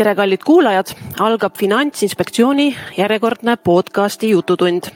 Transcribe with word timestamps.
tere, 0.00 0.14
kallid 0.16 0.40
kuulajad, 0.46 0.94
algab 1.20 1.58
Finantsinspektsiooni 1.60 2.70
järjekordne 2.96 3.56
podcasti 3.56 4.30
Jututund 4.30 4.88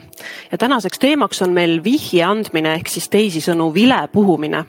ja 0.51 0.57
tänaseks 0.57 0.99
teemaks 0.99 1.41
on 1.45 1.53
meil 1.53 1.83
vihje 1.83 2.23
andmine 2.25 2.71
ehk 2.79 2.89
siis 2.89 3.05
teisisõnu 3.13 3.69
vile 3.73 3.99
puhumine. 4.13 4.63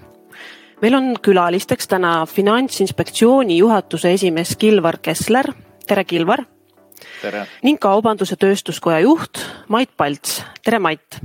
meil 0.83 0.95
on 0.95 1.15
külalisteks 1.23 1.89
täna 1.89 2.27
Finantsinspektsiooni 2.27 3.59
juhatuse 3.59 4.13
esimees 4.13 4.57
Kilvar 4.57 4.99
Kessler, 4.99 5.53
tere 5.87 6.05
Kilvar. 6.05 6.45
ning 7.63 7.81
Kaubandus-Tööstuskoja 7.81 9.01
juht 9.01 9.41
Mait 9.69 9.97
Palts, 9.97 10.43
tere 10.65 10.79
Mait. 10.79 11.21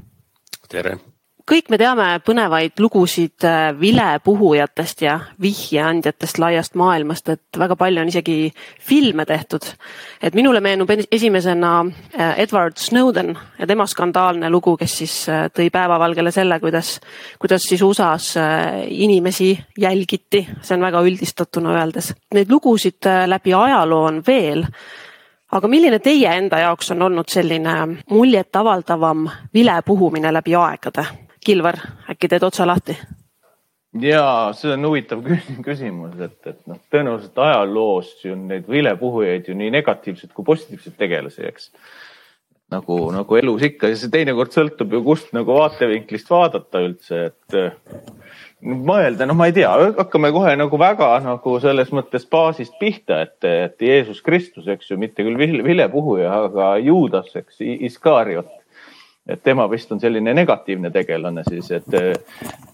tere 0.70 1.11
kõik 1.52 1.68
me 1.68 1.78
teame 1.80 2.06
põnevaid 2.24 2.80
lugusid 2.80 3.44
äh, 3.44 3.72
vilepuhujatest 3.76 5.02
ja 5.04 5.18
vihjeandjatest 5.42 6.40
laiast 6.40 6.78
maailmast, 6.80 7.28
et 7.34 7.60
väga 7.60 7.76
palju 7.76 8.00
on 8.02 8.12
isegi 8.12 8.36
filme 8.80 9.26
tehtud. 9.28 9.66
et 10.22 10.36
minule 10.38 10.62
meenub 10.64 10.90
esimesena 11.12 11.72
äh, 11.84 12.40
Edward 12.40 12.78
Snowden 12.80 13.36
ja 13.60 13.68
tema 13.68 13.88
skandaalne 13.88 14.50
lugu, 14.50 14.78
kes 14.78 14.98
siis 14.98 15.16
äh, 15.30 15.50
tõi 15.52 15.70
päevavalgele 15.72 16.32
selle, 16.32 16.60
kuidas, 16.60 17.00
kuidas 17.40 17.68
siis 17.68 17.82
USA-s 17.82 18.38
inimesi 18.88 19.52
jälgiti, 19.78 20.46
see 20.62 20.76
on 20.78 20.86
väga 20.88 21.02
üldistatuna 21.04 21.74
öeldes. 21.80 22.14
Neid 22.34 22.52
lugusid 22.52 23.10
läbi 23.28 23.54
ajaloo 23.54 24.06
on 24.08 24.22
veel 24.28 24.64
aga 25.52 25.68
milline 25.68 26.00
teie 26.00 26.32
enda 26.32 26.62
jaoks 26.64 26.94
on 26.96 27.02
olnud 27.10 27.28
selline 27.28 27.76
muljetavaldavam 28.10 29.28
vilepuhumine 29.54 30.32
läbi 30.34 30.56
aegade? 30.56 31.06
Kilvar, 31.46 31.80
äkki 32.10 32.30
teed 32.30 32.44
otsa 32.46 32.68
lahti? 32.70 32.98
ja 34.00 34.52
see 34.56 34.72
on 34.76 34.86
huvitav 34.88 35.24
küsimus, 35.68 36.16
et, 36.22 36.38
et 36.48 36.62
noh, 36.70 36.80
tõenäoliselt 36.94 37.42
ajaloos 37.44 38.14
ju 38.24 38.38
neid 38.40 38.70
vilepuhujaid 38.70 39.50
ju 39.50 39.58
nii 39.58 39.74
negatiivseid 39.76 40.32
kui 40.36 40.48
positiivseid 40.48 40.96
tegelasi, 41.00 41.44
eks. 41.50 41.72
nagu, 42.72 43.02
nagu 43.12 43.40
elus 43.42 43.66
ikka 43.68 43.92
ja 43.92 43.98
see 44.00 44.14
teinekord 44.14 44.56
sõltub 44.56 44.96
ju 44.96 45.04
kust 45.04 45.34
nagu 45.36 45.58
vaatevinklist 45.58 46.32
vaadata 46.32 46.86
üldse, 46.86 47.26
et 47.34 47.60
mõelda, 48.62 49.28
noh, 49.28 49.36
ma 49.36 49.50
ei 49.50 49.58
tea, 49.58 49.74
hakkame 49.98 50.32
kohe 50.32 50.54
nagu 50.56 50.80
väga 50.80 51.10
nagu 51.26 51.58
selles 51.60 51.92
mõttes 51.92 52.30
baasist 52.32 52.78
pihta, 52.80 53.26
et, 53.26 53.38
et 53.44 53.88
Jeesus 53.90 54.22
Kristus, 54.24 54.70
eks 54.72 54.94
ju, 54.94 55.02
mitte 55.02 55.26
küll 55.26 55.42
vilepuhuja, 55.66 56.32
aga 56.48 56.76
Juudas, 56.80 57.34
eks, 57.36 57.60
Iskariot 57.60 58.61
et 59.32 59.44
tema 59.44 59.68
vist 59.72 59.92
on 59.92 60.00
selline 60.02 60.34
negatiivne 60.36 60.92
tegelane 60.92 61.44
siis, 61.48 61.70
et 61.72 61.88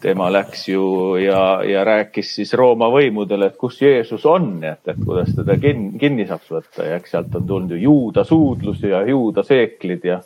tema 0.02 0.30
läks 0.34 0.68
ju 0.70 0.84
ja, 1.22 1.42
ja 1.66 1.84
rääkis 1.88 2.34
siis 2.40 2.54
Rooma 2.58 2.90
võimudele, 2.94 3.52
et 3.52 3.58
kus 3.60 3.82
Jeesus 3.82 4.26
on, 4.26 4.58
et, 4.64 4.84
et 4.88 5.04
kuidas 5.04 5.34
teda 5.38 5.58
kinni, 5.62 5.98
kinni 6.02 6.28
saaks 6.30 6.52
võtta. 6.54 6.88
Ja 6.88 6.98
eks 6.98 7.16
sealt 7.16 7.36
on 7.38 7.48
tulnud 7.48 7.76
ju 7.76 7.84
juuda 7.88 8.26
suudlus 8.28 8.84
ja 8.86 9.04
juuda 9.08 9.46
seeklid 9.48 10.06
ja 10.08 10.22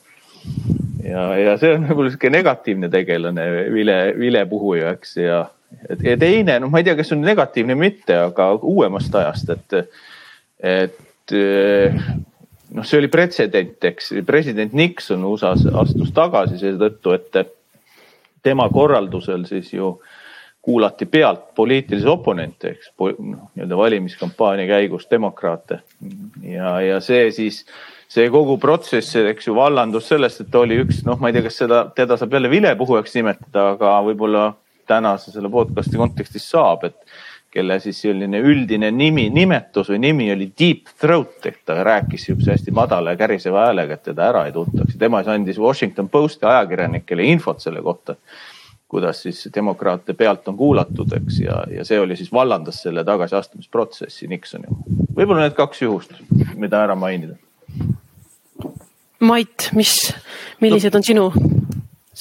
ja, 1.04 1.26
ja 1.38 1.58
see 1.62 1.76
on 1.76 1.88
nagu 1.90 2.06
sihuke 2.08 2.32
negatiivne 2.34 2.90
tegelane, 2.92 3.48
vile, 3.74 3.98
vilepuhuja, 4.18 4.96
eks 4.98 5.16
ja, 5.22 5.44
ja 6.02 6.18
teine, 6.20 6.60
noh, 6.62 6.72
ma 6.72 6.82
ei 6.82 6.88
tea, 6.88 6.98
kas 7.00 7.14
on 7.16 7.24
negatiivne 7.26 7.78
või 7.78 7.90
mitte, 7.90 8.18
aga 8.30 8.52
uuemast 8.58 9.16
ajast, 9.22 9.54
et, 9.56 9.78
et 10.74 11.36
noh, 12.76 12.88
see 12.88 13.02
oli 13.02 13.10
pretsedent, 13.12 13.78
eks. 13.92 14.12
President 14.26 14.74
Nixon 14.78 15.26
USA-s 15.28 15.68
astus 15.84 16.12
tagasi 16.16 16.60
seetõttu, 16.62 17.16
et 17.18 17.56
tema 18.44 18.68
korraldusel 18.74 19.46
siis 19.50 19.74
ju 19.74 19.96
kuulati 20.62 21.08
pealt 21.10 21.56
poliitilisi 21.58 22.08
oponente, 22.08 22.76
eks 22.76 22.92
noh, 23.00 23.48
nii-öelda 23.56 23.78
valimiskampaania 23.78 24.68
käigus 24.70 25.08
demokraate. 25.10 25.80
Ja, 26.46 26.76
ja 26.82 27.00
see 27.02 27.32
siis, 27.34 27.64
see 28.12 28.30
kogu 28.30 28.60
protsess, 28.62 29.16
eks 29.18 29.50
ju, 29.50 29.56
vallandus 29.58 30.12
sellest, 30.12 30.44
et 30.46 30.56
oli 30.56 30.78
üks, 30.84 31.02
noh, 31.08 31.18
ma 31.22 31.32
ei 31.32 31.38
tea, 31.38 31.48
kas 31.48 31.58
seda, 31.64 31.84
teda 31.98 32.18
saab 32.20 32.38
jälle 32.38 32.52
vilepuhujaks 32.54 33.18
nimetada, 33.18 33.72
aga 33.74 33.96
võib-olla 34.06 34.52
tänase 34.92 35.34
selle 35.34 35.50
podcast'i 35.50 35.98
kontekstis 35.98 36.46
saab, 36.52 36.86
et 36.86 36.98
kelle 37.52 37.80
siis 37.84 38.00
selline 38.02 38.40
üldine 38.40 38.92
nimi, 38.96 39.28
nimetus 39.34 39.90
või 39.92 40.00
nimi 40.06 40.30
oli 40.32 40.48
Deep 40.60 40.94
Throat 41.00 41.46
ehk 41.50 41.60
ta 41.68 41.76
rääkis 41.84 42.30
sihukese 42.30 42.56
hästi 42.56 42.72
madala 42.76 43.12
ja 43.12 43.20
käriseva 43.20 43.66
häälega, 43.66 43.98
et 43.98 44.04
teda 44.08 44.30
ära 44.32 44.46
ei 44.48 44.56
tuntaks. 44.56 44.96
tema 45.00 45.20
siis 45.20 45.34
andis 45.34 45.60
Washington 45.60 46.10
Posti 46.10 46.46
ajakirjanikele 46.46 47.28
infot 47.28 47.60
selle 47.60 47.82
kohta, 47.82 48.16
kuidas 48.88 49.22
siis 49.24 49.50
demokraate 49.56 50.14
pealt 50.14 50.48
on 50.48 50.58
kuulatud, 50.58 51.12
eks, 51.18 51.40
ja, 51.40 51.64
ja 51.76 51.86
see 51.88 52.00
oli 52.00 52.16
siis 52.16 52.32
vallandas 52.34 52.82
selle 52.84 53.04
tagasiastumisprotsessi 53.04 54.28
Nixoni. 54.32 54.72
võib-olla 55.16 55.44
need 55.46 55.58
kaks 55.60 55.82
juhust, 55.82 56.16
mida 56.56 56.84
ära 56.84 56.96
mainida. 56.96 57.36
Mait, 59.22 59.70
mis, 59.78 59.98
millised 60.64 60.96
on 60.96 61.04
sinu 61.04 61.28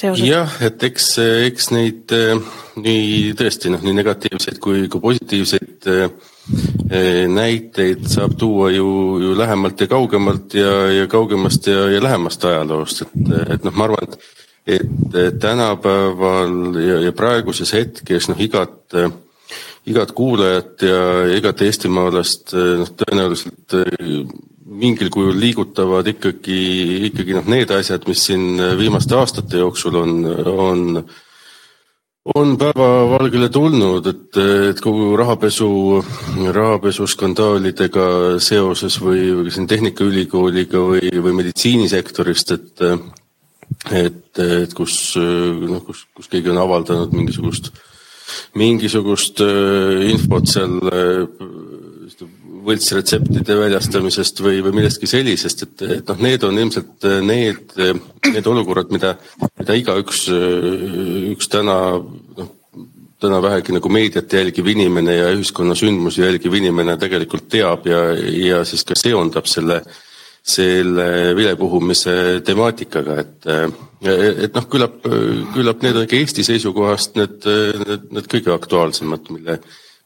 seoses? 0.00 0.27
jah, 0.27 0.56
et 0.65 0.83
eks, 0.88 1.06
eks 1.47 1.71
neid 1.75 2.15
eh, 2.16 2.34
nii 2.81 3.33
tõesti 3.38 3.72
noh, 3.72 3.83
nii 3.84 3.97
negatiivseid 4.00 4.61
kui 4.62 4.84
ka 4.91 5.00
positiivseid 5.03 5.88
eh, 5.93 6.05
eh, 6.88 7.22
näiteid 7.31 8.06
saab 8.11 8.37
tuua 8.41 8.71
ju, 8.75 8.91
ju 9.22 9.37
lähemalt 9.38 9.81
ja 9.81 9.91
kaugemalt 9.91 10.56
ja, 10.59 10.75
ja 10.94 11.09
kaugemast 11.11 11.71
ja, 11.71 11.87
ja 11.94 12.03
lähemast 12.03 12.44
ajaloost, 12.49 13.06
et, 13.06 13.33
et 13.56 13.66
noh, 13.66 13.77
ma 13.77 13.88
arvan, 13.88 14.06
et, 14.06 14.31
et 14.77 15.41
tänapäeval 15.43 16.78
ja, 16.81 17.00
ja 17.09 17.17
praeguses 17.17 17.75
hetkes 17.77 18.31
noh, 18.32 18.41
igat 18.41 18.97
igat 19.91 20.12
kuulajat 20.15 20.82
ja 20.84 21.00
igat 21.34 21.62
eestimaalast 21.67 22.53
noh, 22.55 22.91
tõenäoliselt 23.00 23.81
mingil 24.80 25.10
kujul 25.12 25.36
liigutavad 25.41 26.08
ikkagi, 26.10 26.60
ikkagi 27.10 27.36
noh, 27.36 27.48
need 27.50 27.72
asjad, 27.74 28.06
mis 28.08 28.22
siin 28.30 28.60
viimaste 28.78 29.16
aastate 29.18 29.60
jooksul 29.60 29.98
on, 30.00 30.14
on, 30.50 31.02
on 32.34 32.54
päevavalgele 32.60 33.50
tulnud, 33.52 34.08
et, 34.10 34.40
et 34.70 34.80
kogu 34.84 35.12
rahapesu, 35.20 35.70
rahapesuskandaalidega 36.56 38.06
seoses 38.42 38.98
või, 39.02 39.28
või 39.42 39.54
siin 39.54 39.69
Tehnikaülikooliga 39.70 40.84
või, 40.92 41.12
või 41.20 41.36
meditsiinisektorist, 41.42 42.56
et, 42.56 42.84
et, 43.90 44.42
et 44.46 44.74
kus 44.76 44.96
noh, 45.20 45.84
kus, 45.86 46.06
kus 46.16 46.32
keegi 46.32 46.52
on 46.52 46.62
avaldanud 46.64 47.14
mingisugust, 47.16 47.72
mingisugust 48.58 49.42
infot 50.10 50.48
seal 50.48 50.78
võltsretseptide 52.65 53.56
väljastamisest 53.59 54.41
või, 54.44 54.60
või 54.65 54.76
millestki 54.81 55.09
sellisest, 55.10 55.66
et, 55.66 55.84
et 55.98 56.12
noh, 56.12 56.22
need 56.25 56.47
on 56.47 56.59
ilmselt 56.60 57.09
need, 57.25 57.75
need 58.31 58.48
olukorrad, 58.53 58.93
mida, 58.94 59.15
mida 59.59 59.76
igaüks, 59.78 60.26
üks 61.34 61.50
täna 61.53 61.76
noh, 62.00 62.56
täna 63.20 63.41
vähegi 63.43 63.75
nagu 63.76 63.91
meediat 63.93 64.32
jälgiv 64.32 64.69
inimene 64.72 65.16
ja 65.19 65.32
ühiskonna 65.34 65.75
sündmusi 65.76 66.22
jälgiv 66.22 66.54
inimene 66.56 66.97
tegelikult 67.00 67.50
teab 67.53 67.87
ja, 67.88 68.00
ja 68.16 68.62
siis 68.69 68.84
ka 68.88 68.97
seondab 68.97 69.49
selle, 69.50 69.82
selle 70.41 71.37
vilepuhumise 71.37 72.15
temaatikaga, 72.47 73.19
et, 73.20 73.50
et 74.06 74.56
noh, 74.56 74.66
küllap, 74.72 75.04
küllap 75.54 75.84
need 75.84 76.00
on 76.00 76.09
ikka 76.09 76.20
Eesti 76.20 76.47
seisukohast 76.49 77.20
need, 77.20 77.44
need, 77.84 78.10
need 78.16 78.32
kõige 78.32 78.54
aktuaalsemad, 78.56 79.28
mille 79.37 79.60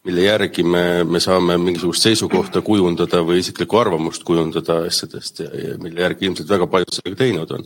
mille 0.04 0.20
järgi 0.20 0.62
me, 0.62 1.04
me 1.04 1.20
saame 1.20 1.56
mingisugust 1.59 2.04
seisukohta 2.04 2.62
kujundada 2.62 3.22
või 3.25 3.41
isiklikku 3.41 3.78
arvamust 3.81 4.25
kujundada 4.25 4.82
asjadest 4.88 5.41
ja, 5.41 5.48
ja 5.69 5.78
mille 5.82 6.04
järgi 6.04 6.28
ilmselt 6.28 6.50
väga 6.50 6.69
paljud 6.70 6.92
sellega 6.92 7.20
teinud 7.22 7.54
on. 7.56 7.64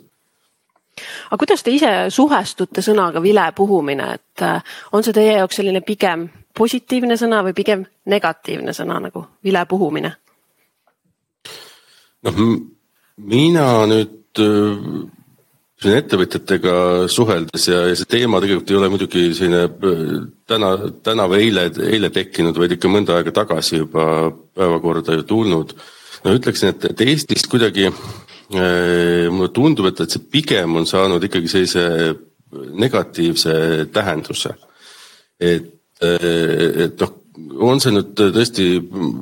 aga 1.30 1.40
kuidas 1.42 1.62
te 1.62 1.74
ise 1.74 1.92
suhestute 2.14 2.82
sõnaga 2.84 3.22
vilepuhumine, 3.22 4.12
et 4.14 4.46
äh, 4.46 4.62
on 4.92 5.04
see 5.04 5.16
teie 5.16 5.38
jaoks 5.38 5.60
selline 5.60 5.82
pigem 5.86 6.28
positiivne 6.58 7.18
sõna 7.18 7.42
või 7.46 7.54
pigem 7.58 7.84
negatiivne 8.06 8.74
sõna 8.76 9.00
nagu 9.02 9.26
vilepuhumine? 9.44 10.14
noh, 12.22 12.42
mina 13.16 13.68
nüüd 13.90 14.42
äh, 14.46 15.17
siin 15.78 15.94
ettevõtjatega 15.94 16.74
suheldes 17.12 17.68
ja, 17.70 17.84
ja 17.90 17.98
see 17.98 18.08
teema 18.10 18.40
tegelikult 18.42 18.72
ei 18.72 18.78
ole 18.80 18.90
muidugi 18.90 19.28
selline 19.36 19.64
äh, 19.68 20.14
täna, 20.50 20.72
täna 21.06 21.28
või 21.30 21.44
eile, 21.46 21.68
eile 21.86 22.10
tekkinud, 22.14 22.58
vaid 22.58 22.74
ikka 22.74 22.90
mõnda 22.90 23.18
aega 23.18 23.34
tagasi 23.36 23.82
juba 23.84 24.06
päevakorda 24.58 25.20
ju 25.20 25.26
tulnud. 25.28 25.76
no 26.24 26.34
ütleksin, 26.34 26.74
et, 26.74 26.88
et 26.90 27.04
Eestis 27.06 27.46
kuidagi 27.50 27.86
äh, 27.90 29.28
mulle 29.30 29.52
tundub, 29.54 29.86
et, 29.92 30.02
et 30.02 30.16
see 30.16 30.26
pigem 30.32 30.80
on 30.80 30.88
saanud 30.88 31.24
ikkagi 31.28 31.52
sellise 31.54 31.86
negatiivse 32.74 33.86
tähenduse. 33.94 34.56
et, 35.38 35.72
äh, 36.02 36.84
et 36.88 37.00
noh, 37.00 37.17
on 37.58 37.80
see 37.82 37.94
nüüd 37.94 38.12
tõesti 38.18 38.68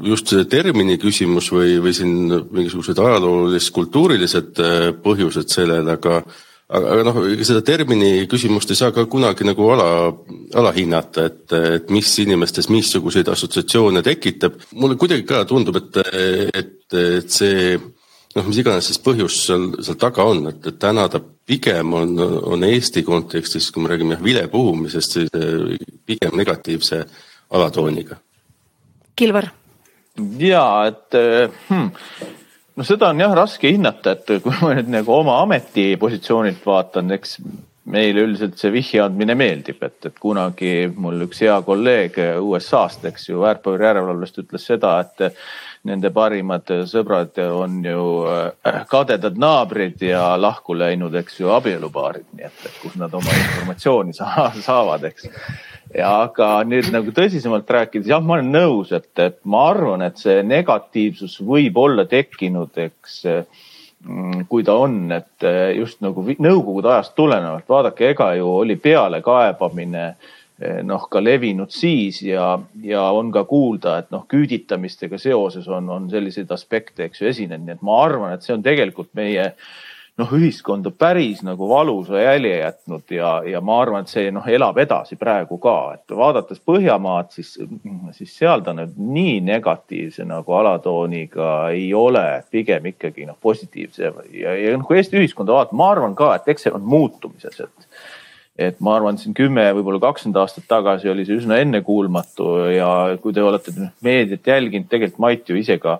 just 0.06 0.32
see 0.32 0.44
termini 0.50 0.98
küsimus 1.00 1.48
või, 1.54 1.78
või 1.82 1.94
siin 1.96 2.12
mingisugused 2.28 2.98
ajaloolis-kultuurilised 3.00 4.60
põhjused 5.04 5.52
sellele, 5.52 5.96
aga 5.96 6.20
aga, 6.66 7.02
noh, 7.06 7.20
seda 7.46 7.62
termini 7.66 8.26
küsimust 8.30 8.72
ei 8.72 8.78
saa 8.78 8.94
ka 8.94 9.06
kunagi 9.10 9.46
nagu 9.46 9.68
ala, 9.74 9.90
alahinnata, 10.58 11.26
et, 11.30 11.44
et 11.78 11.92
mis 11.94 12.10
inimestes 12.24 12.70
missuguseid 12.72 13.28
assotsiatsioone 13.30 14.02
tekitab. 14.06 14.58
mulle 14.74 14.98
kuidagi 14.98 15.26
ka 15.28 15.44
tundub, 15.48 15.78
et, 15.80 16.00
et, 16.54 16.98
et 17.20 17.30
see 17.30 17.76
noh, 17.76 18.48
mis 18.48 18.58
iganes 18.60 18.90
siis 18.90 19.00
põhjus 19.02 19.38
seal, 19.46 19.70
seal 19.84 20.00
taga 20.00 20.26
on, 20.28 20.48
et, 20.50 20.60
et 20.66 20.78
täna 20.82 21.06
ta 21.12 21.22
pigem 21.22 21.94
on, 21.94 22.18
on 22.52 22.66
Eesti 22.66 23.04
kontekstis, 23.06 23.70
kui 23.70 23.84
me 23.84 23.92
räägime 23.92 24.18
vilepuhumisest, 24.22 25.16
siis 25.20 25.32
pigem 26.06 26.34
negatiivse 26.36 27.04
alatooniga. 27.50 28.18
Kilvar. 29.16 29.50
ja 30.38 30.64
et 30.88 31.16
hmm, 31.68 31.88
no 32.76 32.84
seda 32.84 33.12
on 33.12 33.20
jah 33.20 33.32
raske 33.36 33.70
hinnata, 33.72 34.16
et 34.16 34.42
kui 34.44 34.58
ma 34.62 34.74
nüüd 34.76 34.90
nagu 34.92 35.14
oma 35.16 35.40
ametipositsioonilt 35.44 36.64
vaatan, 36.66 37.12
eks 37.16 37.38
meile 37.86 38.24
üldiselt 38.26 38.58
see 38.58 38.72
vihje 38.74 39.02
andmine 39.04 39.36
meeldib, 39.38 39.78
et, 39.86 39.98
et 40.08 40.16
kunagi 40.18 40.88
mul 40.96 41.22
üks 41.28 41.44
hea 41.44 41.56
kolleeg 41.66 42.18
USA-st, 42.42 43.06
eks 43.12 43.28
ju, 43.30 43.40
väärtpaberi 43.44 43.86
järelevalvest 43.86 44.42
ütles 44.42 44.66
seda, 44.72 44.96
et 45.04 45.38
nende 45.86 46.10
parimad 46.14 46.70
sõbrad 46.90 47.38
on 47.46 47.78
ju 47.84 48.02
äh, 48.30 48.82
kadedad 48.90 49.38
naabrid 49.38 50.02
ja 50.02 50.34
lahku 50.40 50.76
läinud, 50.76 51.14
eks 51.20 51.40
ju, 51.40 51.50
abielupaarid, 51.54 52.26
nii 52.36 52.48
et, 52.48 52.66
et 52.68 52.80
kus 52.82 52.96
nad 53.00 53.14
oma 53.14 53.34
informatsiooni 53.40 54.16
saa, 54.16 54.50
saavad, 54.66 55.06
eks. 55.10 55.28
Ja 55.94 56.10
aga 56.24 56.50
nüüd 56.66 56.90
nagu 56.92 57.12
tõsisemalt 57.14 57.70
rääkides, 57.70 58.10
jah, 58.10 58.22
ma 58.22 58.36
olen 58.36 58.50
nõus, 58.52 58.90
et, 58.96 59.08
et 59.22 59.38
ma 59.46 59.68
arvan, 59.70 60.02
et 60.04 60.18
see 60.20 60.42
negatiivsus 60.44 61.38
võib 61.46 61.78
olla 61.80 62.04
tekkinud, 62.10 62.74
eks 62.88 63.20
mm, 63.30 64.48
kui 64.50 64.66
ta 64.66 64.74
on, 64.82 65.04
et 65.14 65.46
just 65.78 66.02
nagu 66.04 66.26
nõukogude 66.26 66.90
ajast 66.90 67.14
tulenevalt, 67.16 67.68
vaadake, 67.70 68.10
ega 68.16 68.32
ju 68.40 68.50
oli 68.64 68.76
pealekaebamine 68.82 70.08
noh, 70.58 71.08
ka 71.12 71.20
levinud 71.20 71.72
siis 71.74 72.22
ja, 72.24 72.54
ja 72.82 73.02
on 73.12 73.32
ka 73.32 73.44
kuulda, 73.48 73.98
et 74.00 74.14
noh, 74.14 74.24
küüditamistega 74.30 75.18
seoses 75.20 75.68
on, 75.68 75.90
on 75.92 76.06
selliseid 76.10 76.52
aspekte, 76.54 77.04
eks 77.04 77.20
ju, 77.20 77.28
esinenud, 77.28 77.66
nii 77.66 77.76
et 77.76 77.84
ma 77.84 77.98
arvan, 78.06 78.32
et 78.32 78.46
see 78.46 78.54
on 78.56 78.64
tegelikult 78.64 79.12
meie 79.18 79.50
noh, 80.16 80.30
ühiskonda 80.32 80.90
päris 80.96 81.42
nagu 81.44 81.68
valusa 81.68 82.22
jälje 82.22 82.54
jätnud 82.56 83.12
ja, 83.12 83.42
ja 83.44 83.60
ma 83.60 83.80
arvan, 83.82 84.06
et 84.06 84.12
see 84.12 84.30
noh, 84.32 84.46
elab 84.48 84.78
edasi 84.80 85.18
praegu 85.20 85.58
ka, 85.60 85.76
et 85.98 86.16
vaadates 86.16 86.62
Põhjamaad, 86.66 87.28
siis, 87.36 87.52
siis 88.16 88.32
seal 88.38 88.64
ta 88.64 88.72
nüüd 88.76 88.96
nii 88.96 89.38
negatiivse 89.44 90.24
nagu 90.24 90.56
alatooniga 90.56 91.50
ei 91.76 91.90
ole, 91.94 92.24
pigem 92.50 92.88
ikkagi 92.94 93.28
noh, 93.28 93.36
positiivse. 93.42 94.12
Ja, 94.32 94.56
ja 94.56 94.72
noh, 94.76 94.88
kui 94.88 95.02
Eesti 95.02 95.20
ühiskonda 95.20 95.52
vaatad, 95.52 95.76
ma 95.76 95.92
arvan 95.92 96.16
ka, 96.16 96.32
et 96.38 96.48
eks 96.48 96.66
see 96.66 96.74
on 96.74 96.88
muutumises, 96.88 97.60
et 97.60 97.85
et 98.58 98.80
ma 98.80 98.96
arvan, 98.96 99.18
siin 99.20 99.34
kümme, 99.36 99.66
võib-olla 99.76 100.00
kakskümmend 100.00 100.40
aastat 100.40 100.64
tagasi 100.68 101.10
oli 101.12 101.26
see 101.28 101.36
üsna 101.42 101.60
ennekuulmatu 101.60 102.50
ja 102.72 102.90
kui 103.22 103.34
te 103.36 103.44
olete 103.44 103.74
meediat 104.04 104.46
jälginud, 104.48 104.88
tegelikult 104.88 105.22
Mait 105.22 105.48
ju 105.48 105.58
ise 105.60 105.78
ka 105.82 105.98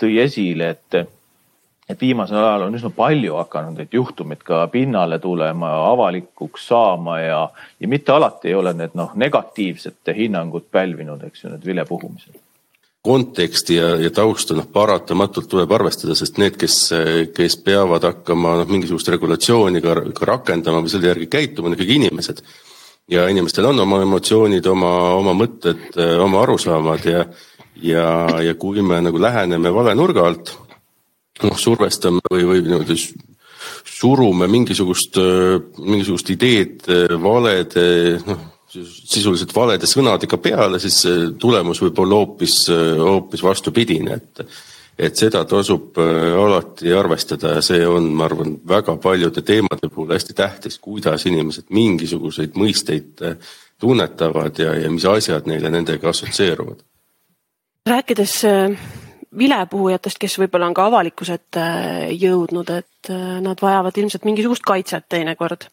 tõi 0.00 0.16
esile, 0.24 0.72
et 0.76 1.02
et 1.92 2.00
viimasel 2.00 2.38
ajal 2.38 2.68
on 2.68 2.76
üsna 2.78 2.88
palju 2.94 3.34
hakanud 3.36 3.76
neid 3.76 3.92
juhtumeid 3.92 4.44
ka 4.46 4.62
pinnale 4.72 5.18
tulema, 5.20 5.72
avalikuks 5.90 6.68
saama 6.70 7.18
ja, 7.20 7.40
ja 7.80 7.90
mitte 7.90 8.14
alati 8.14 8.48
ei 8.48 8.54
ole 8.56 8.72
need 8.78 8.94
noh, 8.98 9.12
negatiivsete 9.18 10.14
hinnangut 10.16 10.70
pälvinud, 10.72 11.26
eks 11.26 11.44
ju, 11.44 11.52
need 11.52 11.66
vilepuhumised 11.66 12.38
konteksti 13.02 13.74
ja, 13.74 13.88
ja 13.98 14.10
tausta 14.14 14.54
noh, 14.54 14.66
paratamatult 14.70 15.48
tuleb 15.50 15.72
arvestada, 15.74 16.14
sest 16.14 16.38
need, 16.38 16.54
kes, 16.60 16.76
kes 17.34 17.56
peavad 17.64 18.04
hakkama 18.06 18.60
noh, 18.60 18.68
mingisugust 18.70 19.10
regulatsiooni 19.10 19.82
ka, 19.82 19.96
ka 20.14 20.28
rakendama 20.28 20.84
või 20.84 20.92
selle 20.92 21.10
järgi 21.10 21.26
käituma, 21.32 21.70
on 21.70 21.74
ikkagi 21.76 21.98
inimesed. 21.98 22.44
ja 23.10 23.26
inimestel 23.28 23.66
on 23.66 23.82
oma 23.82 23.98
emotsioonid, 24.04 24.66
oma, 24.70 24.92
oma 25.18 25.34
mõtted, 25.34 25.98
oma 26.22 26.44
arusaamad 26.46 27.10
ja, 27.10 27.24
ja, 27.82 28.06
ja 28.46 28.54
kui 28.54 28.82
me 28.86 29.00
nagu 29.02 29.18
läheneme 29.20 29.74
vale 29.74 29.96
nurga 29.98 30.28
alt 30.28 30.54
noh, 31.42 31.58
survestame 31.58 32.22
või, 32.30 32.46
või 32.46 32.62
niimoodi 32.68 32.98
surume 33.82 34.46
mingisugust, 34.46 35.18
mingisugust 35.82 36.30
ideed 36.36 36.86
valede, 37.22 37.84
noh, 38.30 38.51
sisuliselt 38.72 39.54
valede 39.54 39.88
sõnadega 39.88 40.38
peale, 40.42 40.80
siis 40.82 41.02
tulemus 41.40 41.82
võib 41.84 41.98
olla 42.04 42.20
hoopis, 42.22 42.58
hoopis 42.98 43.44
vastupidine, 43.44 44.20
et 44.20 44.46
et 45.02 45.16
seda 45.16 45.40
tasub 45.48 45.96
alati 45.96 46.92
arvestada 46.94 47.54
ja 47.56 47.62
see 47.64 47.80
on, 47.88 48.10
ma 48.12 48.26
arvan, 48.28 48.58
väga 48.68 48.92
paljude 49.02 49.40
teemade 49.42 49.88
puhul 49.88 50.12
hästi 50.12 50.36
tähtis, 50.36 50.76
kuidas 50.78 51.24
inimesed 51.26 51.72
mingisuguseid 51.72 52.58
mõisteid 52.60 53.22
tunnetavad 53.80 54.60
ja, 54.60 54.74
ja 54.84 54.90
mis 54.92 55.06
asjad 55.08 55.48
neile 55.50 55.72
nendega 55.72 56.12
assotsieeruvad. 56.12 56.84
rääkides 57.88 58.36
vilepuhujatest, 59.38 60.18
kes 60.20 60.36
võib-olla 60.40 60.68
on 60.68 60.76
ka 60.76 60.86
avalikkuse 60.90 61.36
ette 61.38 61.64
jõudnud, 62.20 62.68
et 62.74 63.10
äh, 63.10 63.38
nad 63.44 63.60
vajavad 63.62 63.96
ilmselt 63.98 64.26
mingisugust 64.28 64.64
kaitset 64.66 65.08
teinekord. 65.08 65.68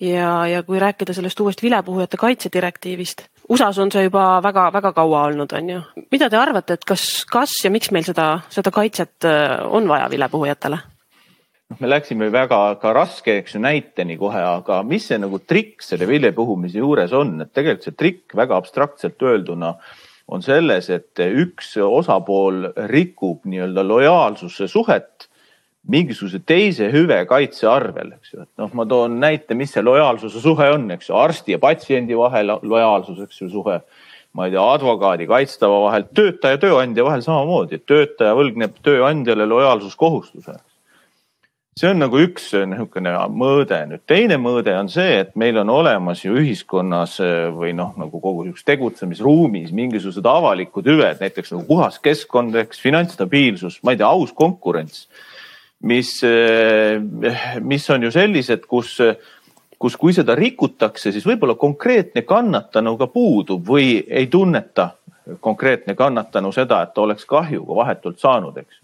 ja, 0.00 0.46
ja 0.46 0.62
kui 0.66 0.78
rääkida 0.82 1.14
sellest 1.14 1.40
uuest 1.40 1.62
vilepuhujate 1.62 2.16
kaitse 2.16 2.50
direktiivist, 2.52 3.26
USA-s 3.48 3.78
on 3.78 3.92
see 3.94 4.08
juba 4.08 4.40
väga-väga 4.42 4.92
kaua 4.96 5.22
olnud, 5.30 5.52
on 5.52 5.70
ju. 5.70 5.80
mida 6.10 6.30
te 6.30 6.36
arvate, 6.36 6.74
et 6.74 6.84
kas, 6.84 7.24
kas 7.30 7.54
ja 7.64 7.70
miks 7.70 7.92
meil 7.94 8.06
seda, 8.06 8.40
seda 8.50 8.74
kaitset 8.74 9.26
äh, 9.28 9.58
on 9.70 9.88
vaja 9.88 10.10
vilepuhujatele? 10.10 10.82
noh, 11.70 11.78
me 11.80 11.90
läksime 11.90 12.30
väga 12.32 12.58
ka 12.82 12.92
raske, 12.96 13.38
eks 13.40 13.56
ju, 13.56 13.62
näiteni 13.62 14.18
kohe, 14.18 14.42
aga 14.42 14.82
mis 14.86 15.06
see 15.10 15.18
nagu 15.22 15.38
trikk 15.38 15.82
selle 15.84 16.08
vilepuhumise 16.10 16.82
juures 16.82 17.14
on, 17.16 17.36
et 17.42 17.54
tegelikult 17.54 17.86
see 17.86 17.98
trikk 18.02 18.36
väga 18.38 18.58
abstraktselt 18.58 19.22
öelduna 19.22 19.76
on 20.28 20.42
selles, 20.42 20.90
et 20.90 21.22
üks 21.22 21.76
osapool 21.82 22.72
rikub 22.90 23.44
nii-öelda 23.46 23.84
lojaalsuse 23.86 24.68
suhet 24.68 25.28
mingisuguse 25.86 26.40
teise 26.42 26.88
hüve 26.90 27.20
kaitse 27.30 27.68
arvel, 27.70 28.10
eks 28.16 28.32
ju, 28.32 28.42
et 28.42 28.50
noh, 28.58 28.72
ma 28.74 28.86
toon 28.90 29.20
näite, 29.22 29.54
mis 29.54 29.70
see 29.74 29.84
lojaalsuse 29.86 30.42
suhe 30.42 30.66
on, 30.74 30.88
eks 30.96 31.10
ju, 31.10 31.14
arsti 31.18 31.54
ja 31.54 31.60
patsiendi 31.62 32.18
vahel 32.18 32.56
lojaalsus, 32.62 33.20
eks 33.22 33.44
ju, 33.44 33.50
suhe. 33.52 33.80
ma 34.36 34.48
ei 34.48 34.52
tea, 34.52 34.60
advokaadi, 34.60 35.24
kaitstava 35.30 35.78
vahel, 35.86 36.02
töötaja, 36.12 36.58
tööandja 36.60 37.06
vahel 37.06 37.22
samamoodi, 37.24 37.78
töötaja 37.88 38.34
võlgneb 38.36 38.74
tööandjale 38.84 39.46
lojaalsuskohustuse 39.48 40.58
see 41.76 41.90
on 41.92 41.98
nagu 42.00 42.16
üks 42.24 42.46
niisugune 42.56 43.10
mõõde. 43.36 43.76
nüüd 43.90 44.00
teine 44.08 44.38
mõõde 44.40 44.72
on 44.80 44.86
see, 44.88 45.18
et 45.20 45.34
meil 45.36 45.58
on 45.60 45.68
olemas 45.68 46.22
ju 46.22 46.38
ühiskonnas 46.40 47.18
eh, 47.20 47.50
või 47.52 47.74
noh, 47.76 47.90
nagu 48.00 48.16
kogu 48.16 48.46
niisuguses 48.46 48.64
tegutsemisruumis 48.70 49.74
mingisugused 49.76 50.24
avalikud 50.24 50.88
hüved, 50.88 51.20
näiteks 51.20 51.52
nagu 51.52 51.66
puhas 51.68 51.98
keskkond, 52.00 52.56
eks 52.62 52.80
finantsstabiilsus, 52.80 53.82
ma 53.84 53.92
ei 53.92 54.00
tea, 54.00 54.08
aus 54.08 54.32
konkurents. 54.32 55.04
mis, 55.84 56.14
eh, 56.24 56.96
mis 57.60 57.90
on 57.92 58.08
ju 58.08 58.10
sellised, 58.10 58.64
kus, 58.64 58.96
kus, 59.78 60.00
kui 60.00 60.16
seda 60.16 60.32
rikutakse, 60.34 61.12
siis 61.12 61.28
võib-olla 61.28 61.60
konkreetne 61.60 62.24
kannatanu 62.24 62.96
ka 62.96 63.12
puudub 63.12 63.68
või 63.68 64.00
ei 64.08 64.32
tunneta 64.32 64.94
konkreetne 65.44 65.94
kannatanu 65.94 66.56
seda, 66.56 66.86
et 66.88 66.96
oleks 66.96 67.28
kahju 67.28 67.66
ka 67.68 67.82
vahetult 67.84 68.16
saanud, 68.16 68.64
eks 68.64 68.80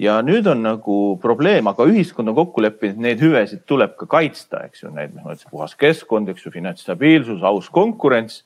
ja 0.00 0.18
nüüd 0.26 0.46
on 0.50 0.62
nagu 0.64 0.98
probleem, 1.22 1.68
aga 1.70 1.86
ühiskond 1.88 2.32
on 2.32 2.38
kokku 2.38 2.62
leppinud, 2.64 3.00
neid 3.04 3.22
hüvesid 3.22 3.64
tuleb 3.68 3.94
ka 4.00 4.08
kaitsta, 4.10 4.64
eks 4.68 4.84
ju, 4.84 4.92
need, 4.94 5.14
noh, 5.16 5.34
puhas 5.50 5.76
keskkond, 5.78 6.30
eks 6.32 6.46
ju, 6.46 6.54
finantsstabiilsus, 6.54 7.42
aus 7.42 7.70
konkurents. 7.72 8.44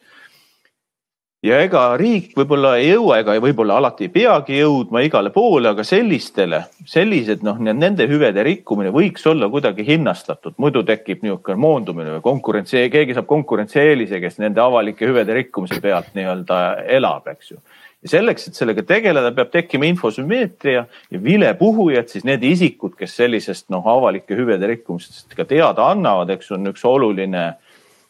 ja 1.38 1.60
ega 1.62 1.92
riik 1.94 2.32
võib-olla 2.34 2.72
ei 2.80 2.88
jõua 2.88 3.20
ega 3.20 3.36
võib-olla 3.38 3.76
alati 3.78 4.08
ei 4.08 4.10
peagi 4.10 4.56
jõudma 4.58 5.04
igale 5.06 5.30
poole, 5.30 5.68
aga 5.70 5.84
sellistele, 5.86 6.64
sellised 6.84 7.44
noh, 7.46 7.60
nende 7.62 8.08
hüvede 8.10 8.42
rikkumine 8.42 8.90
võiks 8.90 9.22
olla 9.30 9.46
kuidagi 9.48 9.86
hinnastatud, 9.86 10.56
muidu 10.58 10.82
tekib 10.82 11.22
niisugune 11.22 11.62
moondumine 11.62 12.16
või 12.16 12.24
konkurentsi, 12.24 12.88
keegi 12.90 13.14
saab 13.14 13.30
konkurentsieelise, 13.30 14.18
kes 14.20 14.40
nende 14.42 14.60
avalike 14.60 15.06
hüvede 15.06 15.38
rikkumise 15.38 15.78
pealt 15.80 16.10
nii-öelda 16.18 16.58
elab, 16.98 17.30
eks 17.30 17.54
ju 17.54 17.62
ja 18.02 18.12
selleks, 18.12 18.48
et 18.48 18.58
sellega 18.58 18.84
tegeleda, 18.86 19.32
peab 19.34 19.50
tekkima 19.52 19.88
infosümmeetria 19.90 20.84
ja 20.86 21.22
vilepuhujad, 21.22 22.10
siis 22.12 22.26
need 22.28 22.44
isikud, 22.46 22.94
kes 22.98 23.16
sellisest 23.18 23.68
noh, 23.74 23.86
avalike 23.86 24.36
hüvede 24.38 24.70
rikkumistest 24.70 25.34
ka 25.38 25.46
teada 25.48 25.90
annavad, 25.92 26.30
eks 26.34 26.52
on 26.54 26.70
üks 26.70 26.84
oluline, 26.86 27.48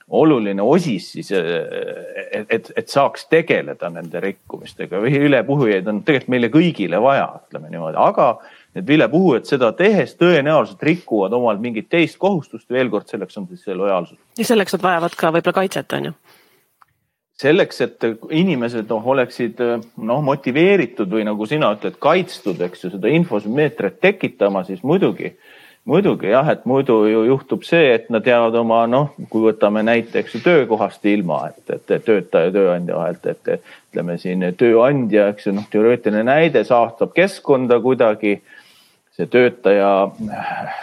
oluline 0.08 0.64
osis 0.64 1.10
siis, 1.16 1.32
et, 1.32 2.52
et, 2.52 2.70
et 2.76 2.92
saaks 2.92 3.26
tegeleda 3.32 3.90
nende 3.92 4.20
rikkumistega. 4.24 5.00
vilepuhujaid 5.04 5.88
on 5.88 6.02
tegelikult 6.04 6.34
meile 6.36 6.52
kõigile 6.52 7.00
vaja, 7.02 7.30
ütleme 7.48 7.72
niimoodi, 7.72 8.00
aga 8.00 8.30
need 8.76 8.88
vilepuhujad 8.88 9.48
seda 9.48 9.72
tehes 9.76 10.12
tõenäoliselt 10.20 10.84
rikuvad 10.84 11.32
omal 11.32 11.60
mingit 11.60 11.88
teist 11.88 12.20
kohustust. 12.20 12.68
veel 12.70 12.92
kord, 12.92 13.08
selleks 13.08 13.40
on 13.40 13.48
siis 13.48 13.64
see 13.64 13.76
lojaalsus. 13.76 14.20
ja 14.36 14.44
selleks 14.52 14.76
nad 14.76 14.84
vajavad 14.84 15.16
ka 15.16 15.32
võib-olla 15.32 15.62
kaitset, 15.62 15.96
on 15.96 16.12
ju 16.12 16.18
selleks, 17.38 17.80
et 17.84 18.08
inimesed 18.34 18.88
noh, 18.90 19.04
oleksid 19.14 19.60
noh, 19.62 20.24
motiveeritud 20.26 21.10
või 21.12 21.26
nagu 21.28 21.46
sina 21.46 21.70
ütled, 21.76 22.00
kaitstud, 22.02 22.60
eks 22.66 22.84
ju, 22.84 22.92
seda 22.96 23.12
infosümmeetriat 23.14 24.00
tekitama, 24.02 24.64
siis 24.66 24.82
muidugi 24.82 25.36
muidugi 25.88 26.28
jah, 26.32 26.48
et 26.52 26.66
muidu 26.68 26.98
ju 27.08 27.24
juhtub 27.30 27.64
see, 27.66 27.92
et 27.94 28.10
nad 28.12 28.26
jäävad 28.26 28.56
oma 28.60 28.82
noh, 28.90 29.14
kui 29.32 29.46
võtame 29.46 29.82
näiteks 29.86 30.36
töökohast 30.44 31.04
ilma, 31.08 31.46
et, 31.48 31.62
et, 31.72 31.94
et 31.96 32.04
töötaja 32.04 32.50
ja 32.50 32.54
tööandja 32.54 32.98
vahelt, 32.98 33.28
et 33.30 33.52
ütleme 33.56 34.18
siin 34.20 34.44
tööandja, 34.60 35.30
eks 35.32 35.48
ju, 35.48 35.54
noh, 35.56 35.68
teoreetiline 35.72 36.26
näide 36.28 36.64
saastab 36.68 37.14
keskkonda 37.16 37.80
kuidagi. 37.84 38.40
see 39.18 39.26
töötaja 39.26 40.12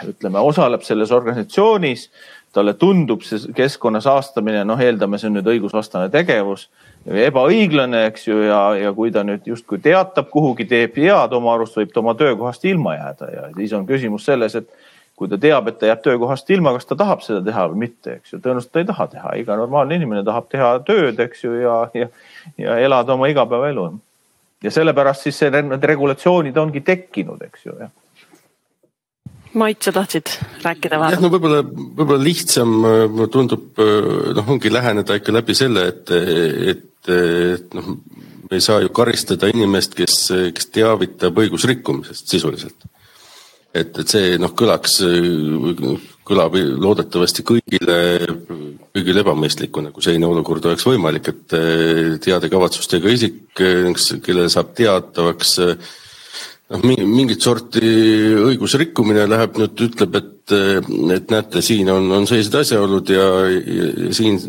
ütleme, 0.04 0.40
osaleb 0.44 0.82
selles 0.84 1.12
organisatsioonis, 1.12 2.10
talle 2.56 2.74
tundub 2.80 3.22
see 3.26 3.52
keskkonna 3.56 4.00
saastamine, 4.04 4.64
noh, 4.68 4.80
eeldame, 4.80 5.20
see 5.20 5.30
on 5.30 5.36
nüüd 5.38 5.48
õigusvastane 5.52 6.08
tegevus 6.12 6.66
ebaõiglane, 7.06 8.06
eks 8.10 8.26
ju, 8.28 8.40
ja, 8.48 8.60
ja 8.80 8.92
kui 8.96 9.12
ta 9.14 9.22
nüüd 9.26 9.46
justkui 9.46 9.78
teatab 9.82 10.30
kuhugi, 10.32 10.66
teeb 10.70 10.96
head 10.98 11.34
oma 11.36 11.54
arust, 11.54 11.76
võib 11.78 11.92
ta 11.94 12.02
oma 12.02 12.16
töökohast 12.18 12.64
ilma 12.66 12.96
jääda 12.96 13.32
ja 13.32 13.48
siis 13.54 13.74
on 13.78 13.86
küsimus 13.88 14.26
selles, 14.26 14.56
et 14.58 14.70
kui 15.16 15.30
ta 15.32 15.38
teab, 15.40 15.68
et 15.70 15.78
ta 15.80 15.88
jääb 15.88 16.02
töökohast 16.04 16.50
ilma, 16.52 16.74
kas 16.76 16.88
ta 16.88 16.96
tahab 16.98 17.22
seda 17.24 17.40
teha 17.44 17.68
või 17.72 17.86
mitte, 17.86 18.18
eks 18.18 18.34
ju, 18.34 18.40
tõenäoliselt 18.40 18.72
ta 18.74 18.82
ei 18.82 18.88
taha 18.90 19.06
teha, 19.12 19.36
iga 19.42 19.56
normaalne 19.56 19.96
inimene 19.96 20.24
tahab 20.26 20.50
teha 20.52 20.72
tööd, 20.88 21.20
eks 21.24 21.44
ju, 21.46 21.54
ja, 21.62 21.76
ja, 21.96 22.10
ja 22.60 22.80
elada 22.84 23.14
oma 23.14 23.30
igapäevaelu. 23.32 23.92
ja 24.64 24.70
sellepärast 24.72 25.28
siis 25.28 25.38
see, 25.38 25.50
need 25.50 25.84
regulatsioonid 25.84 26.56
ongi 26.58 26.80
tekkinud, 26.84 27.40
eks 27.48 27.68
ju, 27.68 27.78
jah 27.80 27.92
Mait, 29.56 29.78
sa 29.80 29.92
tahtsid 29.96 30.34
rääkida 30.64 30.98
vahepeal? 31.00 31.16
jah, 31.16 31.22
no 31.24 31.30
võib-olla, 31.32 31.62
võib-olla 31.64 32.20
lihtsam 32.22 32.74
mulle 32.82 33.28
tundub, 33.32 33.80
noh, 34.36 34.50
ongi 34.52 34.72
läheneda 34.72 35.16
ikka 35.16 35.32
läbi 35.32 35.56
selle, 35.56 35.86
et, 35.92 36.12
et, 36.74 37.12
et 37.14 37.78
noh, 37.78 37.94
me 38.46 38.58
ei 38.58 38.64
saa 38.64 38.82
ju 38.84 38.92
karistada 38.94 39.48
inimest, 39.50 39.96
kes, 39.96 40.18
kes 40.54 40.68
teavitab 40.76 41.40
õigusrikkumisest 41.44 42.36
sisuliselt 42.36 42.86
et, 43.76 43.98
et 44.00 44.08
see 44.10 44.36
noh, 44.40 44.52
kõlaks, 44.56 44.98
kõlab 46.26 46.56
loodetavasti 46.56 47.44
kõigile, 47.46 47.98
kõigile 48.94 49.22
ebamõistlikuna, 49.22 49.92
kui 49.94 50.04
selline 50.04 50.28
olukord 50.28 50.66
oleks 50.70 50.86
võimalik, 50.88 51.30
et 51.32 51.56
teade 52.24 52.50
kavatsustega 52.52 53.12
isik, 53.12 53.40
kellele 53.56 54.48
saab 54.52 54.72
teatavaks 54.78 55.56
noh, 56.72 56.86
mingit 56.86 57.44
sorti 57.44 57.90
õigusrikkumine 58.42 59.26
läheb 59.30 59.60
nüüd, 59.60 59.84
ütleb, 59.88 60.18
et, 60.20 60.56
et 61.16 61.34
näete, 61.34 61.62
siin 61.64 61.90
on, 61.92 62.08
on 62.18 62.28
sellised 62.28 62.56
asjaolud 62.62 63.12
ja, 63.14 63.28
ja, 63.52 64.10
siin 64.16 64.40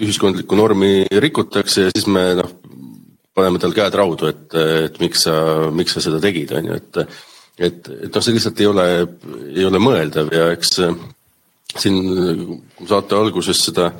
ühiskondlikku 0.00 0.56
normi 0.56 1.04
rikutakse 1.22 1.88
ja 1.88 1.94
siis 1.94 2.06
me 2.10 2.30
noh, 2.38 2.52
paneme 3.36 3.60
tal 3.62 3.74
käed 3.74 3.94
raudu, 3.96 4.30
et, 4.30 4.46
et 4.86 5.00
miks 5.02 5.26
sa, 5.26 5.34
miks 5.74 5.96
sa 5.96 6.02
seda 6.04 6.20
tegid, 6.22 6.52
on 6.56 6.72
ju, 6.72 6.80
et 6.80 7.04
et, 7.60 7.88
et 8.06 8.08
noh, 8.08 8.22
see 8.24 8.32
lihtsalt 8.32 8.60
ei 8.62 8.68
ole, 8.70 8.84
ei 9.52 9.66
ole 9.68 9.80
mõeldav 9.82 10.30
ja 10.32 10.46
eks 10.54 10.78
äh, 10.86 10.94
siin 11.76 11.98
saate 12.88 13.18
alguses 13.18 13.60
seda 13.66 13.90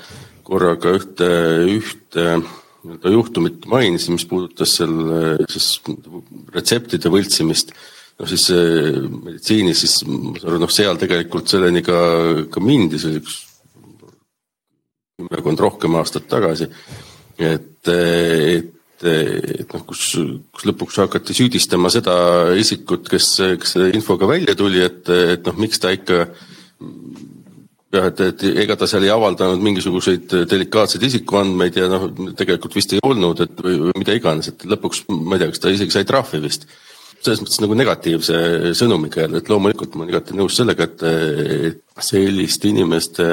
korraga 0.46 0.94
ühte, 0.96 1.28
ühte 1.68 2.26
nii-öelda 2.84 3.12
juhtumit 3.14 3.68
mainisin, 3.70 4.16
mis 4.16 4.26
puudutas 4.28 4.76
seal 4.78 4.94
siis 5.50 5.72
retseptide 6.54 7.12
võltsimist. 7.12 7.74
noh 8.20 8.28
siis 8.28 8.48
meditsiinis 8.52 9.84
siis 9.84 10.00
ma 10.04 10.34
saan 10.36 10.50
aru, 10.50 10.58
noh 10.64 10.72
seal 10.72 10.98
tegelikult 11.00 11.48
selleni 11.48 11.84
ka, 11.84 12.00
ka 12.52 12.60
mindi, 12.64 13.00
see 13.00 13.12
oli 13.12 13.22
üks 13.22 13.38
kümmekond 15.20 15.60
rohkem 15.60 15.96
aastat 16.00 16.28
tagasi. 16.28 16.68
et, 17.38 17.88
et 17.88 18.76
et 19.00 19.70
noh, 19.72 19.82
kus, 19.88 20.02
kus 20.52 20.66
lõpuks 20.68 20.98
hakati 21.00 21.32
süüdistama 21.36 21.88
seda 21.92 22.14
isikut, 22.60 23.08
kes, 23.08 23.30
kes 23.62 23.76
selle 23.76 23.94
infoga 23.96 24.28
välja 24.28 24.52
tuli, 24.58 24.82
et, 24.84 25.08
et 25.08 25.46
noh, 25.48 25.56
miks 25.56 25.80
ta 25.80 25.92
ikka 25.96 26.26
jah, 27.94 28.06
et, 28.10 28.22
et 28.28 28.44
ega 28.64 28.76
ta 28.78 28.88
seal 28.90 29.06
ei 29.06 29.12
avaldanud 29.14 29.62
mingisuguseid 29.64 30.36
delikaatseid 30.50 31.08
isikuandmeid 31.08 31.80
ja 31.80 31.88
noh, 31.90 32.06
tegelikult 32.38 32.76
vist 32.78 32.94
ei 32.96 33.02
olnud, 33.06 33.42
et 33.46 33.64
või, 33.64 33.90
mida 33.98 34.14
iganes, 34.16 34.52
et 34.52 34.64
lõpuks 34.68 35.04
ma 35.10 35.36
ei 35.36 35.42
tea, 35.42 35.50
kas 35.54 35.64
ta 35.64 35.74
isegi 35.74 35.96
sai 35.96 36.08
trahvi 36.08 36.42
vist. 36.44 36.68
selles 37.20 37.42
mõttes 37.42 37.60
nagu 37.60 37.74
negatiivse 37.76 38.36
sõnumiga 38.78 39.26
jälle, 39.26 39.42
et 39.42 39.50
loomulikult 39.52 39.94
ma 39.94 40.06
olen 40.06 40.14
igati 40.14 40.36
nõus 40.38 40.54
sellega, 40.56 40.86
et, 40.86 41.82
sellist 42.00 42.64
inimeste 42.64 43.26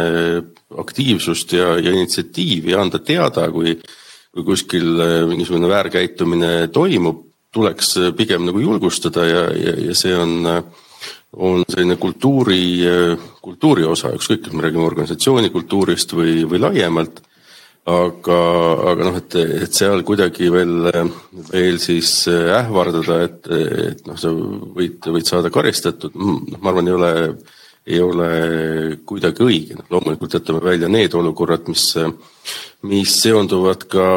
aktiivsust 0.84 1.54
ja, 1.56 1.70
ja 1.80 1.94
initsiatiivi 1.96 2.76
anda 2.76 3.00
teada, 3.00 3.46
kui 3.52 3.78
kui 4.38 4.46
kuskil 4.46 5.00
äh, 5.02 5.22
mingisugune 5.26 5.70
väärkäitumine 5.72 6.68
toimub, 6.74 7.24
tuleks 7.54 7.96
äh, 7.98 8.12
pigem 8.14 8.46
nagu 8.46 8.62
julgustada 8.62 9.26
ja, 9.26 9.46
ja, 9.58 9.74
ja 9.88 9.96
see 9.98 10.14
on, 10.14 10.36
äh, 10.46 10.60
on 11.36 11.64
selline 11.68 11.98
kultuuri, 12.00 12.62
kultuuri 13.44 13.84
osa, 13.86 14.14
ükskõik, 14.16 14.46
kas 14.46 14.56
me 14.56 14.64
räägime 14.64 14.88
organisatsiooni 14.88 15.52
kultuurist 15.54 16.16
või, 16.16 16.46
või 16.50 16.62
laiemalt. 16.64 17.22
aga, 17.88 18.38
aga 18.92 19.06
noh, 19.08 19.16
et, 19.16 19.36
et 19.64 19.74
seal 19.74 20.02
kuidagi 20.04 20.50
veel, 20.52 20.90
veel 21.52 21.78
siis 21.80 22.28
ähvardada, 22.28 23.22
et, 23.24 23.48
et 23.92 24.02
noh, 24.08 24.18
sa 24.20 24.32
võid, 24.32 25.08
võid 25.08 25.30
saada 25.30 25.52
karistatud, 25.54 26.16
noh, 26.20 26.42
ma 26.60 26.74
arvan, 26.74 26.88
ei 26.88 26.98
ole 26.98 27.14
ei 27.88 28.02
ole 28.04 28.30
kuidagi 29.08 29.44
õige, 29.46 29.78
noh 29.78 29.88
loomulikult 29.94 30.36
jätame 30.36 30.60
välja 30.64 30.90
need 30.92 31.14
olukorrad, 31.16 31.70
mis, 31.72 31.86
mis 32.88 33.14
seonduvad 33.22 33.86
ka 33.88 34.08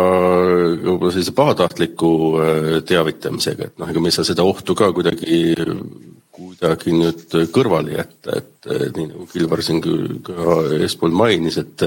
võib-olla 0.82 1.12
sellise 1.14 1.34
pahatahtliku 1.36 2.10
äh, 2.42 2.72
teavitamisega, 2.86 3.70
et 3.70 3.78
noh, 3.78 3.92
ega 3.92 4.02
me 4.02 4.10
ei 4.10 4.16
saa 4.16 4.26
seda 4.26 4.46
ohtu 4.46 4.74
ka 4.78 4.90
kuidagi, 4.96 5.54
kuidagi 6.40 6.94
nüüd 6.96 7.36
kõrvale 7.54 7.98
jätta, 7.98 8.40
et 8.40 8.70
nii 8.96 9.10
nagu 9.12 9.28
Kilvar 9.30 9.62
siin 9.64 9.82
ka 10.24 10.56
eespool 10.80 11.14
mainis, 11.16 11.60
et 11.60 11.86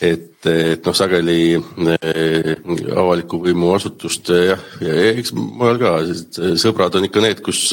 et, 0.00 0.46
et 0.48 0.86
noh, 0.86 0.96
sageli 0.96 1.54
eh, 1.56 2.54
avaliku 2.96 3.40
võimu 3.44 3.74
asutuste 3.76 4.38
jah, 4.50 4.62
ja 4.80 4.94
eks 5.12 5.34
mujal 5.36 5.80
ka, 5.80 5.92
sõbrad 6.60 6.96
on 6.96 7.06
ikka 7.08 7.24
need, 7.24 7.42
kus, 7.44 7.66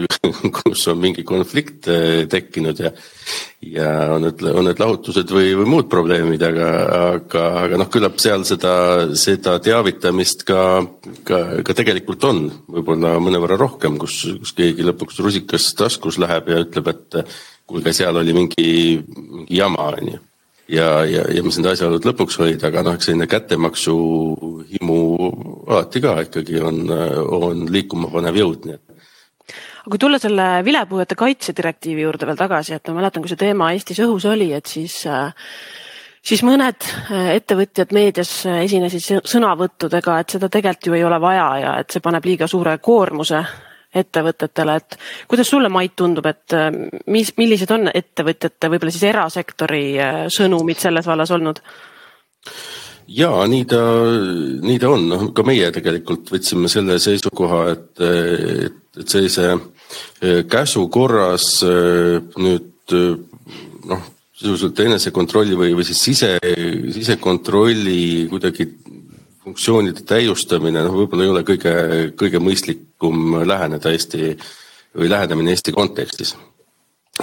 kus 0.60 0.86
on 0.92 1.02
mingi 1.02 1.24
konflikt 1.28 1.90
eh, 1.92 2.24
tekkinud 2.32 2.80
ja 2.80 2.94
ja 3.66 3.88
on 4.14 4.22
need, 4.22 4.42
on 4.46 4.68
need 4.68 4.80
lahutused 4.80 5.30
või, 5.32 5.50
või 5.58 5.68
muud 5.70 5.88
probleemid, 5.90 6.42
aga, 6.46 6.68
aga, 7.16 7.44
aga 7.64 7.80
noh, 7.80 7.90
küllap 7.92 8.20
seal 8.22 8.44
seda, 8.48 8.74
seda 9.18 9.56
teavitamist 9.64 10.46
ka, 10.48 10.60
ka, 11.26 11.42
ka 11.66 11.76
tegelikult 11.76 12.28
on, 12.28 12.44
võib-olla 12.78 13.16
mõnevõrra 13.22 13.58
rohkem, 13.60 13.98
kus, 14.00 14.22
kus 14.42 14.54
keegi 14.56 14.86
lõpuks 14.86 15.20
rusikas 15.24 15.72
taskus 15.78 16.20
läheb 16.22 16.52
ja 16.52 16.62
ütleb, 16.64 16.92
et 16.94 17.20
kuulge, 17.66 17.96
seal 17.96 18.22
oli 18.22 18.36
mingi, 18.36 18.70
mingi 19.02 19.60
jama, 19.60 19.90
on 19.96 20.14
ju 20.14 20.25
ja, 20.68 21.04
ja, 21.04 21.24
ja 21.32 21.44
mis 21.44 21.58
need 21.60 21.70
asjaolud 21.70 22.06
lõpuks 22.08 22.40
olid, 22.42 22.64
aga 22.66 22.82
noh, 22.86 22.96
eks 22.96 23.10
selline 23.10 23.28
kättemaksu 23.30 23.96
himu 24.72 24.98
alati 25.66 26.02
ka 26.04 26.18
ikkagi 26.26 26.60
on, 26.64 26.82
on 27.38 27.64
liikuma 27.72 28.10
panev 28.12 28.38
jõud, 28.42 28.66
nii 28.66 28.76
et. 28.76 28.82
Aga 29.86 29.92
kui 29.94 30.02
tulla 30.02 30.18
selle 30.18 30.44
vilepuhujate 30.66 31.14
kaitse 31.18 31.54
direktiivi 31.54 32.02
juurde 32.02 32.26
veel 32.26 32.38
tagasi, 32.38 32.74
et 32.74 32.88
ma 32.90 33.00
mäletan, 33.00 33.22
kui 33.22 33.30
see 33.30 33.38
teema 33.38 33.70
Eestis 33.74 34.02
õhus 34.02 34.26
oli, 34.26 34.50
et 34.56 34.66
siis 34.66 35.04
siis 36.26 36.42
mõned 36.42 36.88
ettevõtjad 37.36 37.94
meedias 37.94 38.32
esinesid 38.50 39.22
sõnavõttudega, 39.30 40.18
et 40.20 40.34
seda 40.34 40.50
tegelikult 40.50 40.90
ju 40.90 40.98
ei 40.98 41.06
ole 41.06 41.20
vaja 41.22 41.46
ja 41.62 41.76
et 41.82 41.94
see 41.94 42.02
paneb 42.02 42.26
liiga 42.26 42.50
suure 42.50 42.74
koormuse 42.82 43.44
ettevõtetele, 43.96 44.78
et 44.80 44.96
kuidas 45.30 45.50
sulle, 45.50 45.70
Mait, 45.72 45.94
tundub, 45.96 46.26
et 46.30 46.56
äh, 46.56 46.70
mis, 47.12 47.32
millised 47.38 47.72
on 47.74 47.90
ettevõtjate, 47.92 48.70
võib-olla 48.72 48.94
siis 48.94 49.06
erasektori 49.10 49.84
äh, 50.00 50.24
sõnumid 50.32 50.80
selles 50.82 51.08
vallas 51.08 51.32
olnud? 51.34 51.62
ja 53.06 53.30
nii 53.46 53.64
ta, 53.70 53.80
nii 54.66 54.80
ta 54.82 54.90
on, 54.90 55.06
noh 55.10 55.28
ka 55.34 55.44
meie 55.46 55.70
tegelikult 55.74 56.32
võtsime 56.34 56.70
selle 56.70 56.98
seisukoha, 57.02 57.62
et, 57.74 57.88
et, 58.66 58.82
et 58.98 59.06
sellise 59.06 59.52
äh, 59.52 60.42
käsu 60.50 60.86
korras 60.92 61.60
nüüd 61.62 62.94
noh, 63.86 64.02
sisuliselt 64.36 64.80
enesekontrolli 64.84 65.56
või, 65.58 65.72
või 65.78 65.86
siis 65.88 66.02
sise, 66.10 66.34
sisekontrolli 66.92 68.26
kuidagi 68.30 68.68
funktsioonide 69.46 70.02
täiustamine, 70.06 70.82
noh, 70.82 70.94
võib-olla 71.00 71.26
ei 71.26 71.32
ole 71.32 71.42
kõige, 71.46 71.72
kõige 72.18 72.42
mõistlikum 72.42 73.40
läheneda 73.46 73.92
Eesti 73.94 74.34
või 74.96 75.10
lähenemine 75.12 75.54
Eesti 75.54 75.74
kontekstis. 75.76 76.34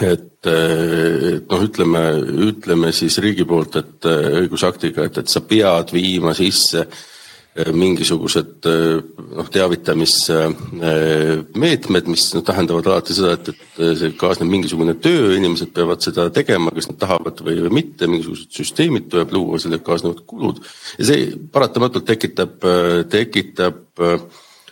et, 0.01 0.45
et 0.47 1.49
noh, 1.49 1.65
ütleme, 1.67 2.03
ütleme 2.49 2.91
siis 2.95 3.19
riigi 3.21 3.45
poolt, 3.45 3.75
et 3.75 4.07
õigusaktiga, 4.43 5.09
et, 5.09 5.19
et 5.19 5.29
sa 5.29 5.43
pead 5.45 5.91
viima 5.93 6.33
sisse 6.37 6.87
äh, 6.87 7.03
mingisugused 7.53 8.65
noh, 8.65 9.45
teavitamismeetmed, 9.53 12.07
mis 12.09 12.33
noh, 12.33 12.41
tähendavad 12.45 12.87
alati 12.89 13.13
seda, 13.13 13.33
et, 13.37 13.49
et 13.53 13.77
see 13.99 14.09
kaasneb 14.17 14.49
mingisugune 14.49 14.95
töö, 15.03 15.35
inimesed 15.37 15.69
peavad 15.75 16.01
seda 16.05 16.23
tegema, 16.33 16.73
kas 16.73 16.89
nad 16.89 16.97
tahavad 17.03 17.37
või, 17.45 17.55
või 17.67 17.73
mitte, 17.81 18.03
mingisugused 18.09 18.49
süsteemid 18.57 19.05
tuleb 19.13 19.29
luua, 19.37 19.55
sellega 19.61 19.83
kaasnevad 19.85 20.19
kulud. 20.29 20.57
ja 20.97 21.03
see 21.11 21.19
paratamatult 21.53 22.05
tekitab, 22.09 22.53
tekitab 23.13 23.77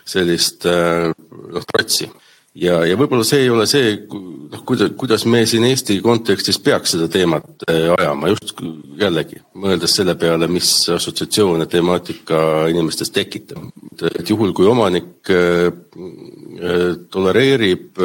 sellist 0.02 0.66
noh, 0.66 1.64
trotsi 1.70 2.06
ja, 2.54 2.80
ja 2.86 2.96
võib-olla 2.98 3.24
see 3.26 3.44
ei 3.44 3.50
ole 3.52 3.66
see, 3.70 3.94
noh, 4.12 4.62
kuidas, 4.68 4.92
kuidas 4.98 5.24
me 5.30 5.42
siin 5.48 5.64
Eesti 5.68 5.98
kontekstis 6.04 6.60
peaks 6.62 6.94
seda 6.96 7.08
teemat 7.12 7.66
äh, 7.68 7.88
ajama, 7.96 8.32
just 8.32 8.54
jällegi 9.00 9.40
mõeldes 9.58 9.96
selle 9.98 10.14
peale, 10.20 10.48
mis 10.52 10.70
assotsiatsioone 10.92 11.66
temaatika 11.70 12.68
inimestes 12.72 13.12
tekitab. 13.14 13.70
et 14.12 14.28
juhul, 14.28 14.52
kui 14.56 14.68
omanik 14.68 15.32
äh, 15.32 15.68
äh, 15.68 16.88
tolereerib 17.10 18.02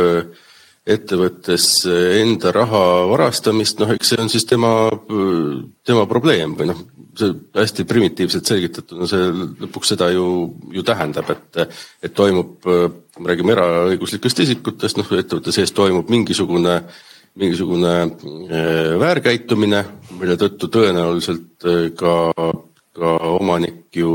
ettevõttes 0.88 1.66
enda 2.22 2.54
raha 2.56 2.84
varastamist, 3.12 3.82
noh, 3.82 3.92
eks 3.96 4.14
see 4.14 4.22
on 4.24 4.32
siis 4.32 4.46
tema, 4.48 4.72
tema 5.88 6.06
probleem 6.08 6.56
või 6.56 6.70
noh, 6.72 6.80
see 7.18 7.34
hästi 7.58 7.86
primitiivselt 7.90 8.48
selgitatuna, 8.48 9.08
see 9.10 9.28
lõpuks 9.66 9.94
seda 9.94 10.10
ju, 10.14 10.26
ju 10.74 10.84
tähendab, 10.88 11.30
et, 11.34 11.78
et 12.06 12.16
toimub, 12.16 12.56
kui 12.64 13.24
me 13.24 13.32
räägime 13.32 13.56
eraõiguslikest 13.56 14.44
isikutest, 14.46 15.00
noh 15.00 15.12
ettevõtte 15.18 15.54
sees 15.56 15.74
toimub 15.76 16.10
mingisugune, 16.14 16.80
mingisugune 17.38 17.94
äh, 18.04 18.94
väärkäitumine, 19.02 19.84
mille 20.20 20.38
tõttu 20.40 20.70
tõenäoliselt 20.74 21.68
äh, 21.68 21.88
ka, 21.98 22.14
ka 22.98 23.16
omanik 23.38 23.98
ju, 23.98 24.14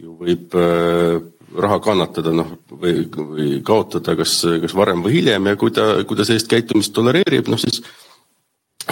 ju 0.00 0.18
võib 0.20 0.56
äh, 0.60 1.18
raha 1.56 1.78
kannatada, 1.82 2.32
noh 2.34 2.56
või, 2.70 3.06
või 3.12 3.60
kaotada 3.66 4.16
kas, 4.18 4.38
kas 4.62 4.74
varem 4.76 5.04
või 5.04 5.18
hiljem 5.18 5.48
ja 5.50 5.56
kui 5.60 5.72
ta, 5.74 5.88
kui 6.06 6.18
ta 6.18 6.26
sellist 6.28 6.50
käitumist 6.50 6.94
tolereerib, 6.96 7.48
noh 7.50 7.60
siis 7.60 7.82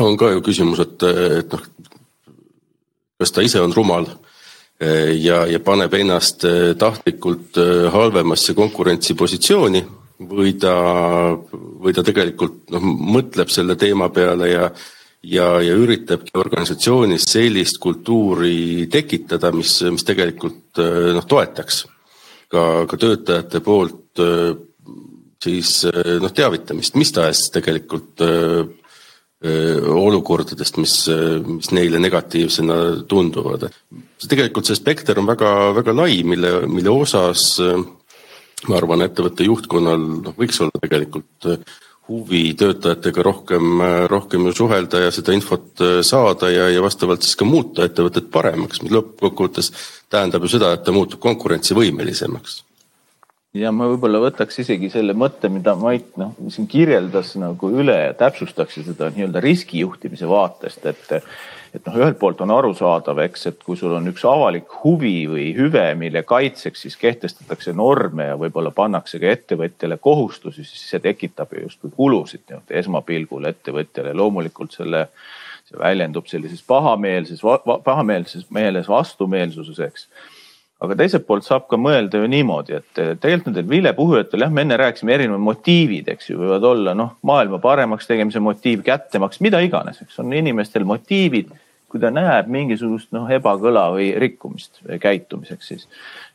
on 0.00 0.16
ka 0.18 0.32
ju 0.32 0.42
küsimus, 0.44 0.82
et, 0.82 1.04
et 1.40 1.52
noh, 1.54 1.66
kas 3.20 3.34
ta 3.34 3.44
ise 3.46 3.62
on 3.62 3.74
rumal 3.74 4.08
eh, 4.80 5.14
ja, 5.22 5.44
ja 5.50 5.60
paneb 5.64 5.94
ennast 6.00 6.46
eh, 6.48 6.72
tahtlikult 6.78 7.60
eh, 7.62 7.86
halvemasse 7.94 8.56
konkurentsipositsiooni 8.58 9.84
või 10.30 10.54
ta, 10.58 10.74
või 11.54 11.94
ta 11.94 12.04
tegelikult 12.06 12.74
noh, 12.74 12.84
mõtleb 13.16 13.50
selle 13.52 13.78
teema 13.80 14.10
peale 14.14 14.50
ja 14.50 14.68
ja, 15.24 15.46
ja 15.64 15.72
üritabki 15.80 16.34
organisatsioonis 16.36 17.24
sellist 17.24 17.78
kultuuri 17.80 18.84
tekitada, 18.92 19.48
mis, 19.56 19.78
mis 19.88 20.04
tegelikult 20.04 20.76
noh, 20.76 21.24
toetaks 21.24 21.78
ka, 22.54 22.64
ka 22.90 23.00
töötajate 23.00 23.60
poolt 23.64 24.22
siis 25.44 25.82
noh, 26.22 26.32
teavitamist, 26.32 26.94
mis 26.96 27.10
tahes 27.12 27.48
tegelikult 27.52 28.22
olukordadest, 29.44 30.78
mis, 30.80 30.94
mis 31.44 31.68
neile 31.76 31.98
negatiivsena 32.00 32.78
tunduvad. 33.10 33.66
tegelikult 34.24 34.70
see 34.70 34.78
spekter 34.78 35.20
on 35.20 35.28
väga, 35.28 35.50
väga 35.76 35.92
lai, 35.98 36.22
mille, 36.24 36.62
mille 36.70 36.94
osas 36.94 37.50
ma 38.68 38.78
arvan, 38.78 39.04
ettevõtte 39.04 39.46
juhtkonnal 39.46 40.06
noh, 40.22 40.36
võiks 40.38 40.60
olla 40.64 40.80
tegelikult 40.80 41.50
huvi 42.08 42.52
töötajatega 42.60 43.22
rohkem, 43.24 43.80
rohkem 44.12 44.44
ju 44.48 44.52
suhelda 44.58 45.06
ja 45.06 45.12
seda 45.14 45.32
infot 45.32 45.80
saada 46.04 46.50
ja, 46.52 46.66
ja 46.72 46.82
vastavalt 46.84 47.24
siis 47.24 47.38
ka 47.40 47.48
muuta 47.48 47.86
ettevõtet 47.88 48.28
paremaks, 48.32 48.82
mis 48.84 48.92
lõppkokkuvõttes 48.92 49.70
tähendab 50.14 50.46
ju 50.46 50.54
seda, 50.56 50.72
et 50.76 50.86
ta 50.86 50.94
muutub 50.94 51.20
konkurentsivõimelisemaks 51.24 52.62
ja 53.54 53.70
ma 53.74 53.86
võib-olla 53.90 54.20
võtaks 54.24 54.62
isegi 54.64 54.90
selle 54.90 55.14
mõtte, 55.16 55.48
mida 55.52 55.76
Mait 55.78 56.16
noh, 56.20 56.34
siin 56.50 56.66
kirjeldas 56.70 57.34
nagu 57.40 57.70
üle 57.70 57.96
ja 58.08 58.14
täpsustaks 58.18 58.80
seda 58.82 59.10
nii-öelda 59.14 59.42
riskijuhtimise 59.44 60.30
vaatest, 60.30 60.86
et 60.90 61.20
et 61.74 61.88
noh, 61.88 61.96
ühelt 61.98 62.20
poolt 62.20 62.38
on 62.44 62.52
arusaadav, 62.54 63.18
eks, 63.24 63.48
et 63.50 63.62
kui 63.66 63.74
sul 63.74 63.96
on 63.96 64.06
üks 64.06 64.22
avalik 64.30 64.70
huvi 64.84 65.24
või 65.26 65.48
hüve, 65.56 65.82
mille 65.98 66.22
kaitseks 66.22 66.84
siis 66.86 66.94
kehtestatakse 67.00 67.74
norme 67.74 68.28
ja 68.28 68.36
võib-olla 68.38 68.70
pannakse 68.74 69.18
ka 69.18 69.32
ettevõtjale 69.32 69.98
kohustusi, 70.02 70.62
siis 70.62 70.84
see 70.92 71.02
tekitab 71.02 71.50
ju 71.50 71.64
justkui 71.64 71.90
kulusid 71.96 72.44
nii-öelda 72.46 72.78
esmapilgul 72.78 73.50
ettevõtjale. 73.50 74.14
loomulikult 74.14 74.78
selle, 74.78 75.08
see 75.74 75.82
väljendub 75.82 76.30
sellises 76.30 76.62
pahameelses, 76.66 77.42
pahameelses 77.84 78.46
meeles 78.54 78.88
vastumeelsuses, 78.88 79.82
eks 79.88 80.08
aga 80.84 80.96
teiselt 80.98 81.26
poolt 81.28 81.46
saab 81.46 81.68
ka 81.70 81.78
mõelda 81.80 82.20
ju 82.20 82.28
niimoodi, 82.30 82.78
et 82.80 82.90
tegelikult 82.96 83.50
nendel 83.50 83.68
vilepuhujatel 83.70 84.44
jah, 84.44 84.52
me 84.52 84.64
enne 84.64 84.78
rääkisime 84.80 85.14
erinevad 85.16 85.44
motiivid, 85.44 86.10
eks 86.14 86.30
ju, 86.30 86.38
võivad 86.40 86.66
olla 86.68 86.96
noh, 86.98 87.14
maailma 87.26 87.60
paremaks 87.62 88.08
tegemise 88.10 88.42
motiiv, 88.42 88.82
kättemaks, 88.86 89.40
mida 89.44 89.62
iganes, 89.64 90.02
eks 90.04 90.18
on 90.22 90.34
inimestel 90.34 90.86
motiivid. 90.88 91.54
kui 91.94 92.00
ta 92.02 92.08
näeb 92.10 92.48
mingisugust 92.50 93.12
noh, 93.14 93.28
ebakõla 93.30 93.84
või 93.94 94.08
rikkumist 94.18 94.80
käitumiseks, 94.98 95.68
siis 95.68 95.84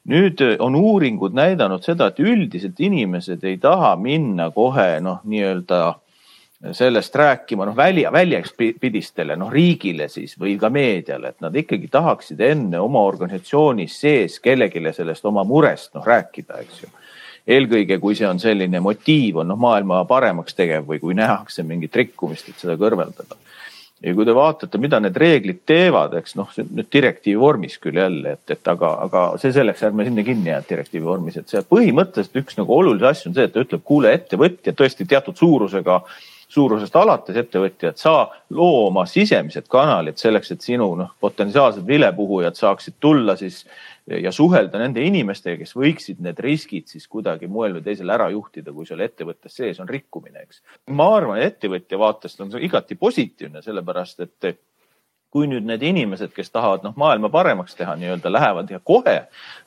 nüüd 0.07 0.39
on 0.63 0.77
uuringud 0.79 1.35
näidanud 1.35 1.83
seda, 1.83 2.07
et 2.07 2.21
üldiselt 2.23 2.79
inimesed 2.79 3.43
ei 3.43 3.57
taha 3.59 3.97
minna 3.99 4.47
kohe 4.55 5.01
noh, 5.03 5.19
nii-öelda 5.27 5.97
sellest 6.71 7.15
rääkima 7.15 7.65
noh, 7.65 7.75
välja, 7.75 8.11
väljapidistele, 8.11 9.35
noh 9.39 9.51
riigile 9.51 10.09
siis 10.11 10.35
või 10.39 10.57
ka 10.59 10.69
meediale, 10.69 11.31
et 11.31 11.41
nad 11.41 11.55
ikkagi 11.55 11.87
tahaksid 11.91 12.39
enne 12.43 12.79
oma 12.83 13.03
organisatsioonis 13.07 13.99
sees 14.01 14.39
kellelegi 14.43 14.83
sellest 14.95 15.25
oma 15.25 15.45
murest 15.47 15.93
noh 15.95 16.05
rääkida, 16.05 16.59
eks 16.59 16.81
ju. 16.83 16.89
eelkõige, 17.47 17.99
kui 17.99 18.15
see 18.15 18.27
on 18.27 18.39
selline 18.39 18.79
motiiv 18.83 19.39
on 19.39 19.47
noh 19.47 19.59
maailma 19.59 20.03
paremaks 20.05 20.53
tegev 20.55 20.83
või 20.87 20.99
kui 20.99 21.15
nähakse 21.15 21.63
mingit 21.63 21.95
rikkumist, 21.95 22.49
et 22.49 22.59
seda 22.59 22.75
kõrveldada. 22.75 23.37
ja 24.03 24.13
kui 24.15 24.25
te 24.25 24.35
vaatate, 24.35 24.77
mida 24.77 24.99
need 24.99 25.15
reeglid 25.15 25.61
teevad, 25.65 26.17
eks 26.19 26.35
noh, 26.35 26.51
nüüd 26.59 26.91
direktiivi 26.91 27.39
vormis 27.39 27.77
küll 27.79 28.01
jälle, 28.03 28.33
et, 28.35 28.51
et 28.51 28.67
aga, 28.67 28.97
aga 29.05 29.23
see 29.39 29.55
selleks, 29.55 29.85
ärme 29.87 30.03
sinna 30.03 30.27
kinni 30.27 30.51
jää 30.51 30.59
direktiivi 30.69 31.05
vormis, 31.05 31.39
et 31.39 31.47
see 31.47 31.63
põhimõtteliselt 31.63 32.43
üks 32.43 32.59
nagu 32.59 32.75
olulisi 32.75 33.07
asju 33.07 33.31
on 33.31 33.39
see, 33.39 33.47
et 33.47 33.55
ta 33.55 33.63
ütleb, 33.63 33.83
kuule, 33.83 34.11
ettevõtja 34.11 34.75
tõesti 34.75 35.07
teatud 35.07 35.39
suurusega 35.39 36.01
suurusest 36.49 36.95
alates 36.97 37.37
ettevõtjad, 37.37 37.97
sa 38.01 38.13
loo 38.55 38.87
oma 38.87 39.05
sisemised 39.09 39.67
kanalid 39.69 40.17
selleks, 40.17 40.51
et 40.55 40.65
sinu 40.65 40.89
noh, 40.97 41.13
potentsiaalsed 41.21 41.85
vilepuhujad 41.87 42.57
saaksid 42.57 42.97
tulla 42.99 43.35
siis 43.39 43.63
ja 44.09 44.31
suhelda 44.33 44.79
nende 44.81 45.03
inimestega, 45.05 45.59
kes 45.61 45.75
võiksid 45.77 46.23
need 46.25 46.39
riskid 46.41 46.89
siis 46.89 47.05
kuidagi 47.07 47.47
moel 47.51 47.75
või 47.77 47.85
teisel 47.85 48.09
ära 48.09 48.29
juhtida, 48.33 48.73
kui 48.73 48.87
seal 48.89 49.03
ettevõttes 49.05 49.59
sees 49.61 49.79
on 49.83 49.89
rikkumine, 49.89 50.41
eks. 50.47 50.63
ma 50.97 51.11
arvan, 51.19 51.41
ettevõtja 51.45 51.99
vaatest 52.01 52.41
on 52.41 52.51
see 52.53 52.65
igati 52.65 52.97
positiivne, 52.97 53.61
sellepärast 53.65 54.25
et 54.25 54.49
kui 55.29 55.45
nüüd 55.45 55.65
need 55.69 55.83
inimesed, 55.85 56.31
kes 56.33 56.49
tahavad 56.49 56.85
noh, 56.87 56.95
maailma 56.97 57.29
paremaks 57.29 57.75
teha, 57.77 57.93
nii-öelda 57.99 58.31
lähevad 58.33 58.71
ja 58.73 58.79
kohe 58.83 59.15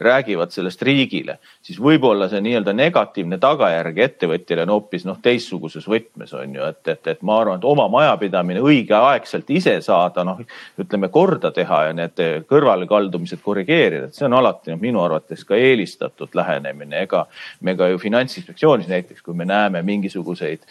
räägivad 0.02 0.50
sellest 0.50 0.82
riigile, 0.82 1.36
siis 1.62 1.78
võib-olla 1.78 2.26
see 2.30 2.40
nii-öelda 2.42 2.74
negatiivne 2.74 3.38
tagajärg 3.42 4.00
ettevõtjale 4.06 4.64
on 4.66 4.72
hoopis 4.74 5.06
noh, 5.06 5.20
teistsuguses 5.22 5.86
võtmes 5.86 6.34
on 6.34 6.56
ju, 6.58 6.64
et, 6.66 6.82
et, 6.90 7.12
et 7.14 7.22
ma 7.22 7.38
arvan, 7.40 7.60
et 7.62 7.66
oma 7.70 7.86
majapidamine 7.92 8.62
õigeaegselt 8.62 9.52
ise 9.54 9.76
saada, 9.86 10.24
noh 10.26 10.40
ütleme 10.82 11.12
korda 11.14 11.52
teha 11.54 11.84
ja 11.88 11.92
need 11.94 12.24
kõrvalekaldumised 12.50 13.44
korrigeerida, 13.44 14.08
et 14.08 14.18
see 14.18 14.26
on 14.26 14.34
alati 14.40 14.74
noh, 14.74 14.80
minu 14.82 15.04
arvates 15.04 15.46
ka 15.46 15.54
eelistatud 15.58 16.34
lähenemine, 16.34 17.04
ega 17.06 17.28
me 17.60 17.76
ka 17.78 17.86
ju 17.92 18.02
finantsinspektsioonis 18.02 18.90
näiteks, 18.90 19.22
kui 19.22 19.38
me 19.38 19.46
näeme 19.46 19.84
mingisuguseid 19.86 20.66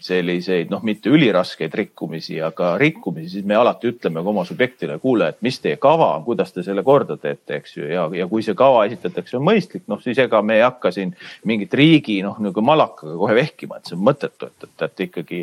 selliseid 0.00 0.70
noh, 0.72 0.82
mitte 0.86 1.10
üliraskeid 1.12 1.74
rikkumisi, 1.76 2.38
aga 2.42 2.72
rikkumisi, 2.80 3.34
siis 3.34 3.46
me 3.46 3.56
alati 3.58 3.90
ütleme 3.90 4.22
ka 4.24 4.32
oma 4.32 4.44
subjektile, 4.48 4.96
kuule, 5.02 5.30
et 5.32 5.40
mis 5.44 5.60
teie 5.60 5.76
kava 5.80 6.14
on, 6.16 6.24
kuidas 6.24 6.54
te 6.54 6.64
selle 6.66 6.84
korda 6.86 7.18
teete, 7.20 7.60
eks 7.60 7.76
ju, 7.76 7.88
ja, 7.90 8.06
ja 8.16 8.28
kui 8.30 8.44
see 8.46 8.56
kava 8.58 8.86
esitatakse, 8.88 9.36
on 9.38 9.44
mõistlik, 9.46 9.84
noh 9.90 10.00
siis 10.02 10.18
ega 10.24 10.40
me 10.42 10.56
ei 10.58 10.64
hakka 10.64 10.92
siin 10.96 11.12
mingit 11.48 11.74
riigi 11.76 12.20
noh, 12.24 12.38
nagu 12.40 12.64
malakaga 12.64 13.18
kohe 13.20 13.36
vehkima, 13.36 13.80
et 13.80 13.90
see 13.90 13.98
on 13.98 14.06
mõttetu, 14.08 14.48
et, 14.48 14.68
et, 14.68 14.86
et 14.88 15.04
ikkagi 15.06 15.42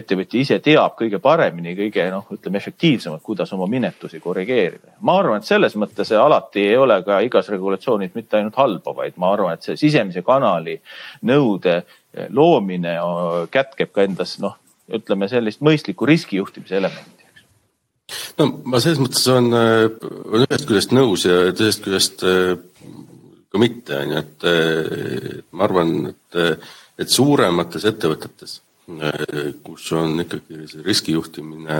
ettevõtja 0.00 0.40
ise 0.40 0.58
teab 0.64 0.94
kõige 0.96 1.20
paremini, 1.22 1.74
kõige 1.76 2.06
noh, 2.10 2.24
ütleme 2.32 2.58
efektiivsemalt, 2.58 3.22
kuidas 3.22 3.52
oma 3.52 3.68
minetusi 3.70 4.20
korrigeerida. 4.24 4.96
ma 5.00 5.18
arvan, 5.20 5.42
et 5.42 5.48
selles 5.48 5.76
mõttes 5.76 6.12
alati 6.16 6.64
ei 6.64 6.76
ole 6.80 6.96
ka 7.04 7.20
igas 7.20 7.50
regulatsioonis 7.52 8.14
mitte 8.14 8.38
ainult 8.38 8.56
halba, 8.56 8.94
vaid 8.96 9.20
ma 9.20 9.32
arvan, 9.32 9.54
et 9.54 9.62
see 9.62 9.76
sisemise 9.76 10.22
kanali 10.24 10.80
nõude 11.22 11.82
loomine 12.34 12.96
kätkeb 13.52 13.92
ka 13.94 14.06
endas 14.06 14.36
noh, 14.42 14.56
ütleme 14.92 15.28
sellist 15.30 15.62
mõistlikku 15.66 16.08
riskijuhtimise 16.08 16.78
elementi. 16.80 17.26
no 18.38 18.48
ma 18.64 18.80
selles 18.82 19.00
mõttes 19.02 19.26
olen, 19.32 19.50
olen 19.54 20.46
ühest 20.48 20.68
küljest 20.68 20.94
nõus 20.96 21.26
ja 21.26 21.40
teisest 21.52 21.84
küljest 21.86 22.22
ka 22.22 23.62
mitte, 23.62 23.98
on 24.02 24.14
ju, 24.14 24.22
et 24.22 25.50
ma 25.52 25.66
arvan, 25.66 25.96
et, 26.12 26.62
et 27.00 27.12
suuremates 27.12 27.84
ettevõtetes 27.88 28.60
kus 29.66 29.86
on 29.98 30.20
ikkagi 30.22 30.66
see 30.70 30.82
riskijuhtimine 30.86 31.78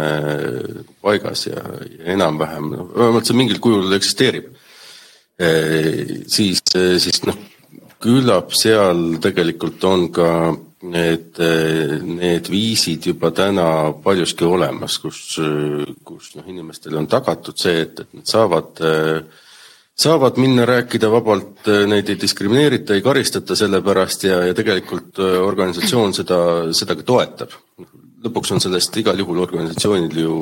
paigas 1.03 1.47
ja, 1.47 1.63
ja 1.87 2.15
enam-vähem, 2.17 2.73
noh, 2.73 2.89
vähemalt 2.97 3.29
see 3.29 3.39
mingil 3.39 3.61
kujul 3.63 3.95
eksisteerib. 3.95 4.49
siis, 6.27 6.63
siis 6.73 7.21
noh, 7.29 7.37
küllap 8.03 8.53
seal 8.57 9.17
tegelikult 9.23 9.85
on 9.89 10.09
ka 10.15 10.31
need, 10.87 11.41
need 12.05 12.51
viisid 12.53 13.09
juba 13.11 13.33
täna 13.35 13.67
paljuski 14.05 14.45
olemas, 14.47 14.99
kus, 15.03 15.39
kus 16.05 16.31
noh, 16.37 16.47
inimestele 16.47 16.99
on 17.01 17.09
tagatud 17.11 17.59
see, 17.59 17.83
et, 17.87 18.05
et 18.05 18.19
nad 18.19 18.29
saavad, 18.29 18.83
saavad 19.97 20.41
minna 20.43 20.67
rääkida 20.69 21.11
vabalt, 21.13 21.67
neid 21.89 22.13
ei 22.13 22.21
diskrimineerita, 22.21 22.95
ei 22.95 23.05
karistata 23.05 23.57
selle 23.59 23.81
pärast 23.85 24.29
ja, 24.29 24.43
ja 24.51 24.57
tegelikult 24.57 25.23
organisatsioon 25.23 26.17
seda, 26.17 26.41
seda 26.77 26.99
ka 26.99 27.07
toetab. 27.07 27.57
lõpuks 28.27 28.53
on 28.53 28.61
sellest 28.61 28.97
igal 28.99 29.19
juhul 29.23 29.39
organisatsioonil 29.45 30.21
ju, 30.21 30.37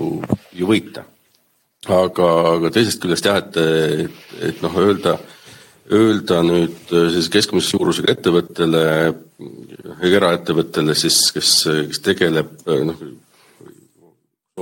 ju 0.56 0.66
võita. 0.68 1.04
aga, 1.84 2.28
aga 2.56 2.70
teisest 2.74 3.00
küljest 3.02 3.26
jah, 3.28 3.38
et, 3.38 3.56
et, 3.56 4.20
et 4.50 4.62
noh, 4.64 4.82
öelda 4.82 5.18
öelda 5.92 6.40
nüüd 6.46 6.94
siis 7.12 7.28
keskmise 7.32 7.74
suurusega 7.74 8.14
ettevõttele, 8.14 8.84
eraettevõttele 10.08 10.94
siis, 10.96 11.18
kes, 11.34 11.50
kes 11.90 12.00
tegeleb 12.04 12.54
noh, 12.88 13.02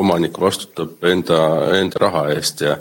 omanik 0.02 0.40
vastutab 0.40 1.04
enda, 1.06 1.38
enda 1.78 2.02
raha 2.06 2.26
eest 2.34 2.64
ja 2.66 2.78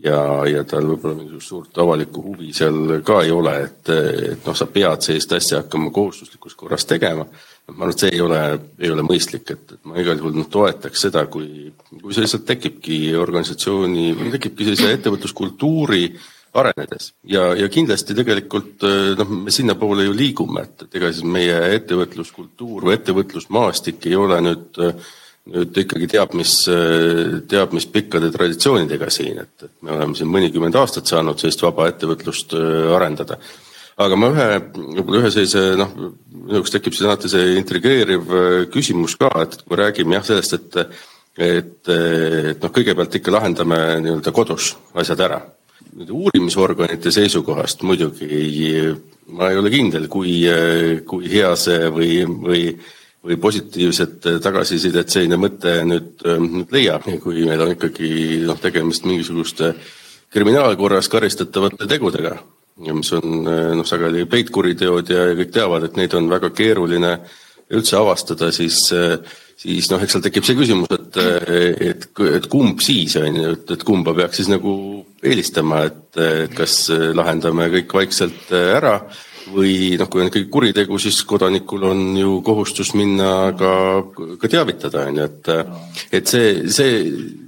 ja, 0.00 0.18
ja 0.48 0.64
tal 0.68 0.86
võib-olla 0.88 1.16
mingisugust 1.18 1.52
suurt 1.52 1.78
avalikku 1.82 2.22
huvi 2.24 2.54
seal 2.56 3.00
ka 3.06 3.20
ei 3.26 3.32
ole, 3.34 3.52
et, 3.66 3.90
et 4.32 4.46
noh, 4.46 4.56
sa 4.56 4.66
pead 4.72 5.04
sellist 5.04 5.32
asja 5.36 5.62
hakkama 5.62 5.92
kohustuslikus 5.94 6.56
korras 6.58 6.86
tegema. 6.88 7.26
ma 7.70 7.84
arvan, 7.84 7.92
et 7.94 8.02
see 8.02 8.10
ei 8.16 8.20
ole, 8.24 8.40
ei 8.80 8.90
ole 8.90 9.04
mõistlik, 9.06 9.52
et, 9.52 9.76
et 9.76 9.84
ma 9.86 10.00
igal 10.00 10.18
juhul 10.18 10.34
noh, 10.34 10.48
toetaks 10.50 11.04
seda, 11.06 11.26
kui, 11.30 11.68
kui 12.00 12.14
see 12.16 12.24
lihtsalt 12.24 12.46
tekibki 12.48 13.00
organisatsiooni, 13.14 14.06
tekibki 14.32 14.66
sellise 14.66 14.94
ettevõtluskultuuri 14.96 16.04
arenedes 16.58 17.12
ja, 17.30 17.50
ja 17.54 17.68
kindlasti 17.70 18.16
tegelikult 18.18 18.84
noh, 19.20 19.32
me 19.46 19.54
sinnapoole 19.54 20.08
ju 20.08 20.16
liigume, 20.16 20.66
et, 20.66 20.86
et 20.86 21.00
ega 21.00 21.12
siis 21.14 21.26
meie 21.26 21.56
ettevõtluskultuur 21.76 22.88
või 22.88 22.96
ettevõtlusmaastik 22.98 24.10
ei 24.10 24.18
ole 24.18 24.40
nüüd 24.48 24.80
äh, 24.82 25.10
nüüd 25.50 25.78
ikkagi 25.82 26.08
teab, 26.10 26.34
mis, 26.38 26.52
teab, 27.50 27.72
mis 27.74 27.86
pikkade 27.90 28.30
traditsioonidega 28.34 29.08
siin, 29.12 29.40
et, 29.42 29.66
et 29.66 29.72
me 29.86 29.94
oleme 29.96 30.18
siin 30.18 30.30
mõnikümmend 30.30 30.76
aastat 30.78 31.10
saanud 31.10 31.40
sellist 31.40 31.64
vaba 31.64 31.88
ettevõtlust 31.90 32.54
arendada. 32.94 33.38
aga 34.00 34.16
ma 34.16 34.30
ühe, 34.32 34.48
ühe 35.18 35.30
sellise 35.32 35.62
noh, 35.80 35.94
minu 35.96 36.58
jaoks 36.58 36.74
tekib 36.76 36.96
siin 36.96 37.08
alati 37.08 37.32
see 37.32 37.56
intrigeeriv 37.58 38.34
küsimus 38.72 39.16
ka, 39.20 39.32
et 39.42 39.58
kui 39.62 39.74
me 39.74 39.82
räägime 39.82 40.18
jah 40.18 40.28
sellest, 40.28 40.54
et 40.60 41.00
et, 41.40 41.88
et 41.88 42.60
noh, 42.60 42.72
kõigepealt 42.74 43.14
ikka 43.16 43.32
lahendame 43.32 43.76
nii-öelda 44.04 44.32
kodus 44.34 44.74
asjad 44.98 45.22
ära. 45.24 45.38
Nüüd 45.98 46.10
uurimisorganite 46.14 47.10
seisukohast 47.14 47.82
muidugi 47.82 48.80
ma 49.34 49.50
ei 49.50 49.58
ole 49.58 49.70
kindel, 49.72 50.06
kui, 50.10 50.40
kui 51.06 51.30
hea 51.30 51.52
see 51.58 51.90
või, 51.94 52.14
või 52.46 52.64
või 53.20 53.36
positiivset 53.36 54.28
tagasisidet 54.40 55.12
selline 55.12 55.36
mõte 55.40 55.74
nüüd, 55.84 56.22
nüüd 56.40 56.70
leiab, 56.72 57.04
kui 57.20 57.44
meil 57.44 57.60
on 57.60 57.74
ikkagi 57.74 58.40
noh, 58.48 58.56
tegemist 58.60 59.04
mingisuguste 59.04 59.74
kriminaalkorras 60.32 61.10
karistatavate 61.12 61.88
tegudega, 61.90 62.38
mis 62.86 63.12
on 63.18 63.44
noh, 63.44 63.84
sageli 63.84 64.24
peitkuriteod 64.30 65.12
ja, 65.12 65.28
kõik 65.36 65.52
teavad, 65.52 65.84
et 65.88 66.00
neid 66.00 66.16
on 66.16 66.30
väga 66.32 66.52
keeruline 66.56 67.12
üldse 67.70 67.98
avastada, 68.00 68.48
siis, 68.54 68.80
siis 69.60 69.90
noh, 69.92 70.00
eks 70.00 70.16
seal 70.16 70.24
tekib 70.24 70.46
see 70.46 70.56
küsimus, 70.58 70.88
et, 70.96 71.20
et, 71.90 72.08
et 72.40 72.48
kumb 72.50 72.80
siis 72.82 73.18
on 73.20 73.36
ju, 73.36 73.52
et, 73.58 73.76
et 73.76 73.84
kumba 73.86 74.16
peaks 74.16 74.40
siis 74.40 74.48
nagu 74.50 74.72
eelistama, 75.22 75.84
et, 75.88 76.04
et 76.20 76.54
kas 76.56 76.86
lahendame 77.16 77.68
kõik 77.74 77.98
vaikselt 78.00 78.54
ära 78.56 78.98
või 79.50 79.96
noh, 79.98 80.08
kui 80.10 80.22
on 80.22 80.30
ikkagi 80.30 80.48
kuritegu, 80.52 80.98
siis 81.00 81.18
kodanikul 81.28 81.84
on 81.90 82.00
ju 82.18 82.36
kohustus 82.46 82.92
minna 82.98 83.50
ka, 83.58 83.72
ka 84.40 84.50
teavitada, 84.50 85.06
on 85.10 85.20
ju, 85.20 85.26
et 85.26 85.50
et 86.20 86.30
see, 86.30 86.52
see 86.70 87.00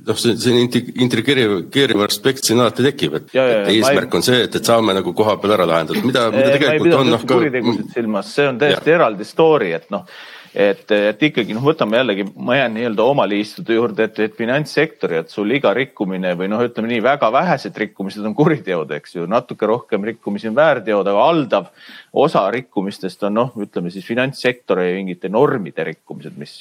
noh, 0.06 0.18
see, 0.18 0.36
see 0.40 0.64
intrigeeriv 1.04 2.04
aspekt 2.06 2.48
siin 2.48 2.62
alati 2.62 2.86
tekib, 2.88 3.18
et, 3.20 3.32
et 3.34 3.72
eesmärk 3.76 4.08
ei... 4.08 4.18
on 4.18 4.26
see, 4.26 4.42
et, 4.48 4.60
et 4.60 4.72
saame 4.72 4.96
nagu 4.96 5.14
koha 5.16 5.36
peal 5.42 5.56
ära 5.58 5.68
lahendada, 5.68 6.04
mida, 6.04 6.28
mida 6.34 6.54
tegelikult 6.56 6.98
on 6.98 7.12
noh 7.14 7.26
ka 7.26 7.34
kuritegusid 7.36 7.96
silmas, 7.96 8.34
see 8.36 8.48
on 8.50 8.62
täiesti 8.62 8.94
ja. 8.94 9.00
eraldi 9.00 9.28
story, 9.28 9.74
et 9.78 9.90
noh 9.94 10.06
et, 10.54 10.84
et 10.92 11.22
ikkagi 11.28 11.54
noh, 11.56 11.64
võtame 11.64 11.96
jällegi, 12.00 12.26
ma 12.36 12.58
jään 12.58 12.74
nii-öelda 12.76 13.06
oma 13.08 13.24
liistude 13.28 13.76
juurde, 13.76 14.06
et, 14.08 14.20
et 14.26 14.36
finantssektori, 14.36 15.22
et 15.22 15.32
sul 15.32 15.50
iga 15.56 15.72
rikkumine 15.76 16.34
või 16.38 16.50
noh, 16.52 16.62
ütleme 16.66 16.90
nii, 16.92 17.02
väga 17.04 17.30
vähesed 17.32 17.76
rikkumised 17.84 18.26
on 18.28 18.36
kuriteod, 18.36 18.92
eks 18.98 19.16
ju, 19.16 19.26
natuke 19.30 19.68
rohkem 19.68 20.04
rikkumisi 20.12 20.50
on 20.50 20.58
väärteod, 20.58 21.08
aga 21.08 21.16
valdav 21.18 21.70
osa 22.12 22.42
rikkumistest 22.52 23.22
on 23.24 23.34
noh, 23.38 23.52
ütleme 23.64 23.90
siis 23.90 24.04
finantssektori 24.04 24.90
mingite 24.98 25.30
normide 25.32 25.84
rikkumised, 25.88 26.34
mis, 26.36 26.58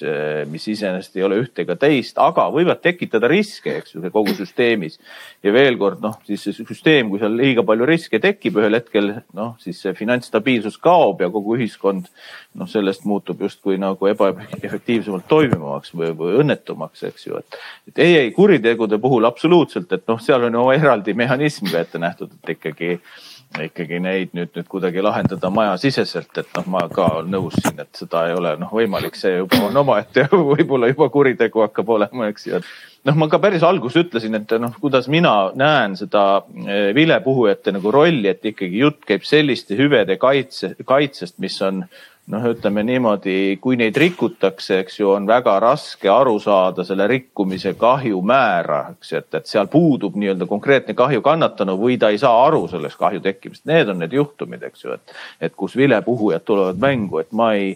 mis 0.47 0.67
iseenesest 0.71 1.17
ei 1.19 1.25
ole 1.27 1.41
ühte 1.41 1.65
ega 1.65 1.75
teist, 1.79 2.19
aga 2.23 2.45
võivad 2.53 2.79
tekitada 2.79 3.27
riske, 3.27 3.73
eks 3.81 3.97
ju, 3.97 4.03
kogu 4.13 4.31
süsteemis. 4.37 4.95
ja 5.43 5.51
veel 5.53 5.75
kord 5.81 5.99
noh, 6.03 6.15
siis 6.27 6.45
see 6.45 6.55
süsteem, 6.55 7.09
kui 7.11 7.19
seal 7.19 7.35
liiga 7.35 7.65
palju 7.67 7.87
riske 7.89 8.21
tekib 8.23 8.61
ühel 8.61 8.79
hetkel, 8.79 9.11
noh 9.35 9.57
siis 9.59 9.81
see 9.83 9.93
finantsstabiilsus 9.97 10.79
kaob 10.79 11.19
ja 11.21 11.29
kogu 11.33 11.57
ühiskond 11.57 12.07
noh, 12.55 12.69
sellest 12.71 13.03
muutub 13.07 13.43
justkui 13.43 13.75
nagu 13.81 14.07
ebaefektiivsemalt 14.07 15.27
toimivamaks 15.27 15.91
või, 15.95 16.13
või 16.15 16.39
õnnetumaks, 16.45 17.03
eks 17.11 17.27
ju, 17.27 17.43
et. 17.43 17.59
et 17.91 17.99
ei, 18.05 18.15
ei 18.23 18.31
kuritegude 18.35 19.01
puhul 19.03 19.27
absoluutselt, 19.27 19.91
et 19.91 20.07
noh, 20.07 20.23
seal 20.23 20.47
on 20.47 20.55
ju 20.55 20.65
eraldi 20.77 21.15
mehhanism 21.17 21.67
ka 21.71 21.83
ette 21.83 21.99
nähtud, 21.99 22.31
et 22.39 22.55
ikkagi 22.55 22.95
ikkagi 23.59 23.99
neid 23.99 24.31
nüüd, 24.37 24.51
nüüd 24.55 24.67
kuidagi 24.71 25.03
lahendada 25.03 25.49
majasiseselt, 25.51 26.31
et 26.39 26.53
noh, 26.55 26.67
ma 26.71 26.85
ka 26.91 27.07
olen 27.17 27.31
nõus 27.33 27.57
siin, 27.59 27.81
et 27.83 27.89
seda 27.97 28.23
ei 28.29 28.35
ole 28.37 28.53
noh 28.61 28.71
võimalik, 28.71 29.17
see 29.19 29.35
juba 29.41 29.59
on 29.67 29.81
omaette 29.83 30.27
võib-olla 30.51 30.91
juba 30.91 31.09
kuritegu 31.11 31.65
hakkab 31.65 31.91
olema, 31.97 32.29
eks 32.31 32.47
ju. 32.47 32.61
noh, 33.09 33.17
ma 33.19 33.27
ka 33.31 33.41
päris 33.43 33.65
alguses 33.67 34.05
ütlesin, 34.05 34.39
et 34.39 34.55
noh, 34.61 34.77
kuidas 34.79 35.09
mina 35.11 35.33
näen 35.57 35.97
seda 35.99 36.25
eh, 36.63 36.91
vilepuhujate 36.95 37.75
nagu 37.75 37.91
rolli, 37.91 38.29
et 38.31 38.45
ikkagi 38.53 38.85
jutt 38.85 39.03
käib 39.07 39.27
selliste 39.27 39.75
hüvede 39.79 40.15
kaitse, 40.21 40.75
kaitsest, 40.87 41.39
mis 41.43 41.59
on 41.65 41.83
noh, 42.31 42.45
ütleme 42.51 42.84
niimoodi, 42.86 43.57
kui 43.62 43.77
neid 43.79 43.97
rikutakse, 43.97 44.81
eks 44.84 44.99
ju, 44.99 45.10
on 45.15 45.25
väga 45.27 45.57
raske 45.63 46.10
aru 46.12 46.38
saada 46.39 46.86
selle 46.88 47.07
rikkumise 47.10 47.73
kahjumäära, 47.79 48.81
eks, 48.95 49.13
et, 49.17 49.29
et 49.41 49.49
seal 49.49 49.69
puudub 49.71 50.15
nii-öelda 50.19 50.47
konkreetne 50.49 50.95
kahju 50.97 51.23
kannatanu 51.25 51.77
või 51.81 51.97
ta 52.01 52.12
ei 52.13 52.21
saa 52.21 52.45
aru 52.45 52.67
sellest 52.71 52.99
kahju 53.01 53.23
tekkimist. 53.25 53.65
Need 53.69 53.91
on 53.91 53.99
need 54.03 54.13
juhtumid, 54.15 54.63
eks 54.69 54.86
ju, 54.86 54.95
et, 54.99 55.17
et 55.41 55.57
kus 55.57 55.75
vilepuhujad 55.79 56.45
tulevad 56.47 56.79
mängu, 56.81 57.19
et 57.23 57.31
ma 57.36 57.53
ei 57.57 57.75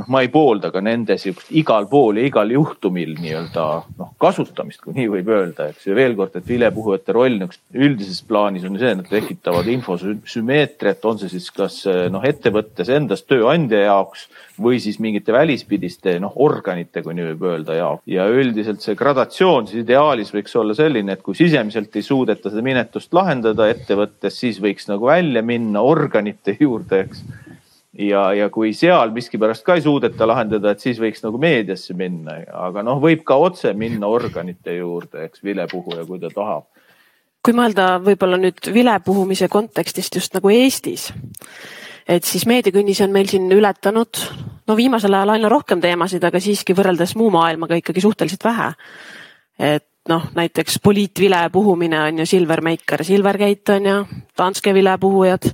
noh, 0.00 0.08
ma 0.10 0.22
ei 0.24 0.30
poolda 0.32 0.70
ka 0.74 0.80
nende 0.82 1.16
sihukest 1.20 1.52
igal 1.54 1.86
pool 1.90 2.18
ja 2.18 2.26
igal 2.26 2.50
juhtumil 2.50 3.14
nii-öelda 3.20 3.64
noh, 4.00 4.10
kasutamist, 4.20 4.80
kui 4.82 4.94
nii 4.96 5.06
võib 5.12 5.30
öelda, 5.30 5.68
eks 5.70 5.86
ju. 5.86 5.94
veel 5.96 6.16
kord, 6.18 6.34
et 6.38 6.48
vilepuhujate 6.48 7.14
roll 7.14 7.38
niisugust 7.38 7.62
üldises 7.74 8.22
plaanis 8.26 8.66
on 8.66 8.78
see, 8.80 8.90
et 8.90 9.00
nad 9.00 9.10
tekitavad 9.10 9.68
infosümmeetriat, 9.70 11.06
on 11.06 11.20
see 11.22 11.30
siis 11.36 11.46
kas 11.54 11.78
noh, 12.10 12.26
ettevõttes 12.26 12.90
endas 12.94 13.22
tööandja 13.28 13.84
jaoks 13.84 14.26
või 14.64 14.80
siis 14.82 14.98
mingite 15.02 15.34
välispidiste 15.34 16.16
noh, 16.22 16.34
organite, 16.42 17.02
kui 17.04 17.14
nii 17.14 17.30
võib 17.32 17.46
öelda 17.52 17.78
ja, 17.78 17.88
ja 18.10 18.26
üldiselt 18.30 18.82
see 18.82 18.98
gradatsioon 18.98 19.70
siis 19.70 19.84
ideaalis 19.84 20.34
võiks 20.34 20.58
olla 20.58 20.74
selline, 20.78 21.14
et 21.14 21.22
kui 21.22 21.38
sisemiselt 21.38 21.94
ei 21.94 22.06
suudeta 22.06 22.50
seda 22.50 22.66
minetust 22.66 23.14
lahendada 23.14 23.70
ettevõttes, 23.70 24.42
siis 24.42 24.58
võiks 24.62 24.90
nagu 24.90 25.06
välja 25.10 25.42
minna 25.46 25.86
organite 25.86 26.56
juurde, 26.58 27.04
eks 27.06 27.22
ja, 27.98 28.24
ja 28.34 28.48
kui 28.52 28.72
seal 28.76 29.12
miskipärast 29.14 29.64
ka 29.66 29.76
ei 29.78 29.84
suudeta 29.84 30.26
lahendada, 30.28 30.74
et 30.74 30.82
siis 30.82 30.98
võiks 31.00 31.22
nagu 31.24 31.38
meediasse 31.40 31.94
minna, 31.98 32.40
aga 32.66 32.82
noh, 32.86 33.00
võib 33.02 33.24
ka 33.26 33.38
otse 33.40 33.72
minna 33.78 34.10
organite 34.10 34.76
juurde, 34.78 35.28
eks 35.28 35.44
vilepuhuja, 35.44 36.06
kui 36.08 36.20
ta 36.22 36.32
tahab. 36.34 36.68
kui 37.44 37.52
mõelda 37.52 37.98
võib-olla 38.00 38.38
nüüd 38.40 38.72
vilepuhumise 38.72 39.48
kontekstist 39.52 40.14
just 40.16 40.34
nagu 40.34 40.50
Eestis, 40.50 41.10
et 42.08 42.24
siis 42.24 42.46
meediakünnis 42.48 43.02
on 43.04 43.12
meil 43.12 43.28
siin 43.28 43.50
ületanud 43.52 44.22
no 44.66 44.76
viimasel 44.76 45.14
ajal 45.14 45.34
aina 45.36 45.48
rohkem 45.52 45.80
teemasid, 45.80 46.24
aga 46.24 46.40
siiski 46.40 46.76
võrreldes 46.76 47.14
muu 47.20 47.30
maailmaga 47.30 47.76
ikkagi 47.80 48.00
suhteliselt 48.00 48.44
vähe. 48.44 48.72
et 49.58 49.86
noh, 50.08 50.24
näiteks 50.34 50.80
poliitvilepuhumine 50.82 52.00
on 52.00 52.18
ju 52.18 52.26
Silver 52.26 52.60
Maker, 52.60 53.04
Silvergate 53.04 53.76
on 53.78 53.86
ju, 53.86 54.04
Danske 54.38 54.74
vilepuhujad 54.74 55.52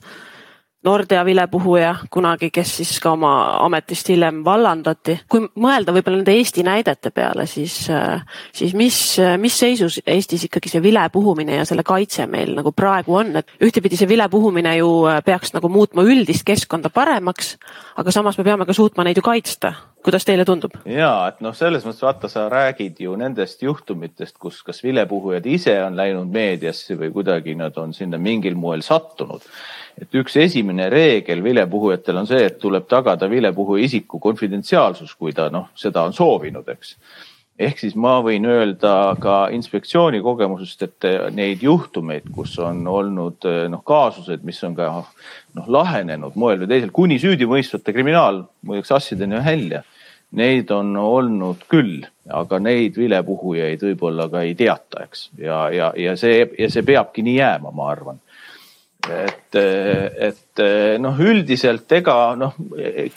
Nordea 0.85 1.25
vilepuhuja 1.25 1.91
kunagi, 2.11 2.49
kes 2.49 2.71
siis 2.79 2.95
ka 3.05 3.11
oma 3.13 3.31
ametist 3.67 4.09
hiljem 4.09 4.39
vallandati. 4.45 5.19
kui 5.29 5.43
mõelda 5.61 5.93
võib-olla 5.93 6.23
nende 6.23 6.33
Eesti 6.33 6.65
näidete 6.65 7.13
peale, 7.13 7.45
siis, 7.47 7.75
äh, 7.93 8.25
siis 8.53 8.73
mis, 8.75 8.97
mis 9.37 9.59
seisus 9.61 10.01
Eestis 10.07 10.47
ikkagi 10.49 10.73
see 10.73 10.83
vilepuhumine 10.83 11.61
ja 11.61 11.69
selle 11.69 11.85
kaitse 11.85 12.25
meil 12.27 12.55
nagu 12.57 12.73
praegu 12.73 13.19
on, 13.21 13.37
et 13.37 13.53
ühtepidi 13.61 14.01
see 14.01 14.09
vilepuhumine 14.09 14.77
ju 14.79 14.89
äh, 15.05 15.21
peaks 15.25 15.53
nagu 15.53 15.69
muutma 15.69 16.01
üldist 16.01 16.49
keskkonda 16.49 16.89
paremaks, 16.89 17.59
aga 18.01 18.11
samas 18.11 18.41
me 18.41 18.49
peame 18.49 18.65
ka 18.65 18.73
suutma 18.73 19.05
neid 19.05 19.21
ju 19.21 19.27
kaitsta 19.29 19.75
kuidas 20.05 20.25
teile 20.29 20.47
tundub? 20.49 20.77
ja 20.89 21.13
et 21.31 21.43
noh, 21.45 21.55
selles 21.57 21.85
mõttes 21.87 22.05
vaata, 22.05 22.31
sa 22.33 22.47
räägid 22.53 23.01
ju 23.05 23.17
nendest 23.21 23.63
juhtumitest, 23.63 24.39
kus 24.41 24.63
kas 24.67 24.83
vilepuhujad 24.85 25.47
ise 25.47 25.77
on 25.85 25.99
läinud 25.99 26.33
meediasse 26.33 26.97
või 27.01 27.13
kuidagi 27.15 27.57
nad 27.59 27.77
on 27.81 27.95
sinna 27.97 28.19
mingil 28.19 28.59
moel 28.59 28.85
sattunud 28.87 29.47
et 30.01 30.15
üks 30.17 30.37
esimene 30.41 30.89
reegel 30.93 31.43
vilepuhujatel 31.45 32.23
on 32.23 32.29
see, 32.29 32.45
et 32.47 32.61
tuleb 32.63 32.87
tagada 32.89 33.29
vilepuhuja 33.31 33.85
isiku 33.85 34.21
konfidentsiaalsus, 34.23 35.13
kui 35.19 35.35
ta 35.37 35.51
noh, 35.53 35.69
seda 35.79 36.07
on 36.07 36.17
soovinud, 36.17 36.69
eks 36.73 36.97
ehk 37.61 37.83
siis 37.83 37.97
ma 37.99 38.15
võin 38.25 38.47
öelda 38.49 38.93
ka 39.21 39.35
inspektsiooni 39.53 40.23
kogemusest, 40.25 40.87
et 40.87 41.09
neid 41.37 41.61
juhtumeid, 41.65 42.31
kus 42.33 42.55
on 42.63 42.87
olnud 42.89 43.45
noh, 43.73 43.83
kaasused, 43.85 44.45
mis 44.49 44.61
on 44.65 44.77
ka 44.79 44.89
noh, 44.95 45.69
lahenenud 45.69 46.39
moel 46.41 46.63
või 46.63 46.71
teisel 46.71 46.93
kuni 46.95 47.21
süüdimõistvate 47.21 47.93
kriminaal, 47.93 48.47
muideks 48.65 48.95
asjadeni 48.97 49.43
välja. 49.45 49.83
Neid 50.39 50.71
on 50.71 50.93
olnud 50.97 51.65
küll, 51.71 52.05
aga 52.31 52.61
neid 52.63 52.95
vilepuhujaid 53.01 53.81
võib-olla 53.83 54.29
ka 54.31 54.45
ei 54.47 54.55
teata, 54.55 55.07
eks, 55.09 55.25
ja, 55.43 55.65
ja, 55.75 55.89
ja 55.99 56.15
see 56.19 56.45
ja 56.59 56.69
see 56.71 56.87
peabki 56.87 57.25
nii 57.27 57.39
jääma, 57.41 57.73
ma 57.75 57.89
arvan 57.91 58.21
et, 59.09 59.57
et 59.57 60.63
noh, 61.01 61.21
üldiselt 61.25 61.91
ega 61.97 62.17
noh, 62.39 62.57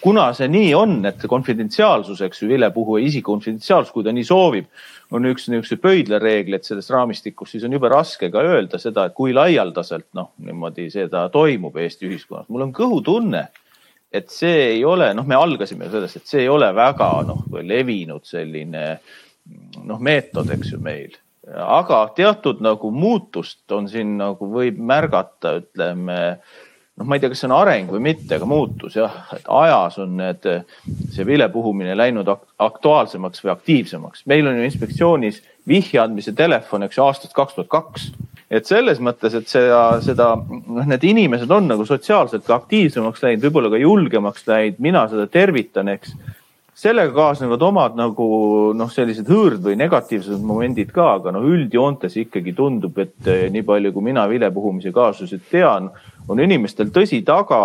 kuna 0.01 0.29
see 0.37 0.49
nii 0.51 0.71
on, 0.77 0.97
et 1.09 1.25
konfidentsiaalsus, 1.29 2.21
eks 2.27 2.43
ju, 2.43 2.49
vilepuhuja 2.53 3.05
isiku 3.07 3.33
konfidentsiaalsus, 3.33 3.93
kui 3.93 4.05
ta 4.05 4.13
nii 4.15 4.27
soovib, 4.27 4.69
on 5.13 5.27
üks 5.29 5.49
niisuguse 5.51 5.77
pöidlareegleid 5.83 6.65
selles 6.65 6.89
raamistikus, 6.93 7.53
siis 7.53 7.65
on 7.67 7.75
jube 7.75 7.91
raske 7.91 8.31
ka 8.33 8.43
öelda 8.53 8.79
seda, 8.81 9.07
et 9.09 9.17
kui 9.17 9.35
laialdaselt 9.35 10.09
noh, 10.17 10.31
niimoodi 10.45 10.89
seda 10.93 11.27
toimub 11.33 11.77
Eesti 11.77 12.09
ühiskonnas. 12.09 12.49
mul 12.49 12.67
on 12.67 12.73
kõhutunne, 12.75 13.47
et 14.13 14.29
see 14.29 14.69
ei 14.75 14.85
ole, 14.85 15.11
noh, 15.17 15.25
me 15.25 15.35
algasime 15.35 15.89
sellest, 15.89 16.21
et 16.21 16.29
see 16.29 16.45
ei 16.45 16.49
ole 16.51 16.69
väga 16.75 17.09
noh, 17.27 17.45
levinud 17.61 18.25
selline 18.27 18.85
noh, 19.83 19.99
meetod, 19.99 20.51
eks 20.53 20.75
ju 20.75 20.81
meil 20.83 21.17
aga 21.51 22.05
teatud 22.15 22.61
nagu 22.63 22.91
muutust 22.91 23.71
on 23.75 23.89
siin 23.91 24.15
nagu 24.19 24.47
võib 24.47 24.77
märgata, 24.79 25.57
ütleme 25.59 26.19
noh, 26.95 27.07
ma 27.07 27.17
ei 27.17 27.23
tea, 27.23 27.31
kas 27.33 27.43
see 27.43 27.49
on 27.49 27.55
areng 27.57 27.91
või 27.91 28.03
mitte, 28.05 28.37
aga 28.37 28.47
muutus 28.47 28.95
jah, 28.97 29.15
et 29.35 29.47
ajas 29.51 29.97
on 30.03 30.15
need, 30.21 30.47
see 31.11 31.27
vilepuhumine 31.27 31.97
läinud 31.97 32.29
aktuaalsemaks 32.31 33.43
või 33.43 33.53
aktiivsemaks. 33.55 34.25
meil 34.29 34.47
on 34.47 34.59
ju 34.59 34.69
inspektsioonis 34.69 35.41
vihje 35.67 35.99
andmise 36.03 36.35
telefon, 36.37 36.87
eks 36.87 36.99
ju, 36.99 37.07
aastast 37.07 37.35
kaks 37.35 37.57
tuhat 37.57 37.71
kaks. 37.71 38.11
Et 38.51 38.67
selles 38.67 38.99
mõttes, 39.03 39.35
et 39.37 39.49
seda, 39.49 39.99
seda, 40.03 40.33
noh, 40.37 40.85
need 40.89 41.03
inimesed 41.09 41.51
on 41.51 41.67
nagu 41.71 41.85
sotsiaalselt 41.87 42.45
ka 42.47 42.57
aktiivsemaks 42.61 43.23
läinud, 43.23 43.43
võib-olla 43.47 43.73
ka 43.73 43.81
julgemaks 43.81 44.47
läinud, 44.47 44.79
mina 44.83 45.07
seda 45.11 45.27
tervitan, 45.31 45.91
eks. 45.95 46.15
Sellega 46.83 47.13
kaasnevad 47.13 47.61
omad 47.61 47.93
nagu 47.95 48.27
noh, 48.75 48.89
sellised 48.91 49.27
hõõrd 49.29 49.61
või 49.61 49.77
negatiivsed 49.77 50.41
momendid 50.41 50.89
ka, 50.91 51.11
aga 51.19 51.31
noh, 51.35 51.45
üldjoontes 51.45 52.17
ikkagi 52.23 52.55
tundub, 52.57 52.97
et 52.97 53.29
eh, 53.29 53.45
nii 53.53 53.61
palju, 53.67 53.93
kui 53.93 54.07
mina 54.09 54.25
vilepuhumise 54.29 54.91
kaasuseid 54.95 55.45
tean, 55.51 55.91
on 56.27 56.41
inimestel 56.41 56.89
tõsi 56.95 57.21
taga 57.25 57.61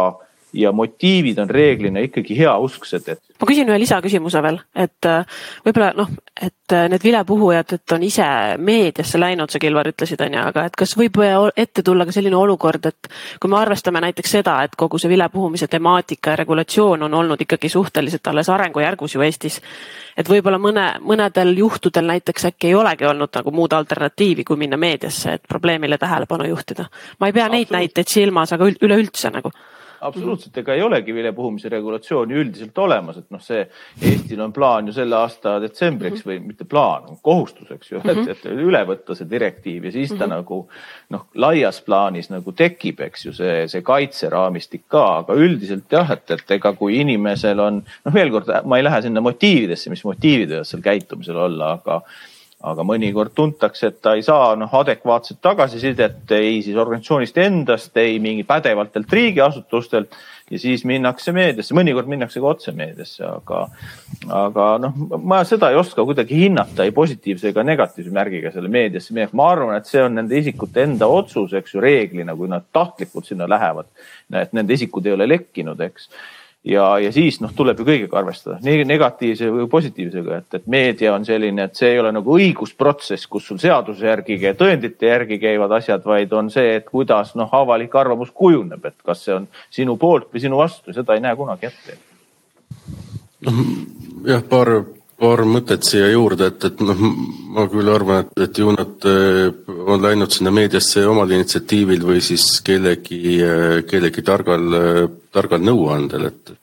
ja 0.52 0.72
motiivid 0.72 1.38
on 1.38 1.50
reeglina 1.50 2.00
ikkagi 2.00 2.38
heausksed, 2.38 3.08
et. 3.08 3.20
ma 3.40 3.46
küsin 3.48 3.68
ühe 3.68 3.78
lisaküsimuse 3.82 4.40
veel, 4.42 4.58
et 4.76 5.08
äh, 5.08 5.42
võib-olla 5.66 5.90
noh, 5.96 6.10
et 6.40 6.74
äh, 6.74 6.86
need 6.88 7.04
vilepuhujad, 7.04 7.74
et 7.76 7.94
on 7.94 8.02
ise 8.06 8.26
meediasse 8.56 9.20
läinud, 9.20 9.52
sa 9.52 9.60
Kilvar 9.60 9.90
ütlesid, 9.92 10.22
on 10.24 10.38
ju, 10.38 10.46
aga 10.50 10.64
et 10.70 10.78
kas 10.78 10.96
võib 10.98 11.20
ette 11.56 11.84
tulla 11.84 12.06
ka 12.08 12.14
selline 12.16 12.36
olukord, 12.36 12.88
et 12.88 13.10
kui 13.40 13.52
me 13.52 13.60
arvestame 13.60 14.00
näiteks 14.04 14.36
seda, 14.38 14.56
et 14.64 14.76
kogu 14.76 14.98
see 14.98 15.12
vilepuhumise 15.12 15.68
temaatika 15.68 16.34
ja 16.34 16.42
regulatsioon 16.42 17.08
on 17.08 17.14
olnud 17.20 17.44
ikkagi 17.44 17.68
suhteliselt 17.68 18.26
alles 18.26 18.48
arengujärgus 18.48 19.14
ju 19.14 19.24
Eestis. 19.26 19.60
et 20.16 20.28
võib-olla 20.28 20.58
mõne, 20.58 20.86
mõnedel 21.00 21.56
juhtudel 21.58 22.06
näiteks 22.06 22.44
äkki 22.52 22.72
ei 22.72 22.74
olegi 22.74 23.04
olnud 23.04 23.30
nagu 23.34 23.50
muud 23.50 23.72
alternatiivi, 23.72 24.44
kui 24.44 24.56
minna 24.56 24.76
meediasse, 24.76 25.32
et 25.32 25.42
probleemile 25.48 25.98
tähelepanu 25.98 26.48
juhtida. 26.48 26.88
ma 27.20 27.26
ei 27.26 27.32
pea 27.32 27.48
neid 27.48 27.70
näiteid 27.70 28.08
silmas, 28.08 28.52
aga 28.52 28.64
üleüldse 28.80 29.30
nagu 29.30 29.52
absoluutselt, 30.00 30.56
ega 30.62 30.74
ei 30.74 30.82
olegi 30.82 31.14
vilepuhumise 31.14 31.72
regulatsiooni 31.72 32.36
üldiselt 32.38 32.78
olemas, 32.78 33.16
et 33.16 33.30
noh, 33.34 33.40
see 33.42 33.64
Eestil 34.02 34.40
on 34.44 34.52
plaan 34.52 34.90
ju 34.90 34.96
selle 34.96 35.16
aasta 35.16 35.56
detsembriks 35.62 36.26
või 36.26 36.38
mitte 36.44 36.66
plaan, 36.68 37.08
kohustus, 37.22 37.70
eks 37.74 37.92
ju, 37.92 38.02
et, 38.04 38.12
mhm. 38.14 38.30
et 38.34 38.46
üle 38.68 38.84
võtta 38.88 39.16
see 39.18 39.30
direktiiv 39.30 39.88
ja 39.88 39.94
siis 39.94 40.12
ta 40.12 40.24
-hmm. 40.24 40.34
nagu 40.36 40.60
noh, 41.14 41.26
laias 41.34 41.80
plaanis 41.80 42.30
nagu 42.30 42.52
tekib, 42.52 43.00
eks 43.08 43.26
ju, 43.26 43.32
see, 43.32 43.66
see 43.68 43.82
kaitseraamistik 43.82 44.84
ka, 44.88 45.06
aga 45.24 45.34
üldiselt 45.34 45.90
jah, 45.92 46.10
et, 46.12 46.30
et 46.30 46.56
ega 46.58 46.72
kui 46.72 47.00
inimesel 47.00 47.60
on 47.60 47.82
noh, 47.82 48.14
veel 48.14 48.30
kord, 48.30 48.52
ma 48.64 48.78
ei 48.78 48.84
lähe 48.84 49.02
sinna 49.02 49.20
motiividesse, 49.24 49.90
mis 49.90 50.04
motiivid 50.04 50.58
võivad 50.58 50.68
seal 50.68 50.82
käitumisel 50.82 51.36
olla, 51.36 51.72
aga 51.78 52.02
aga 52.58 52.82
mõnikord 52.82 53.36
tuntakse, 53.38 53.92
et 53.92 54.00
ta 54.02 54.16
ei 54.18 54.24
saa 54.26 54.56
noh 54.58 54.72
adekvaatset 54.80 55.38
tagasisidet 55.44 56.32
ei 56.34 56.56
siis 56.66 56.76
organisatsioonist 56.76 57.36
endast, 57.38 57.92
ei 58.02 58.16
mingi 58.22 58.42
pädevatelt 58.46 59.12
riigiasutustelt 59.14 60.16
ja 60.50 60.58
siis 60.58 60.82
minnakse 60.88 61.30
meediasse, 61.36 61.76
mõnikord 61.76 62.08
minnakse 62.10 62.42
ka 62.42 62.50
otse 62.50 62.74
meediasse, 62.74 63.22
aga, 63.28 63.60
aga 64.40 64.66
noh, 64.82 64.96
ma 65.22 65.38
seda 65.46 65.70
ei 65.70 65.78
oska 65.78 66.02
kuidagi 66.08 66.40
hinnata 66.40 66.86
ei 66.88 66.94
positiivse 66.96 67.52
ega 67.52 67.62
negatiivse 67.62 68.10
märgiga 68.14 68.50
selle 68.54 68.72
meediasse 68.72 69.14
minek. 69.14 69.36
ma 69.38 69.52
arvan, 69.52 69.76
et 69.78 69.86
see 69.86 70.02
on 70.02 70.18
nende 70.18 70.40
isikute 70.40 70.82
enda 70.82 71.06
otsus, 71.06 71.54
eks 71.54 71.76
ju, 71.76 71.84
reeglina, 71.84 72.34
kui 72.34 72.50
nad 72.50 72.66
tahtlikult 72.74 73.28
sinna 73.28 73.46
lähevad. 73.46 73.86
et 74.34 74.52
nende 74.56 74.74
isikud 74.74 75.06
ei 75.06 75.14
ole 75.14 75.30
lekkinud, 75.30 75.78
eks 75.86 76.10
ja, 76.68 76.86
ja 77.02 77.12
siis 77.14 77.40
noh, 77.42 77.52
tuleb 77.56 77.80
ju 77.80 77.86
kõigega 77.88 78.20
arvestada, 78.20 78.58
nii 78.64 78.84
negatiivse 78.88 79.50
või 79.52 79.68
positiivsega, 79.72 80.40
et, 80.42 80.58
et 80.60 80.66
meedia 80.70 81.14
on 81.14 81.24
selline, 81.26 81.68
et 81.68 81.78
see 81.78 81.92
ei 81.94 82.00
ole 82.02 82.12
nagu 82.14 82.36
õigusprotsess, 82.36 83.28
kus 83.30 83.48
sul 83.48 83.60
seaduse 83.62 84.06
järgi 84.06 84.38
ja 84.42 84.54
tõendite 84.58 85.10
järgi 85.10 85.40
käivad 85.42 85.72
asjad, 85.78 86.04
vaid 86.06 86.32
on 86.36 86.50
see, 86.54 86.76
et 86.80 86.88
kuidas 86.90 87.34
noh, 87.38 87.50
avalik 87.56 87.94
arvamus 87.98 88.32
kujuneb, 88.34 88.84
et 88.84 88.98
kas 89.06 89.24
see 89.26 89.36
on 89.38 89.48
sinu 89.74 89.96
poolt 90.00 90.30
või 90.32 90.44
sinu 90.44 90.60
vastu, 90.60 90.94
seda 90.96 91.16
ei 91.16 91.24
näe 91.24 91.36
kunagi 91.38 91.70
ette. 91.72 91.98
noh 93.46 93.64
jah, 94.26 94.42
paar, 94.48 94.72
paar 95.18 95.42
mõtet 95.48 95.86
siia 95.86 96.12
juurde, 96.12 96.52
et, 96.52 96.68
et 96.68 96.84
noh, 96.84 97.00
ma 97.54 97.66
küll 97.70 97.90
arvan, 97.90 98.22
et, 98.22 98.44
et 98.46 98.60
ju 98.62 98.70
nad 98.74 99.08
eh, 99.10 99.48
on 99.90 100.04
läinud 100.04 100.32
sinna 100.34 100.52
meediasse 100.54 101.02
omal 101.10 101.34
initsiatiivil 101.34 102.06
või 102.06 102.22
siis 102.24 102.46
kellegi, 102.66 103.18
eh, 103.42 103.82
kellegi 103.88 104.24
targal, 104.26 104.70
eh, 104.78 105.02
targal 105.34 105.62
nõuandel, 105.64 106.30
et 106.30 106.56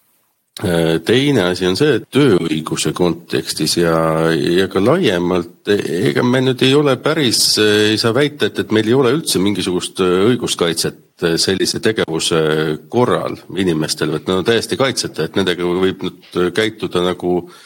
teine 1.03 1.49
asi 1.49 1.65
on 1.67 1.73
see, 1.75 1.97
et 1.97 2.05
tööõiguse 2.15 2.93
kontekstis 2.95 3.73
ja, 3.75 3.97
ja 4.31 4.69
ka 4.71 4.79
laiemalt, 4.79 5.67
ega 5.67 6.23
me 6.23 6.39
nüüd 6.45 6.63
ei 6.63 6.71
ole 6.79 6.93
päris, 7.03 7.41
ei 7.59 7.97
saa 7.99 8.15
väita, 8.15 8.47
et, 8.47 8.61
et 8.63 8.71
meil 8.71 8.87
ei 8.87 8.95
ole 8.95 9.11
üldse 9.17 9.41
mingisugust 9.43 9.99
õiguskaitset 9.99 11.27
sellise 11.43 11.83
tegevuse 11.83 12.39
korral 12.87 13.35
inimestel, 13.51 14.15
et 14.15 14.31
nad 14.31 14.39
on 14.39 14.47
täiesti 14.47 14.79
kaitseta, 14.79 15.27
et 15.27 15.35
nendega 15.35 15.67
võib 15.67 16.07
nüüd 16.07 16.39
käituda 16.55 17.03
nagu 17.03 17.41
äh, 17.43 17.59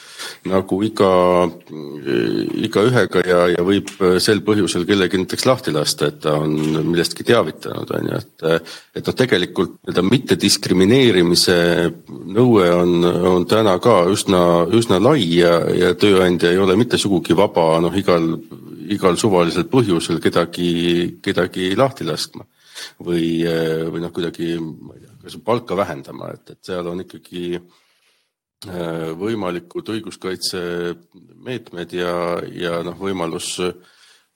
nagu 0.50 0.80
iga, 0.86 1.10
igaühega 2.60 3.24
ja, 3.28 3.40
ja 3.54 3.66
võib 3.66 3.92
sel 4.24 4.42
põhjusel 4.46 4.86
kellegi 4.88 5.20
näiteks 5.22 5.48
lahti 5.48 5.74
lasta, 5.76 6.10
et 6.10 6.20
ta 6.24 6.36
on 6.42 6.56
millestki 6.90 7.26
teavitanud, 7.28 7.94
on 7.96 8.12
ju, 8.12 8.20
et 8.20 8.46
et 9.00 9.08
noh, 9.08 9.16
tegelikult 9.16 9.76
nii-öelda 9.78 10.04
mittediskrimineerimise 10.08 11.58
nõue 12.36 12.70
on, 12.76 12.96
on 13.34 13.48
täna 13.50 13.78
ka 13.84 14.02
üsna, 14.12 14.44
üsna 14.76 15.00
lai 15.04 15.24
ja, 15.40 15.60
ja 15.76 15.94
tööandja 16.00 16.54
ei 16.54 16.62
ole 16.62 16.78
mitte 16.80 17.00
sugugi 17.02 17.38
vaba 17.38 17.72
noh, 17.84 17.96
igal, 17.96 18.32
igal 18.90 19.20
suvalisel 19.20 19.68
põhjusel 19.72 20.22
kedagi, 20.24 21.20
kedagi 21.24 21.74
lahti 21.80 22.08
laskma 22.08 22.48
või, 23.04 23.44
või 23.92 24.02
noh, 24.04 24.16
kuidagi 24.16 24.56
ma 24.60 24.96
ei 24.96 25.04
tea, 25.04 25.14
kas 25.26 25.38
palka 25.46 25.78
vähendama, 25.78 26.34
et, 26.36 26.56
et 26.56 26.72
seal 26.72 26.88
on 26.88 27.04
ikkagi 27.04 27.60
äh, 27.60 27.64
Äh, 27.64 27.89
võimalikud 28.68 29.88
õiguskaitsemeetmed 29.94 31.94
ja, 31.96 32.14
ja 32.52 32.82
noh, 32.84 32.98
võimalus, 33.00 33.54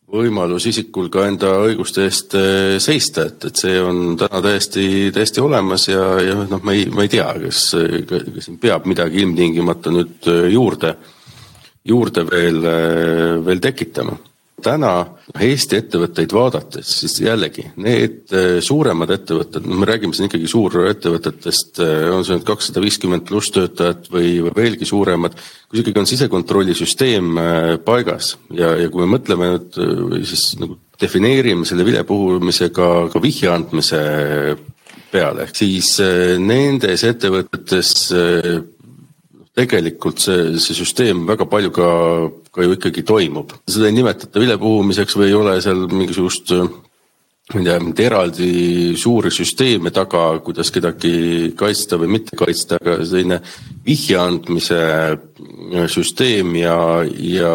võimalus 0.07 0.67
isikul 0.71 1.09
ka 1.11 1.25
enda 1.27 1.51
õiguste 1.65 2.05
eest 2.07 2.35
äh, 2.39 2.79
seista, 2.79 3.25
et, 3.27 3.43
et 3.49 3.55
see 3.65 3.81
on 3.83 4.15
täna 4.19 4.39
täiesti, 4.45 5.11
täiesti 5.15 5.39
olemas 5.43 5.89
ja, 5.89 6.21
ja 6.23 6.35
noh, 6.47 6.61
ma 6.63 6.71
ei, 6.71 6.87
ma 6.87 7.03
ei 7.03 7.11
tea, 7.11 7.27
kas, 7.47 7.75
kas 8.09 8.45
siin 8.45 8.57
peab 8.63 8.87
midagi 8.87 9.19
ilmtingimata 9.25 9.91
nüüd 9.91 10.23
juurde, 10.53 10.95
juurde 11.83 12.23
veel, 12.29 12.61
veel 13.43 13.59
tekitama 13.59 14.15
täna 14.63 14.91
Eesti 15.39 15.77
ettevõtteid 15.79 16.33
vaadates, 16.35 16.89
siis 17.01 17.15
jällegi 17.23 17.65
need 17.81 18.33
äh, 18.35 18.57
suuremad 18.63 19.11
ettevõtted, 19.15 19.65
noh, 19.67 19.79
me 19.81 19.87
räägime 19.89 20.15
siin 20.15 20.29
ikkagi 20.29 20.49
suurettevõtetest, 20.51 21.81
äh, 21.83 22.09
on 22.13 22.25
see 22.25 22.37
nüüd 22.37 22.45
kakssada 22.47 22.83
viiskümmend 22.83 23.25
pluss 23.29 23.53
töötajat 23.55 24.09
või, 24.13 24.35
või 24.45 24.53
veelgi 24.57 24.87
suuremad, 24.89 25.37
kus 25.71 25.83
ikkagi 25.83 26.03
on 26.03 26.09
sisekontrollisüsteem 26.09 27.31
äh, 27.41 27.61
paigas. 27.85 28.35
Ja, 28.53 28.75
ja 28.79 28.91
kui 28.93 29.03
me 29.03 29.15
mõtleme 29.15 29.53
nüüd 29.55 29.79
siis 30.29 30.53
nagu 30.61 30.77
defineerime 31.01 31.67
selle 31.67 31.85
vilepuhumisega 31.87 32.91
ka 33.11 33.23
vihje 33.23 33.49
andmise 33.51 34.03
peale, 35.13 35.47
ehk 35.47 35.57
siis 35.57 35.95
nendes 36.41 37.03
ettevõtetes 37.05 37.91
tegelikult 39.53 40.21
see, 40.23 40.55
see 40.61 40.77
süsteem 40.77 41.27
väga 41.29 41.45
palju 41.49 41.73
ka, 41.73 41.89
ka 42.53 42.65
ju 42.65 42.77
ikkagi 42.77 43.03
toimub. 43.05 43.53
seda 43.69 43.89
ei 43.89 43.97
nimetata 43.97 44.41
vilepuhumiseks 44.41 45.19
või 45.19 45.29
ei 45.29 45.37
ole 45.37 45.59
seal 45.61 45.85
mingisugust 45.91 46.55
ma 47.51 47.59
ei 47.59 47.65
tea, 47.67 47.79
mind 47.83 47.99
eraldi 47.99 48.49
suuri 48.97 49.29
süsteeme 49.33 49.91
taga, 49.93 50.39
kuidas 50.45 50.71
kedagi 50.71 51.51
kaitsta 51.59 51.99
või 51.99 52.13
mitte 52.15 52.37
kaitsta, 52.39 52.79
aga 52.79 52.95
selline 53.03 53.41
vihje 53.85 54.17
andmise 54.17 54.79
süsteem 55.91 56.55
ja, 56.61 56.77
ja 57.03 57.53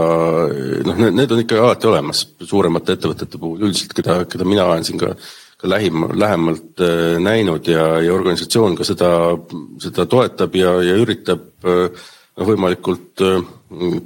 noh, 0.85 1.01
need 1.09 1.33
on 1.33 1.41
ikka 1.41 1.63
alati 1.65 1.89
olemas 1.89 2.27
suuremate 2.45 2.99
ettevõtete 2.99 3.41
puhul 3.41 3.65
üldiselt, 3.65 3.97
keda, 3.97 4.21
keda 4.29 4.47
mina 4.49 4.69
olen 4.69 4.85
siin 4.87 5.01
ka, 5.01 5.15
ka 5.59 5.69
lähim, 5.69 6.07
lähemalt 6.15 6.81
äh, 6.81 7.19
näinud 7.19 7.67
ja, 7.67 7.99
ja 8.03 8.15
organisatsioon 8.15 8.77
ka 8.79 8.87
seda, 8.87 9.11
seda 9.83 10.07
toetab 10.07 10.55
ja, 10.55 10.77
ja 10.87 10.95
üritab 11.03 11.67
äh, 11.67 12.07
võimalikult 12.39 13.25
äh, 13.27 13.41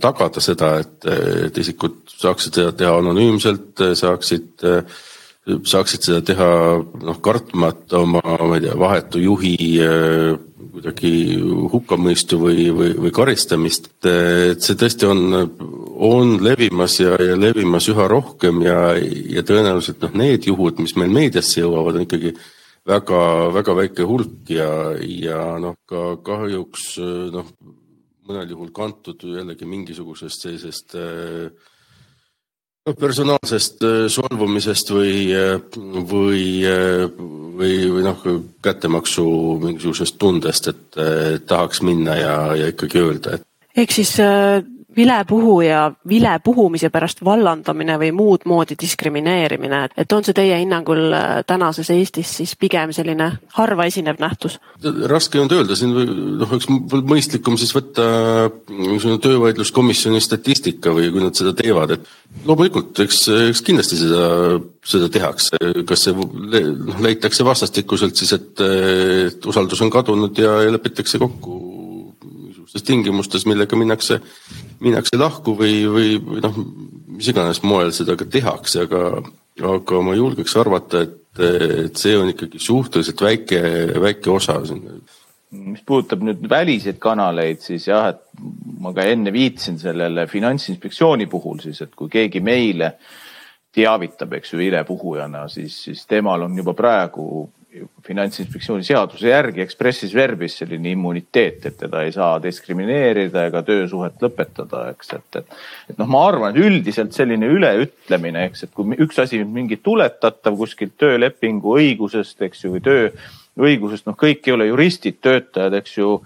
tagada 0.00 0.40
seda, 0.40 0.78
et, 0.80 1.04
et 1.46 1.58
isikud 1.60 2.00
saaksid 2.08 2.56
seda 2.56 2.72
teha 2.76 2.96
anonüümselt, 2.98 3.82
saaksid 3.98 4.64
saaksid 5.42 6.06
seda 6.06 6.22
teha 6.24 6.48
noh, 6.80 7.18
kartmata 7.22 8.00
oma, 8.00 8.22
ma 8.22 8.56
ei 8.56 8.64
tea, 8.64 8.74
vahetu 8.78 9.22
juhi 9.22 9.54
kuidagi 10.72 11.12
hukkamõistu 11.72 12.38
või, 12.40 12.66
või, 12.72 12.92
või 13.04 13.12
karistamist. 13.14 13.90
et 14.08 14.64
see 14.64 14.78
tõesti 14.78 15.08
on, 15.08 15.20
on 16.08 16.38
levimas 16.44 16.98
ja, 17.00 17.18
ja 17.20 17.36
levimas 17.36 17.88
üha 17.92 18.08
rohkem 18.08 18.62
ja, 18.64 18.94
ja 18.96 19.44
tõenäoliselt 19.46 20.02
noh, 20.06 20.16
need 20.22 20.48
juhud, 20.48 20.80
mis 20.80 20.96
meil 20.96 21.12
meediasse 21.12 21.60
jõuavad, 21.60 22.00
on 22.00 22.06
ikkagi 22.06 22.32
väga, 22.88 23.20
väga 23.54 23.76
väike 23.82 24.08
hulk 24.08 24.50
ja, 24.56 24.70
ja 24.98 25.42
noh, 25.62 25.76
ka 25.88 26.16
kahjuks 26.24 26.96
noh, 27.34 27.52
mõnel 28.28 28.54
juhul 28.54 28.72
kantud 28.74 29.22
jällegi 29.26 29.68
mingisugusest 29.68 30.46
sellisest 30.46 30.96
äh, 30.98 31.52
no 32.86 32.94
personaalsest 32.98 33.84
äh, 33.86 34.00
solvumisest 34.12 34.92
või, 34.94 35.14
äh, 35.36 35.54
või, 36.12 36.44
äh, 36.66 37.06
või, 37.58 37.76
või 37.92 38.04
noh, 38.06 38.26
kättemaksu 38.64 39.24
mingisugusest 39.62 40.18
tundest, 40.18 40.70
et 40.72 41.00
tahaks 41.46 41.82
minna 41.84 42.16
ja, 42.18 42.36
ja 42.58 42.70
ikkagi 42.72 43.02
öelda, 43.02 43.36
et. 43.36 43.46
ehk 43.76 43.92
siis 43.94 44.16
vilepuhuja 44.96 45.92
vilepuhumise 46.08 46.90
pärast 46.92 47.22
vallandamine 47.24 47.96
või 48.00 48.10
muud 48.16 48.46
moodi 48.48 48.76
diskrimineerimine, 48.80 49.82
et 49.96 50.12
on 50.12 50.24
see 50.24 50.36
teie 50.36 50.58
hinnangul 50.60 51.12
äh, 51.16 51.40
tänases 51.46 51.90
Eestis 51.94 52.36
siis 52.40 52.54
pigem 52.60 52.92
selline 52.92 53.30
harva 53.56 53.86
esinev 53.88 54.20
nähtus? 54.22 54.58
raske 55.08 55.40
on 55.40 55.50
öelda, 55.52 55.76
siin 55.78 55.94
noh, 55.94 56.48
oleks 56.48 56.68
mõistlikum 57.08 57.56
siis 57.60 57.72
võtta 57.74 58.04
niisugune 58.68 59.20
töövaidluskomisjoni 59.22 60.20
statistika 60.20 60.92
või 60.94 61.10
kui 61.14 61.24
nad 61.24 61.38
seda 61.38 61.54
teevad, 61.56 61.96
et 61.96 62.46
loomulikult, 62.48 62.98
eks, 63.04 63.24
eks 63.48 63.64
kindlasti 63.64 64.00
seda, 64.00 64.28
seda 64.86 65.10
tehakse, 65.12 65.60
kas 65.88 66.06
see 66.08 66.16
noh, 66.16 67.02
leitakse 67.04 67.46
vastastikuselt 67.46 68.18
siis, 68.18 68.34
et, 68.36 68.64
et 69.28 69.52
usaldus 69.52 69.84
on 69.84 69.92
kadunud 69.92 70.38
ja 70.42 70.58
lepitakse 70.72 71.20
kokku 71.22 71.71
niisugustes 72.72 72.88
tingimustes, 72.88 73.44
millega 73.46 73.76
minnakse 73.76 74.20
minnakse 74.82 75.18
lahku 75.18 75.54
või, 75.58 75.82
või, 75.90 76.12
või 76.18 76.42
noh, 76.42 76.60
mis 77.12 77.30
iganes 77.30 77.62
moel 77.66 77.92
seda 77.94 78.16
ka 78.18 78.26
tehakse, 78.28 78.86
aga, 78.86 79.22
aga 79.72 80.04
ma 80.04 80.14
julgeks 80.18 80.56
arvata, 80.60 81.04
et, 81.06 81.42
et 81.86 81.98
see 82.00 82.16
on 82.18 82.32
ikkagi 82.32 82.60
suhteliselt 82.62 83.22
väike, 83.22 83.60
väike 84.02 84.32
osa. 84.32 84.58
mis 85.52 85.82
puudutab 85.86 86.22
nüüd 86.24 86.46
väliseid 86.48 86.98
kanaleid, 87.02 87.60
siis 87.60 87.86
jah, 87.88 88.08
et 88.14 88.22
ma 88.80 88.94
ka 88.96 89.04
enne 89.04 89.32
viitasin 89.32 89.78
sellele 89.78 90.26
Finantsinspektsiooni 90.26 91.28
puhul 91.30 91.60
siis, 91.60 91.82
et 91.84 91.94
kui 91.94 92.08
keegi 92.12 92.40
meile 92.40 92.94
teavitab, 93.72 94.36
eks 94.36 94.52
ju, 94.52 94.60
vilepuhujana, 94.60 95.46
siis, 95.48 95.78
siis 95.86 96.06
temal 96.06 96.44
on 96.46 96.56
juba 96.58 96.74
praegu 96.76 97.48
finantsinspektsiooni 98.06 98.84
seaduse 98.84 99.30
järgi 99.30 99.62
expressis 99.64 100.12
verbis 100.14 100.58
selline 100.60 100.90
immuniteet, 100.92 101.66
et 101.70 101.76
teda 101.80 102.02
ei 102.04 102.12
saa 102.12 102.34
diskrimineerida 102.42 103.46
ega 103.48 103.62
töösuhet 103.64 104.20
lõpetada, 104.22 104.84
eks, 104.92 105.12
et, 105.16 105.38
et. 105.40 105.56
et 105.92 106.00
noh, 106.00 106.10
ma 106.10 106.26
arvan, 106.28 106.52
et 106.52 106.66
üldiselt 106.66 107.16
selline 107.16 107.48
üleütlemine, 107.48 108.48
eks, 108.50 108.66
et 108.66 108.74
kui 108.76 108.98
üks 109.00 109.22
asi 109.22 109.40
mingi 109.48 109.80
tuletatav 109.80 110.58
kuskilt 110.58 110.98
töölepingu 111.00 111.78
õigusest, 111.80 112.42
eks 112.44 112.66
ju, 112.66 112.74
või 112.76 112.84
tööõigusest, 112.88 114.08
noh, 114.10 114.18
kõik 114.20 114.44
ei 114.48 114.56
ole 114.56 114.68
juristid, 114.68 115.22
töötajad, 115.24 115.80
eks 115.80 115.96
ju 115.96 116.18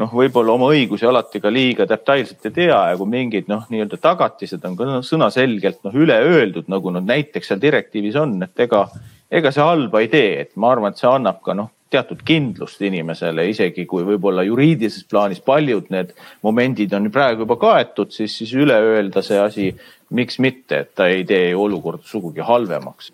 noh, 0.00 0.10
võib-olla 0.22 0.56
oma 0.56 0.72
õigusi 0.74 1.06
alati 1.08 1.42
ka 1.44 1.52
liiga 1.52 1.86
detailselt 1.88 2.48
ei 2.48 2.56
tea 2.62 2.80
ja 2.90 2.98
kui 2.98 3.08
mingid 3.10 3.48
noh, 3.52 3.66
nii-öelda 3.70 4.00
tagatised 4.00 4.64
on 4.66 4.76
ka 4.78 5.00
sõnaselgelt 5.06 5.84
noh 5.86 5.96
üle 5.96 6.18
öeldud, 6.26 6.68
nagu 6.72 6.92
nad 6.96 7.06
näiteks 7.08 7.52
seal 7.52 7.62
direktiivis 7.62 8.18
on, 8.20 8.38
et 8.46 8.66
ega 8.66 8.86
ega 9.30 9.52
see 9.54 9.64
halba 9.64 10.02
ei 10.02 10.08
tee, 10.10 10.32
et 10.44 10.56
ma 10.58 10.72
arvan, 10.74 10.94
et 10.94 11.00
see 11.00 11.10
annab 11.10 11.38
ka 11.44 11.54
noh, 11.56 11.70
teatud 11.90 12.22
kindlust 12.26 12.82
inimesele, 12.86 13.48
isegi 13.50 13.84
kui 13.90 14.04
võib-olla 14.06 14.44
juriidilises 14.46 15.06
plaanis 15.10 15.40
paljud 15.42 15.88
need 15.90 16.12
momendid 16.46 16.92
on 16.94 17.10
praegu 17.10 17.44
juba 17.46 17.56
kaetud, 17.60 18.12
siis, 18.14 18.36
siis 18.38 18.52
üle 18.54 18.76
öelda 18.92 19.22
see 19.26 19.38
asi, 19.42 19.70
miks 20.14 20.38
mitte, 20.42 20.84
et 20.84 20.92
ta 20.94 21.08
ei 21.10 21.24
tee 21.26 21.50
ju 21.50 21.64
olukorda 21.66 22.06
sugugi 22.06 22.46
halvemaks. 22.46 23.10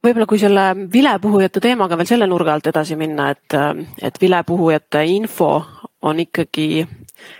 Võib-olla 0.00 0.24
kui 0.28 0.40
selle 0.40 0.62
vilepuhujate 0.92 1.60
teemaga 1.60 1.96
veel 2.00 2.08
selle 2.08 2.28
nurga 2.28 2.54
alt 2.56 2.70
edasi 2.70 2.96
minna, 2.96 3.30
et, 3.34 3.56
et 4.00 4.20
vilepuhujate 4.20 5.04
info 5.12 5.50
on 6.02 6.20
ikkagi 6.20 6.86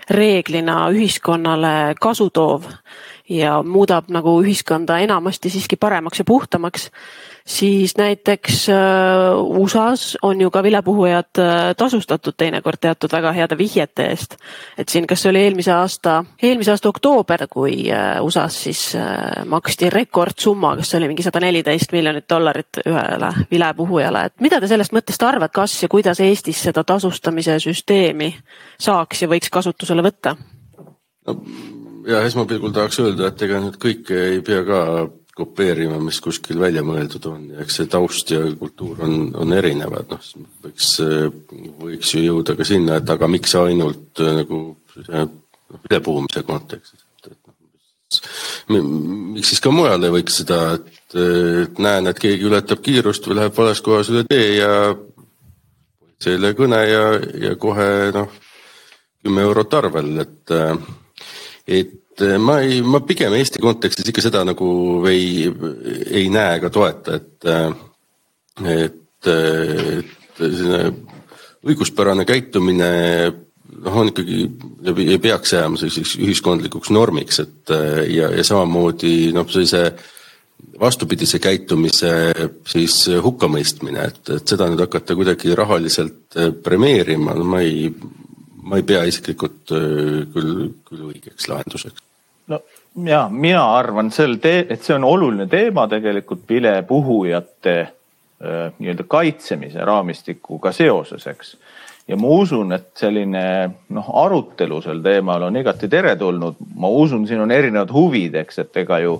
reeglina 0.09 0.89
ühiskonnale 0.93 1.95
kasu 2.01 2.29
toov 2.29 2.67
ja 3.29 3.61
muudab 3.63 4.09
nagu 4.13 4.35
ühiskonda 4.43 4.99
enamasti 5.01 5.49
siiski 5.49 5.75
paremaks 5.75 6.19
ja 6.19 6.25
puhtamaks 6.27 6.91
siis 7.51 7.97
näiteks 7.97 8.69
äh, 8.69 8.75
USA-s 9.43 10.17
on 10.21 10.41
ju 10.41 10.51
ka 10.51 10.63
vilepuhujad 10.63 11.39
äh, 11.39 11.75
tasustatud 11.77 12.33
teinekord 12.37 12.79
teatud 12.81 13.11
väga 13.11 13.31
heade 13.35 13.57
vihjete 13.57 14.05
eest. 14.09 14.37
et 14.77 14.89
siin, 14.89 15.07
kas 15.07 15.21
see 15.21 15.29
oli 15.33 15.43
eelmise 15.45 15.73
aasta, 15.75 16.23
eelmise 16.43 16.71
aasta 16.71 16.89
oktoober, 16.89 17.47
kui 17.51 17.91
äh, 17.91 18.21
USA-s 18.23 18.63
siis 18.63 18.83
maksti 19.45 19.89
rekordsumma, 19.89 20.75
kas 20.79 20.93
see 20.93 21.01
oli 21.01 21.11
mingi 21.11 21.25
sada 21.25 21.43
neliteist 21.43 21.91
miljonit 21.91 22.29
dollarit 22.29 22.81
ühele 22.85 23.33
vilepuhujale, 23.51 24.25
et 24.29 24.47
mida 24.47 24.61
te 24.61 24.71
sellest 24.71 24.95
mõttest 24.95 25.27
arvate, 25.27 25.53
kas 25.55 25.75
ja 25.83 25.91
kuidas 25.91 26.23
Eestis 26.23 26.63
seda 26.63 26.83
tasustamise 26.87 27.59
süsteemi 27.59 28.31
saaks 28.79 29.25
ja 29.25 29.31
võiks 29.31 29.51
kasutusele 29.51 30.05
võtta? 30.05 30.35
ja 32.07 32.21
esmapilgul 32.25 32.73
tahaks 32.73 32.99
öelda, 33.03 33.29
et 33.29 33.41
ega 33.45 33.59
nüüd 33.61 33.77
kõike 33.81 34.17
ei 34.35 34.39
pea 34.45 34.63
ka 34.65 34.79
kopeerima, 35.41 35.99
mis 36.03 36.21
kuskil 36.23 36.59
välja 36.61 36.83
mõeldud 36.85 37.27
on. 37.31 37.43
Ja 37.53 37.65
eks 37.65 37.79
see 37.81 37.91
taust 37.91 38.31
ja 38.33 38.41
kultuur 38.59 39.03
on, 39.05 39.29
on 39.41 39.53
erinevad, 39.57 40.13
noh, 40.13 40.47
võiks, 40.65 40.93
võiks 41.81 42.15
ju 42.15 42.25
jõuda 42.25 42.55
ka 42.59 42.67
sinna, 42.67 43.01
et 43.01 43.13
aga 43.15 43.29
miks 43.31 43.55
ainult 43.59 44.23
äh, 44.23 44.33
nagu 44.41 44.63
noh, 45.11 45.37
ülepuhumise 45.89 46.43
kontekstis, 46.47 47.03
et, 47.03 47.31
et 47.33 48.73
noh, 48.73 48.91
miks 49.35 49.53
siis 49.53 49.63
ka 49.63 49.73
mujal 49.73 50.07
ei 50.07 50.15
võiks 50.19 50.41
seda, 50.41 50.61
et, 50.79 51.15
et 51.65 51.81
näen, 51.81 52.11
et 52.11 52.19
keegi 52.21 52.47
ületab 52.49 52.83
kiirust 52.85 53.27
või 53.27 53.41
läheb 53.41 53.57
vales 53.57 53.83
kohas 53.85 54.11
üle 54.13 54.25
tee 54.29 54.57
ja 54.59 54.71
politseile 55.99 56.53
kõne 56.57 56.81
ja, 56.85 57.05
ja 57.47 57.55
kohe 57.59 58.11
noh, 58.13 58.29
kümme 59.21 59.45
eurot 59.45 59.73
arvel, 59.79 60.13
et, 60.23 60.57
et 61.67 61.81
et 61.81 62.00
ma 62.41 62.59
ei, 62.61 62.81
ma 62.81 63.01
pigem 63.05 63.33
Eesti 63.37 63.61
kontekstis 63.63 64.09
ikka 64.11 64.23
seda 64.25 64.43
nagu 64.47 64.67
ei, 65.09 65.45
ei 66.11 66.27
näe 66.33 66.57
ega 66.59 66.71
toeta, 66.73 67.17
et, 67.19 67.47
eh, 67.47 68.75
et, 68.85 69.29
et 69.31 70.41
selline 70.41 70.83
õiguspärane 71.61 72.25
käitumine 72.25 72.89
noh, 73.31 73.99
on 74.01 74.09
ikkagi, 74.11 74.47
ei 75.05 75.19
peaks 75.21 75.53
jääma 75.55 75.79
selliseks 75.79 76.17
ühiskondlikuks 76.21 76.91
normiks, 76.93 77.41
et 77.43 77.75
eh, 77.75 78.01
ja, 78.17 78.31
ja 78.35 78.45
samamoodi 78.47 79.31
noh, 79.35 79.47
sellise 79.49 79.85
vastupidise 80.81 81.39
käitumise 81.41 82.11
siis 82.69 82.95
hukkamõistmine, 83.21 84.03
et, 84.11 84.21
et 84.37 84.53
seda 84.53 84.67
nüüd 84.69 84.81
hakata 84.81 85.15
kuidagi 85.17 85.55
rahaliselt 85.57 86.37
premeerima, 86.63 87.33
no 87.37 87.45
ma 87.49 87.61
ei, 87.65 87.89
ma 88.61 88.77
ei 88.77 88.85
pea 88.85 89.03
isiklikult 89.09 89.71
küll, 89.71 90.69
küll 90.87 91.09
õigeks 91.09 91.49
lahenduseks 91.49 92.07
no 92.51 92.61
ja 92.95 93.29
mina 93.31 93.63
arvan 93.77 94.11
sel 94.11 94.37
tee, 94.43 94.65
et 94.69 94.83
see 94.83 94.95
on 94.95 95.05
oluline 95.07 95.47
teema 95.51 95.87
tegelikult 95.91 96.43
vilepuhujate 96.49 97.77
äh, 97.81 98.73
nii-öelda 98.77 99.05
kaitsemise 99.07 99.85
raamistikuga 99.87 100.73
seoses, 100.75 101.27
eks. 101.31 101.55
ja 102.07 102.17
ma 102.19 102.35
usun, 102.41 102.73
et 102.75 102.91
selline 102.99 103.45
noh, 103.95 104.11
arutelu 104.23 104.81
sel 104.83 105.01
teemal 105.03 105.47
on 105.47 105.61
igati 105.61 105.87
teretulnud. 105.89 106.59
ma 106.75 106.91
usun, 106.91 107.27
siin 107.27 107.41
on 107.41 107.51
erinevad 107.51 107.93
huvid, 107.93 108.35
eks, 108.43 108.59
et 108.65 108.83
ega 108.83 108.99
ju 108.99 109.19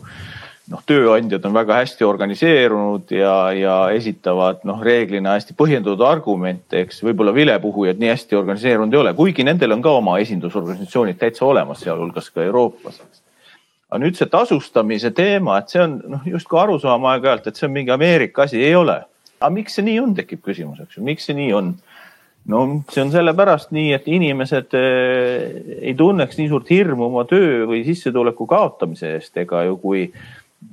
noh, 0.72 0.82
tööandjad 0.88 1.44
on 1.48 1.56
väga 1.56 1.80
hästi 1.82 2.06
organiseerunud 2.08 3.12
ja, 3.16 3.34
ja 3.56 3.76
esitavad 3.96 4.64
noh, 4.68 4.80
reeglina 4.86 5.36
hästi 5.36 5.56
põhjendatud 5.58 6.04
argumente, 6.08 6.86
eks 6.86 7.02
võib-olla 7.06 7.34
vilepuhujad 7.36 8.00
nii 8.02 8.12
hästi 8.14 8.40
organiseerunud 8.40 8.96
ei 8.96 9.02
ole, 9.02 9.14
kuigi 9.18 9.46
nendel 9.48 9.76
on 9.76 9.84
ka 9.84 9.96
oma 10.00 10.18
esindusorganisatsioonid 10.24 11.20
täitsa 11.22 11.46
olemas, 11.48 11.84
sealhulgas 11.84 12.32
ka 12.32 12.46
Euroopas, 12.48 13.02
aga 13.92 14.02
nüüd 14.06 14.18
see 14.20 14.32
tasustamise 14.32 15.12
teema, 15.16 15.60
et 15.60 15.74
see 15.74 15.84
on 15.84 16.00
noh, 16.16 16.26
justkui 16.38 16.62
arusaam 16.62 17.08
aeg-ajalt, 17.12 17.52
et 17.52 17.60
see 17.60 17.68
on 17.68 17.76
mingi 17.76 17.94
Ameerika 17.94 18.48
asi, 18.48 18.62
ei 18.64 18.76
ole. 18.76 19.02
aga 19.42 19.54
miks 19.54 19.76
see 19.78 19.88
nii 19.88 20.00
on, 20.00 20.14
tekib 20.16 20.44
küsimus, 20.46 20.80
eks 20.84 21.00
ju, 21.00 21.06
miks 21.06 21.28
see 21.28 21.38
nii 21.38 21.54
on? 21.58 21.74
no 22.52 22.62
see 22.90 23.04
on 23.04 23.12
sellepärast 23.14 23.74
nii, 23.76 23.92
et 23.94 24.08
inimesed 24.10 24.74
eh, 24.78 25.58
ei 25.82 25.94
tunneks 25.98 26.40
nii 26.40 26.50
suurt 26.50 26.72
hirmu 26.74 27.06
oma 27.10 27.26
töö 27.30 27.68
või 27.70 27.84
sissetuleku 27.86 28.48
kaotamise 28.50 29.16
eest, 29.18 29.36
ega 29.38 29.66
ju 29.68 29.78
kui 29.82 30.08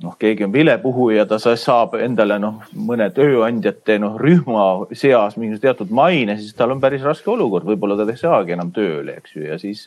noh, 0.03 0.15
keegi 0.19 0.45
on 0.45 0.53
vilepuhuja, 0.53 1.25
ta 1.29 1.39
saab 1.41 1.95
endale 1.99 2.39
noh, 2.41 2.63
mõne 2.77 3.09
tööandjate 3.15 3.99
noh, 4.01 4.17
rühma 4.21 4.65
seas 4.97 5.37
mingi 5.39 5.59
teatud 5.61 5.91
maine, 5.95 6.37
siis 6.39 6.55
tal 6.57 6.75
on 6.75 6.83
päris 6.83 7.05
raske 7.05 7.31
olukord, 7.31 7.67
võib-olla 7.67 7.97
ta 7.99 8.07
ei 8.09 8.19
saagi 8.19 8.55
enam 8.55 8.73
tööle, 8.75 9.17
eks 9.19 9.35
ju, 9.35 9.45
ja 9.49 9.57
siis 9.61 9.85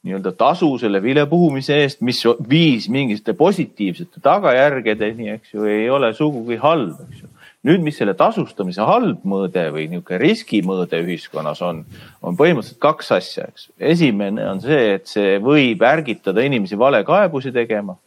nii-öelda 0.00 0.32
tasu 0.38 0.70
selle 0.80 1.02
vilepuhumise 1.04 1.76
eest, 1.82 2.00
mis 2.06 2.22
viis 2.48 2.88
mingite 2.88 3.34
positiivsete 3.36 4.22
tagajärgedeni, 4.24 5.34
eks 5.36 5.52
ju, 5.54 5.68
ei 5.68 5.90
ole 5.92 6.14
sugugi 6.16 6.56
halb, 6.62 7.04
eks 7.10 7.26
ju. 7.26 7.32
nüüd, 7.68 7.82
mis 7.84 7.98
selle 8.00 8.14
tasustamise 8.16 8.80
halb 8.88 9.20
mõõde 9.28 9.66
või 9.74 9.84
niisugune 9.92 10.22
riskimõõde 10.22 11.02
ühiskonnas 11.04 11.60
on, 11.60 11.84
on 12.24 12.38
põhimõtteliselt 12.38 12.80
kaks 12.80 13.12
asja, 13.18 13.50
eks. 13.52 13.68
esimene 13.76 14.48
on 14.48 14.64
see, 14.64 14.94
et 14.96 15.10
see 15.12 15.36
võib 15.44 15.84
ärgitada 15.84 16.40
inimesi 16.48 16.80
valekaebusi 16.80 17.52
tegema 17.52 18.00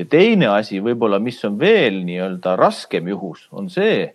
ja 0.00 0.06
teine 0.08 0.48
asi 0.54 0.80
võib-olla, 0.82 1.20
mis 1.22 1.40
on 1.44 1.58
veel 1.60 2.00
nii-öelda 2.06 2.56
raskem 2.58 3.10
juhus, 3.12 3.46
on 3.52 3.68
see, 3.72 4.06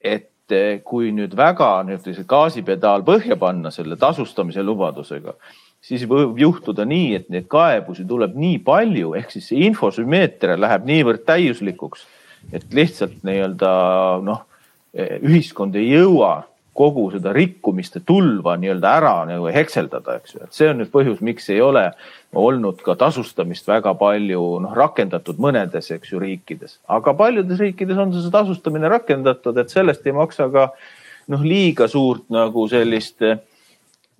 et 0.00 0.54
eh, 0.54 0.82
kui 0.86 1.10
nüüd 1.14 1.34
väga 1.38 1.72
nii-öelda 1.88 2.26
gaasipedaal 2.30 3.04
põhja 3.06 3.38
panna 3.40 3.72
selle 3.74 3.98
tasustamise 4.00 4.62
lubadusega, 4.66 5.34
siis 5.82 6.04
võib 6.08 6.38
juhtuda 6.40 6.86
nii, 6.88 7.14
et 7.18 7.32
neid 7.32 7.48
kaebusi 7.50 8.06
tuleb 8.08 8.36
nii 8.38 8.60
palju, 8.66 9.14
ehk 9.18 9.34
siis 9.34 9.50
see 9.50 9.66
infosümmeetria 9.70 10.58
läheb 10.60 10.86
niivõrd 10.88 11.26
täiuslikuks, 11.28 12.06
et 12.54 12.70
lihtsalt 12.74 13.20
nii-öelda 13.26 13.72
noh, 14.26 14.44
eh, 14.94 15.18
ühiskond 15.18 15.76
ei 15.80 15.90
jõua 15.90 16.36
kogu 16.80 17.06
seda 17.12 17.34
rikkumiste 17.36 18.00
tulva 18.06 18.56
nii-öelda 18.60 18.94
ära 19.00 19.12
nagu 19.28 19.50
hekseldada, 19.52 20.16
eks 20.20 20.34
ju, 20.34 20.40
et 20.46 20.56
see 20.56 20.70
on 20.72 20.80
nüüd 20.80 20.92
põhjus, 20.94 21.20
miks 21.24 21.50
ei 21.52 21.60
ole 21.64 21.84
olnud 22.36 22.80
ka 22.86 22.96
tasustamist 23.00 23.68
väga 23.68 23.92
palju 24.00 24.40
noh, 24.64 24.72
rakendatud 24.76 25.40
mõnedes, 25.42 25.90
eks 25.96 26.14
ju, 26.14 26.22
riikides, 26.22 26.78
aga 26.88 27.14
paljudes 27.18 27.60
riikides 27.60 28.00
on 28.00 28.16
see 28.16 28.32
tasustamine 28.32 28.90
rakendatud, 28.92 29.60
et 29.60 29.72
sellest 29.72 30.06
ei 30.08 30.16
maksa 30.16 30.48
ka 30.52 30.70
noh, 31.30 31.44
liiga 31.44 31.88
suurt 31.90 32.28
nagu 32.32 32.66
sellist 32.70 33.22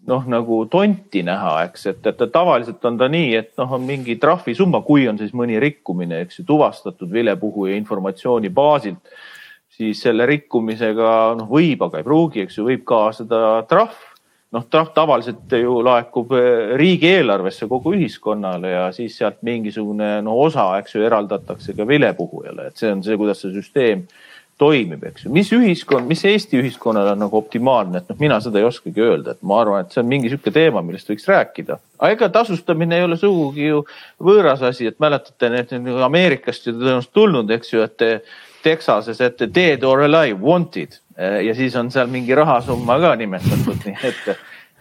noh, 0.08 0.24
nagu 0.28 0.62
tonti 0.70 1.22
näha, 1.26 1.56
eks, 1.68 1.86
et, 1.92 2.06
et 2.06 2.22
tavaliselt 2.32 2.84
on 2.88 2.96
ta 3.00 3.08
nii, 3.12 3.34
et 3.36 3.50
noh, 3.60 3.76
on 3.76 3.84
mingi 3.84 4.16
trahvisumma, 4.20 4.82
kui 4.86 5.06
on 5.10 5.18
siis 5.20 5.34
mõni 5.36 5.60
rikkumine, 5.62 6.22
eks 6.24 6.40
ju, 6.40 6.46
tuvastatud 6.48 7.10
vilepuhuja 7.12 7.76
informatsiooni 7.80 8.52
baasilt 8.54 9.12
siis 9.80 10.04
selle 10.04 10.26
rikkumisega 10.28 11.10
noh, 11.40 11.50
võib, 11.50 11.82
aga 11.86 12.00
ei 12.00 12.06
pruugi, 12.06 12.44
eks 12.44 12.60
ju, 12.60 12.68
võib 12.68 12.86
kaasada 12.88 13.42
trahv. 13.70 14.06
noh, 14.50 14.64
trahv 14.66 14.90
tavaliselt 14.94 15.52
ju 15.54 15.76
laekub 15.86 16.32
eh, 16.34 16.74
riigieelarvesse 16.80 17.68
kogu 17.70 17.94
ühiskonnale 17.98 18.74
ja 18.74 18.88
siis 18.94 19.16
sealt 19.20 19.44
mingisugune 19.46 20.18
no 20.26 20.34
osa, 20.42 20.72
eks 20.80 20.96
ju, 20.96 21.04
eraldatakse 21.06 21.76
ka 21.78 21.86
vilepuhujale, 21.86 22.70
et 22.70 22.82
see 22.82 22.90
on 22.90 23.04
see, 23.06 23.18
kuidas 23.20 23.44
see 23.44 23.54
süsteem 23.54 24.08
toimib, 24.60 25.06
eks 25.08 25.24
ju. 25.24 25.32
mis 25.32 25.48
ühiskond, 25.56 26.04
mis 26.10 26.20
Eesti 26.28 26.58
ühiskonnal 26.60 27.14
on 27.14 27.22
nagu 27.24 27.38
optimaalne, 27.38 28.02
et 28.02 28.10
noh, 28.10 28.18
mina 28.20 28.36
seda 28.44 28.60
ei 28.60 28.66
oskagi 28.68 29.00
öelda, 29.06 29.32
et 29.32 29.46
ma 29.46 29.62
arvan, 29.62 29.86
et 29.86 29.94
see 29.94 30.02
on 30.02 30.10
mingi 30.10 30.28
sihuke 30.28 30.52
teema, 30.52 30.82
millest 30.84 31.08
võiks 31.08 31.24
rääkida. 31.30 31.78
aga 32.00 32.12
ega 32.16 32.28
tasustamine 32.34 32.98
ei 32.98 33.06
ole 33.06 33.16
sugugi 33.20 33.70
ju 33.70 33.84
võõras 34.20 34.66
asi, 34.68 34.90
et 34.90 35.00
mäletate, 35.00 35.48
need 35.54 35.72
Ameerikast 36.04 36.68
ju 36.68 36.76
tõenäoliselt 36.76 37.14
tulnud, 37.16 37.56
eks 37.56 37.72
ju, 37.72 37.86
et 37.86 38.06
Texases, 38.62 39.20
et 39.20 39.42
dead 39.54 39.84
or 39.84 40.04
alive, 40.06 40.38
wanted. 40.40 40.98
Eh, 41.16 41.40
ja 41.46 41.54
siis 41.54 41.76
on 41.76 41.90
seal 41.92 42.08
mingi 42.12 42.34
rahasumma 42.34 42.98
ka 43.00 43.14
nimetatud, 43.20 43.82
nii 43.88 44.08
et, 44.08 44.30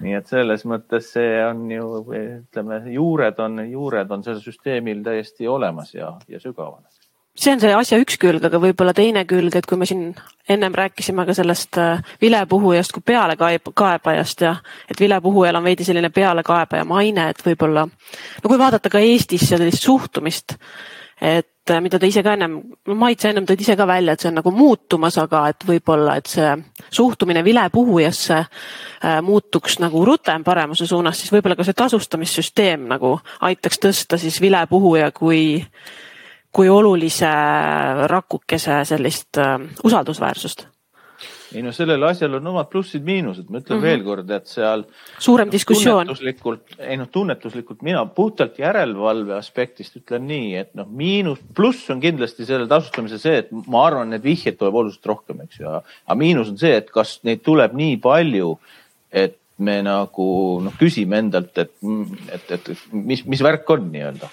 nii 0.06 0.16
et 0.20 0.32
selles 0.32 0.64
mõttes 0.70 1.12
see 1.16 1.36
on 1.44 1.66
ju, 1.72 1.90
ütleme, 2.22 2.84
juured 2.94 3.42
on, 3.44 3.60
juured 3.68 4.16
on 4.16 4.24
sellel 4.24 4.44
süsteemil 4.44 5.04
täiesti 5.04 5.48
olemas 5.48 5.94
ja, 5.96 6.14
ja 6.30 6.40
sügavad 6.40 6.86
see 7.40 7.54
on 7.54 7.62
see 7.62 7.72
asja 7.76 8.00
üks 8.02 8.18
külg, 8.20 8.44
aga 8.44 8.60
võib-olla 8.62 8.94
teine 8.96 9.24
külg, 9.30 9.56
et 9.56 9.68
kui 9.70 9.80
me 9.80 9.88
siin 9.88 10.12
ennem 10.50 10.76
rääkisime 10.76 11.24
ka 11.28 11.36
sellest 11.38 11.78
eh, 11.80 12.02
vilepuhujast 12.22 12.94
kui 12.96 13.06
pealekaebajast 13.06 14.44
ja 14.44 14.56
et 14.90 15.00
vilepuhujal 15.00 15.60
on 15.60 15.68
veidi 15.68 15.88
selline 15.88 16.12
pealekaebaja 16.16 16.88
maine, 16.90 17.30
et 17.32 17.44
võib-olla 17.46 17.86
no 17.88 18.52
kui 18.52 18.60
vaadata 18.60 18.92
ka 18.92 19.02
Eestis 19.04 19.48
sellist 19.54 19.86
suhtumist, 19.86 20.58
et 21.22 21.52
äh, 21.72 21.82
mida 21.84 22.00
te 22.00 22.08
ise 22.10 22.24
ka 22.26 22.34
ennem, 22.38 22.58
Mait, 23.00 23.20
sa 23.20 23.32
ennem 23.32 23.46
tõid 23.48 23.62
ise 23.64 23.76
ka 23.80 23.88
välja, 23.90 24.14
et 24.14 24.24
see 24.24 24.32
on 24.32 24.40
nagu 24.40 24.54
muutumas, 24.56 25.18
aga 25.22 25.44
et 25.52 25.66
võib-olla, 25.68 26.18
et 26.20 26.32
see 26.32 26.54
suhtumine 26.90 27.44
vilepuhujasse 27.46 28.40
äh, 28.40 29.20
muutuks 29.26 29.80
nagu 29.84 30.04
rutem 30.08 30.44
paremuse 30.48 30.88
suunas, 30.90 31.20
siis 31.20 31.34
võib-olla 31.36 31.60
ka 31.60 31.68
see 31.68 31.78
tasustamissüsteem 31.78 32.88
nagu 32.90 33.18
aitaks 33.50 33.82
tõsta 33.86 34.20
siis 34.22 34.42
vilepuhuja 34.42 35.12
kui, 35.16 35.62
kui 36.52 36.70
olulise 36.72 37.32
rakukese 38.10 38.84
sellist 38.90 39.42
äh, 39.42 39.58
usaldusväärsust 39.84 40.68
ei 41.56 41.64
no 41.66 41.72
sellel 41.74 42.04
asjal 42.06 42.38
on 42.38 42.48
omad 42.52 42.70
plussid-miinused, 42.72 43.48
ma 43.50 43.60
ütlen 43.60 43.78
mm 43.78 43.82
-hmm. 43.82 43.88
veel 43.88 44.04
kord, 44.06 44.32
et 44.36 44.48
seal. 44.48 44.84
suurem 45.18 45.52
diskussioon. 45.52 46.06
tunnetuslikult, 46.06 46.76
ei 46.80 46.98
noh, 46.98 47.10
tunnetuslikult 47.12 47.82
mina 47.82 48.06
puhtalt 48.06 48.60
järelevalve 48.60 49.34
aspektist 49.38 49.98
ütlen 49.98 50.28
nii, 50.30 50.56
et 50.56 50.76
noh, 50.76 50.88
miinus, 50.88 51.40
pluss 51.56 51.90
on 51.90 52.02
kindlasti 52.02 52.46
selle 52.46 52.68
tasustamise 52.68 53.18
see, 53.18 53.38
et 53.44 53.52
ma 53.52 53.86
arvan, 53.88 54.14
et 54.14 54.24
vihjeid 54.24 54.58
tuleb 54.58 54.76
oluliselt 54.76 55.06
rohkem, 55.06 55.42
eks 55.48 55.60
ju, 55.60 55.70
aga 55.70 56.16
miinus 56.16 56.50
on 56.54 56.58
see, 56.58 56.76
et 56.78 56.92
kas 56.92 57.20
neid 57.24 57.42
tuleb 57.46 57.74
nii 57.74 57.98
palju, 57.98 58.60
et 59.12 59.38
me 59.58 59.82
nagu 59.84 60.28
noh, 60.64 60.76
küsime 60.80 61.18
endalt, 61.18 61.58
et, 61.58 61.74
et, 62.32 62.52
et 62.52 62.70
mis, 62.92 63.26
mis 63.26 63.42
värk 63.44 63.70
on 63.70 63.90
nii-öelda 63.92 64.30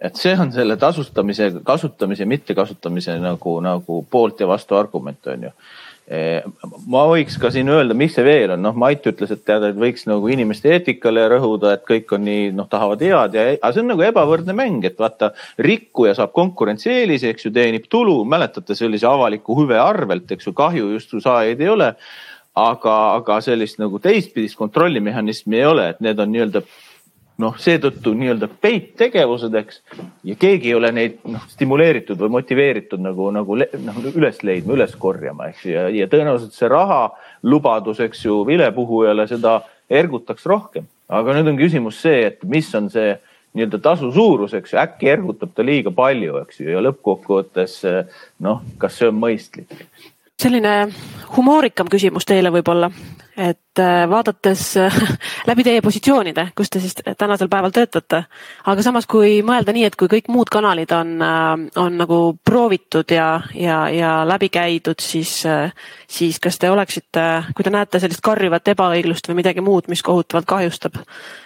et 0.00 0.16
see 0.16 0.32
on 0.40 0.48
selle 0.52 0.76
tasustamise, 0.80 1.50
kasutamise, 1.64 2.24
mittekasutamise 2.24 3.18
nagu, 3.20 3.58
nagu 3.60 3.98
poolt 4.10 4.40
ja 4.40 4.46
vastu 4.48 4.78
argument 4.78 5.26
on 5.26 5.42
ju 5.42 5.50
ma 6.90 7.02
võiks 7.06 7.36
ka 7.38 7.52
siin 7.54 7.68
öelda, 7.70 7.94
miks 7.94 8.16
see 8.16 8.24
veel 8.26 8.54
on, 8.56 8.62
noh, 8.64 8.74
Mait 8.74 9.04
ütles, 9.06 9.30
et 9.30 9.44
tead, 9.46 9.62
et 9.68 9.76
võiks 9.78 10.08
nagu 10.10 10.26
inimeste 10.32 10.72
eetikale 10.74 11.28
rõhuda, 11.30 11.76
et 11.76 11.84
kõik 11.86 12.10
on 12.16 12.24
nii, 12.26 12.48
noh, 12.56 12.66
tahavad 12.70 13.04
head 13.04 13.36
ja, 13.38 13.44
aga 13.52 13.70
see 13.76 13.84
on 13.84 13.92
nagu 13.92 14.02
ebavõrdne 14.08 14.56
mäng, 14.58 14.86
et 14.88 14.98
vaata, 14.98 15.30
rikkuja 15.62 16.16
saab 16.18 16.34
konkurentsieelise, 16.34 17.30
eks 17.30 17.46
ju, 17.46 17.54
teenib 17.54 17.86
tulu, 17.92 18.18
mäletate 18.26 18.74
sellise 18.78 19.06
avaliku 19.06 19.60
hüve 19.60 19.78
arvelt, 19.78 20.26
eks 20.34 20.50
ju, 20.50 20.56
kahju 20.58 20.90
justkui 20.96 21.22
saajaid 21.22 21.62
ei 21.62 21.72
ole. 21.76 21.94
aga, 22.60 22.94
aga 23.14 23.36
sellist 23.40 23.78
nagu 23.78 24.00
teistpidist 24.02 24.58
kontrollimehhanismi 24.58 25.56
ei 25.56 25.68
ole, 25.68 25.84
et 25.92 26.00
need 26.02 26.18
on 26.18 26.32
nii-öelda 26.34 26.64
noh, 27.40 27.56
seetõttu 27.60 28.12
nii-öelda 28.18 28.48
peittegevused, 28.62 29.54
eks. 29.62 29.80
ja 30.26 30.36
keegi 30.40 30.70
ei 30.70 30.76
ole 30.76 30.92
neid 30.94 31.18
noh, 31.30 31.44
stimuleeritud 31.52 32.20
või 32.20 32.34
motiveeritud 32.38 33.02
nagu, 33.02 33.30
nagu 33.34 33.56
noh, 33.60 34.00
üles 34.12 34.42
leidma, 34.46 34.76
üles 34.76 34.94
korjama, 35.00 35.50
eks 35.52 35.66
ja, 35.70 35.88
ja 35.94 36.08
tõenäoliselt 36.10 36.56
see 36.56 36.70
rahalubadus, 36.70 38.02
eks 38.06 38.24
ju, 38.26 38.42
vilepuhujale 38.48 39.26
seda 39.30 39.60
ergutaks 39.90 40.46
rohkem. 40.46 40.86
aga 41.08 41.34
nüüd 41.34 41.50
on 41.50 41.58
küsimus 41.58 41.98
see, 42.04 42.22
et 42.30 42.44
mis 42.46 42.68
on 42.78 42.90
see 42.92 43.16
nii-öelda 43.58 43.80
tasu 43.82 44.12
suurus, 44.14 44.54
eks 44.54 44.74
ju, 44.74 44.78
äkki 44.82 45.10
ergutab 45.10 45.54
ta 45.54 45.66
liiga 45.66 45.90
palju, 45.90 46.38
eks 46.44 46.62
ju, 46.62 46.70
ja 46.70 46.82
lõppkokkuvõttes 46.86 47.80
noh, 48.46 48.62
kas 48.78 49.00
see 49.00 49.10
on 49.10 49.18
mõistlik? 49.18 49.74
selline 50.40 50.88
humoorikam 51.36 51.90
küsimus 51.92 52.24
teile 52.24 52.48
võib-olla, 52.54 52.88
et 53.36 53.78
äh, 53.78 54.10
vaadates 54.10 54.76
äh, 54.76 54.94
läbi 55.50 55.64
teie 55.64 55.82
positsioonide, 55.82 56.48
kus 56.56 56.70
te 56.70 56.80
siis 56.80 56.94
tänasel 57.18 57.48
päeval 57.48 57.70
töötate, 57.74 58.24
aga 58.66 58.82
samas, 58.82 59.06
kui 59.10 59.42
mõelda 59.46 59.72
nii, 59.74 59.84
et 59.86 59.96
kui 59.98 60.08
kõik 60.10 60.28
muud 60.32 60.48
kanalid 60.52 60.92
on, 60.96 61.22
äh, 61.22 61.66
on 61.80 61.98
nagu 62.00 62.38
proovitud 62.44 63.10
ja, 63.14 63.40
ja, 63.54 63.88
ja 63.94 64.28
läbi 64.28 64.48
käidud, 64.52 65.00
siis, 65.00 65.44
siis 66.10 66.40
kas 66.42 66.58
te 66.58 66.70
oleksite, 66.70 67.44
kui 67.54 67.64
te 67.66 67.70
näete 67.74 68.00
sellist 68.02 68.22
karjuvat 68.24 68.68
ebaõiglust 68.74 69.28
või 69.30 69.36
midagi 69.42 69.60
muud, 69.64 69.84
mis 69.92 70.02
kohutavalt 70.02 70.48
kahjustab, 70.50 70.94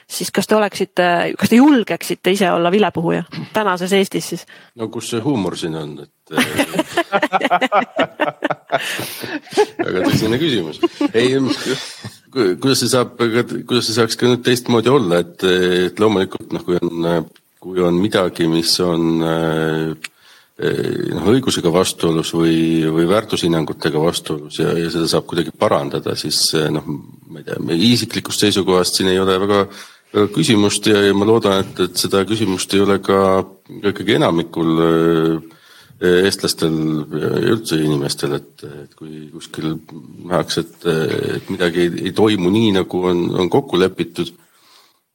siis 0.09 0.31
kas 0.35 0.47
te 0.49 0.55
oleksite, 0.57 1.05
kas 1.39 1.49
te 1.53 1.57
julgeksite 1.61 2.31
ise 2.35 2.51
olla 2.53 2.73
vilepuhuja 2.73 3.23
tänases 3.53 3.93
Eestis 3.93 4.29
siis? 4.33 4.43
no 4.75 4.89
kus 4.89 5.11
see 5.13 5.21
huumor 5.25 5.57
siin 5.59 5.77
on, 5.79 5.99
et 6.05 6.13
väga 9.85 10.05
tõsine 10.09 10.39
küsimus. 10.41 10.81
ei, 11.13 11.35
kuidas 12.35 12.83
see 12.83 12.91
saab, 12.91 13.15
kuidas 13.19 13.89
see 13.89 13.97
saaks 13.97 14.19
ka 14.19 14.29
nüüd 14.29 14.43
teistmoodi 14.47 14.93
olla, 14.93 15.23
et, 15.25 15.45
et 15.89 16.03
loomulikult 16.03 16.55
noh, 16.55 16.65
kui 16.67 16.81
on, 16.81 17.09
kui 17.63 17.85
on 17.85 18.01
midagi, 18.01 18.49
mis 18.51 18.75
on 18.85 19.07
noh, 20.55 21.29
õigusega 21.33 21.73
vastuolus 21.75 22.31
või, 22.37 22.57
või 22.95 23.09
väärtushinnangutega 23.11 24.03
vastuolus 24.03 24.61
ja, 24.63 24.71
ja 24.79 24.91
seda 24.93 25.09
saab 25.11 25.27
kuidagi 25.31 25.55
parandada, 25.59 26.15
siis 26.19 26.47
noh, 26.75 26.87
ma 27.31 27.43
ei 27.43 27.49
tea, 27.49 27.59
meie 27.63 27.91
isiklikust 27.95 28.47
seisukohast 28.47 29.01
siin 29.01 29.11
ei 29.11 29.21
ole 29.23 29.39
väga 29.43 29.65
küsimust 30.35 30.87
ja, 30.87 31.01
ja 31.09 31.15
ma 31.17 31.27
loodan, 31.27 31.65
et, 31.65 31.81
et 31.89 31.99
seda 31.99 32.23
küsimust 32.29 32.75
ei 32.75 32.85
ole 32.85 33.01
ka 33.03 33.19
ikkagi 33.91 34.19
enamikul 34.21 34.71
eestlastel 36.03 36.75
ja 37.21 37.31
üldse 37.55 37.79
inimestel, 37.79 38.35
et, 38.41 38.65
et 38.85 38.95
kui 38.99 39.29
kuskil 39.33 39.77
nähakse, 40.27 40.65
et, 40.65 40.87
et 41.39 41.53
midagi 41.53 41.85
ei, 41.85 41.93
ei 42.09 42.15
toimu 42.17 42.51
nii, 42.53 42.73
nagu 42.81 43.03
on, 43.11 43.27
on 43.41 43.51
kokku 43.53 43.79
lepitud 43.81 44.33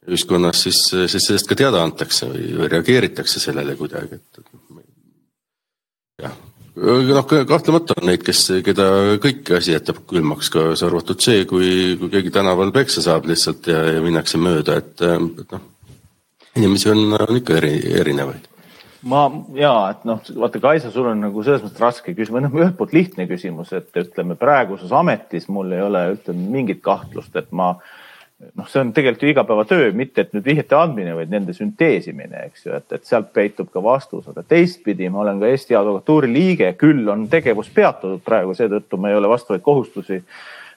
ühiskonnas, 0.09 0.63
siis, 0.65 0.79
siis 1.11 1.25
sellest 1.27 1.49
ka 1.49 1.57
teada 1.59 1.83
antakse 1.83 2.29
või 2.31 2.69
reageeritakse 2.71 3.41
sellele 3.43 3.75
kuidagi, 3.77 4.17
et, 4.17 4.39
et 4.39 6.23
jah, 6.25 6.37
noh, 6.79 7.27
kahtlemata 7.27 7.99
on 7.99 8.07
neid, 8.09 8.23
kes, 8.25 8.45
keda 8.65 8.87
kõik 9.21 9.51
asi 9.59 9.75
jätab 9.75 10.01
külmaks, 10.09 10.49
kaasa 10.53 10.87
arvatud 10.87 11.19
see, 11.23 11.43
kui, 11.49 11.97
kui 11.99 12.13
keegi 12.13 12.31
tänaval 12.33 12.71
peksa 12.75 13.03
saab 13.05 13.27
lihtsalt 13.29 13.67
ja, 13.69 13.83
ja 13.97 14.05
minnakse 14.05 14.39
mööda, 14.41 14.79
et, 14.79 14.95
et 15.03 15.57
noh, 15.57 15.67
inimesi 16.55 16.89
on, 16.95 17.03
on 17.19 17.41
ikka 17.41 17.59
eri, 17.59 17.75
erinevaid 17.99 18.47
ma 19.07 19.23
ja, 19.55 19.73
et 19.93 20.03
noh, 20.07 20.19
vaata 20.41 20.61
Kaisa, 20.63 20.91
sul 20.91 21.07
on 21.11 21.23
nagu 21.23 21.43
selles 21.45 21.63
mõttes 21.63 21.83
raske 21.83 22.15
küsimus, 22.17 22.43
noh 22.45 22.59
ühelt 22.59 22.77
poolt 22.77 22.93
lihtne 22.97 23.29
küsimus, 23.29 23.71
et 23.77 23.95
ütleme 24.01 24.35
praeguses 24.39 24.91
ametis 24.91 25.47
mul 25.47 25.71
ei 25.75 25.85
ole 25.85 26.05
ütleme 26.17 26.51
mingit 26.57 26.83
kahtlust, 26.83 27.35
et 27.39 27.51
ma 27.55 27.71
äh, 27.77 27.97
noh, 28.39 28.67
see 28.69 28.81
on 28.81 28.93
tegelikult 28.95 29.23
ju 29.23 29.31
igapäevatöö, 29.33 29.89
mitte 29.95 30.23
et 30.23 30.31
nüüd 30.35 30.45
vihjete 30.47 30.77
andmine, 30.77 31.13
vaid 31.17 31.31
nende 31.31 31.53
sünteesimine, 31.55 32.45
eks 32.47 32.65
ju, 32.67 32.77
et, 32.77 32.87
et 32.95 33.07
sealt 33.07 33.33
peitub 33.35 33.71
ka 33.73 33.83
vastus, 33.83 34.27
aga 34.31 34.43
teistpidi 34.47 35.09
ma 35.11 35.23
olen 35.25 35.41
ka 35.41 35.49
Eesti 35.49 35.75
Advokatuuri 35.79 36.31
liige, 36.31 36.71
küll 36.79 37.07
on 37.11 37.27
tegevus 37.31 37.71
peatatud 37.75 38.23
praegu, 38.25 38.55
seetõttu 38.55 38.99
ma 38.99 39.11
ei 39.11 39.19
ole 39.19 39.31
vastavaid 39.31 39.63
kohustusi 39.65 40.21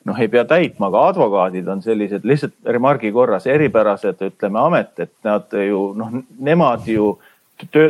noh, 0.09 0.19
ei 0.19 0.31
pea 0.31 0.43
täitma, 0.49 0.89
aga 0.91 1.05
advokaadid 1.13 1.69
on 1.71 1.83
sellised 1.85 2.27
lihtsalt 2.27 2.57
remargi 2.75 3.13
korras 3.15 3.47
eripärased, 3.47 4.25
ütleme 4.33 4.59
amet, 4.65 4.97
et 4.99 5.15
nad 5.27 5.55
ju 5.55 5.93
noh, 5.99 6.17
nemad 6.43 6.89
ju 6.91 7.15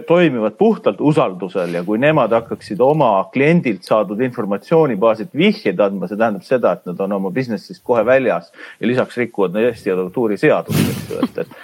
toimivad 0.07 0.53
puhtalt 0.59 1.01
usaldusel 1.01 1.75
ja 1.75 1.83
kui 1.85 1.99
nemad 1.99 2.33
hakkaksid 2.33 2.81
oma 2.81 3.11
kliendilt 3.33 3.83
saadud 3.87 4.20
informatsiooni 4.20 4.97
baasilt 5.01 5.33
vihjeid 5.37 5.81
andma, 5.81 6.09
see 6.09 6.18
tähendab 6.20 6.47
seda, 6.47 6.73
et 6.77 6.87
nad 6.91 7.01
on 7.01 7.16
oma 7.18 7.33
business'ist 7.35 7.83
kohe 7.85 8.05
väljas 8.07 8.53
ja 8.81 8.91
lisaks 8.91 9.18
rikuvad 9.20 9.57
Eesti 9.62 9.93
advokatuuri 9.95 10.39
seadust, 10.41 10.89
eks 10.93 11.11
ju, 11.11 11.20
et, 11.25 11.43
et. 11.45 11.59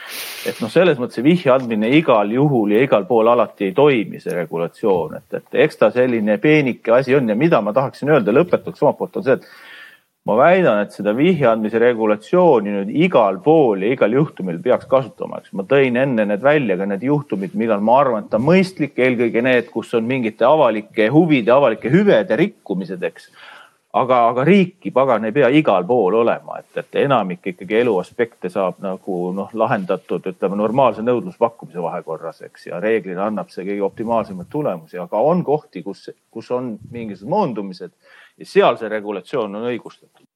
et 0.52 0.60
noh, 0.64 0.72
selles 0.72 1.00
mõttes 1.00 1.20
see 1.20 1.26
vihje 1.26 1.52
andmine 1.52 1.90
igal 1.96 2.30
juhul 2.32 2.76
ja 2.76 2.82
igal 2.84 3.06
pool 3.08 3.28
alati 3.28 3.68
ei 3.68 3.76
toimi, 3.76 4.20
see 4.22 4.36
regulatsioon, 4.36 5.18
et, 5.20 5.40
et 5.40 5.64
eks 5.66 5.82
ta 5.82 5.90
selline 5.94 6.38
peenike 6.42 6.94
asi 7.00 7.16
on 7.18 7.28
ja 7.28 7.36
mida 7.38 7.60
ma 7.64 7.76
tahaksin 7.76 8.14
öelda 8.14 8.34
lõpetuseks 8.34 8.84
omalt 8.84 9.02
poolt 9.02 9.20
on 9.20 9.28
see, 9.28 9.40
et 9.40 9.50
ma 10.28 10.36
väidan, 10.36 10.82
et 10.84 10.92
seda 10.92 11.14
vihje 11.16 11.46
andmise 11.48 11.80
regulatsiooni 11.80 12.74
nüüd 12.74 12.90
igal 13.06 13.38
pool 13.44 13.80
ja 13.84 13.94
igal 13.94 14.12
juhtumil 14.12 14.58
peaks 14.64 14.88
kasutama, 14.90 15.40
eks 15.40 15.54
ma 15.56 15.64
tõin 15.68 15.96
enne 15.96 16.26
need 16.28 16.44
välja 16.44 16.76
ka 16.76 16.88
need 16.90 17.06
juhtumid, 17.08 17.54
millal 17.56 17.80
ma 17.84 17.96
arvan, 18.02 18.26
et 18.26 18.36
on 18.36 18.44
mõistlik, 18.44 18.98
eelkõige 19.00 19.44
need, 19.46 19.70
kus 19.72 19.94
on 19.96 20.04
mingite 20.08 20.44
avalike 20.44 21.08
huvide, 21.14 21.54
avalike 21.54 21.92
hüvede 21.92 22.36
rikkumised, 22.42 23.08
eks. 23.08 23.30
Aga, 23.92 24.18
aga 24.28 24.44
riiki 24.44 24.90
pagan 24.92 25.24
ei 25.24 25.32
pea 25.32 25.48
igal 25.54 25.86
pool 25.88 26.18
olema, 26.20 26.58
et, 26.60 26.70
et 26.76 27.00
enamik 27.04 27.46
ikkagi 27.52 27.80
elu 27.80 27.96
aspekte 28.00 28.50
saab 28.52 28.82
nagu 28.84 29.20
noh, 29.36 29.50
lahendatud, 29.52 30.28
ütleme 30.32 30.60
normaalse 30.60 31.04
nõudluspakkumise 31.04 31.82
vahekorras, 31.82 32.42
eks 32.48 32.68
ja 32.68 32.80
reeglina 32.84 33.28
annab 33.28 33.52
see 33.54 33.64
kõige 33.64 33.86
optimaalsemaid 33.88 34.50
tulemusi, 34.52 35.00
aga 35.00 35.24
on 35.24 35.44
kohti, 35.44 35.82
kus, 35.86 36.10
kus 36.30 36.50
on 36.52 36.74
mingisugused 36.90 37.32
moondumised 37.32 37.94
ja 38.38 38.46
seal 38.46 38.76
see 38.80 38.90
regulatsioon 38.92 39.56
on 39.56 39.70
õigustatud. 39.72 40.26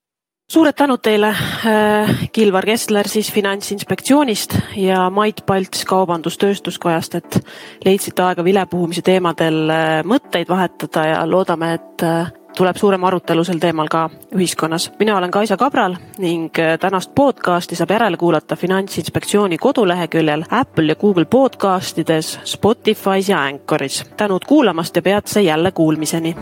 suured 0.53 0.77
tänud 0.77 1.01
teile, 1.05 1.29
äh, 1.69 2.29
Kilvar 2.33 2.65
Kessler 2.67 3.09
siis 3.09 3.33
Finantsinspektsioonist 3.33 4.57
ja 4.77 5.11
Mait 5.11 5.45
Palts 5.47 5.85
Kaubandus-Tööstuskojast, 5.89 7.15
et 7.15 7.41
leidsite 7.85 8.23
aega 8.23 8.45
vilepuhumise 8.45 9.05
teemadel 9.05 9.69
äh, 9.71 9.99
mõtteid 10.05 10.49
vahetada 10.49 11.07
ja 11.07 11.27
loodame, 11.29 11.75
et 11.75 12.05
äh, 12.09 12.33
tuleb 12.57 12.77
suurem 12.77 13.05
arutelu 13.05 13.45
sel 13.45 13.59
teemal 13.59 13.89
ka 13.89 14.11
ühiskonnas. 14.35 14.91
mina 14.99 15.17
olen 15.17 15.31
Kaisa 15.31 15.57
Kabral 15.57 15.97
ning 16.19 16.51
tänast 16.81 17.15
podcasti 17.15 17.77
saab 17.77 17.91
järele 17.91 18.17
kuulata 18.17 18.57
Finantsinspektsiooni 18.57 19.59
koduleheküljel, 19.59 20.45
Apple 20.51 20.93
ja 20.93 20.97
Google 20.97 21.25
podcastides, 21.25 22.41
Spotify's 22.45 23.31
ja 23.31 23.45
Anchoris. 23.45 24.05
tänud 24.17 24.45
kuulamast 24.47 24.97
ja 24.97 25.03
peatse 25.03 25.43
jälle 25.43 25.73
kuulmiseni 25.73 26.37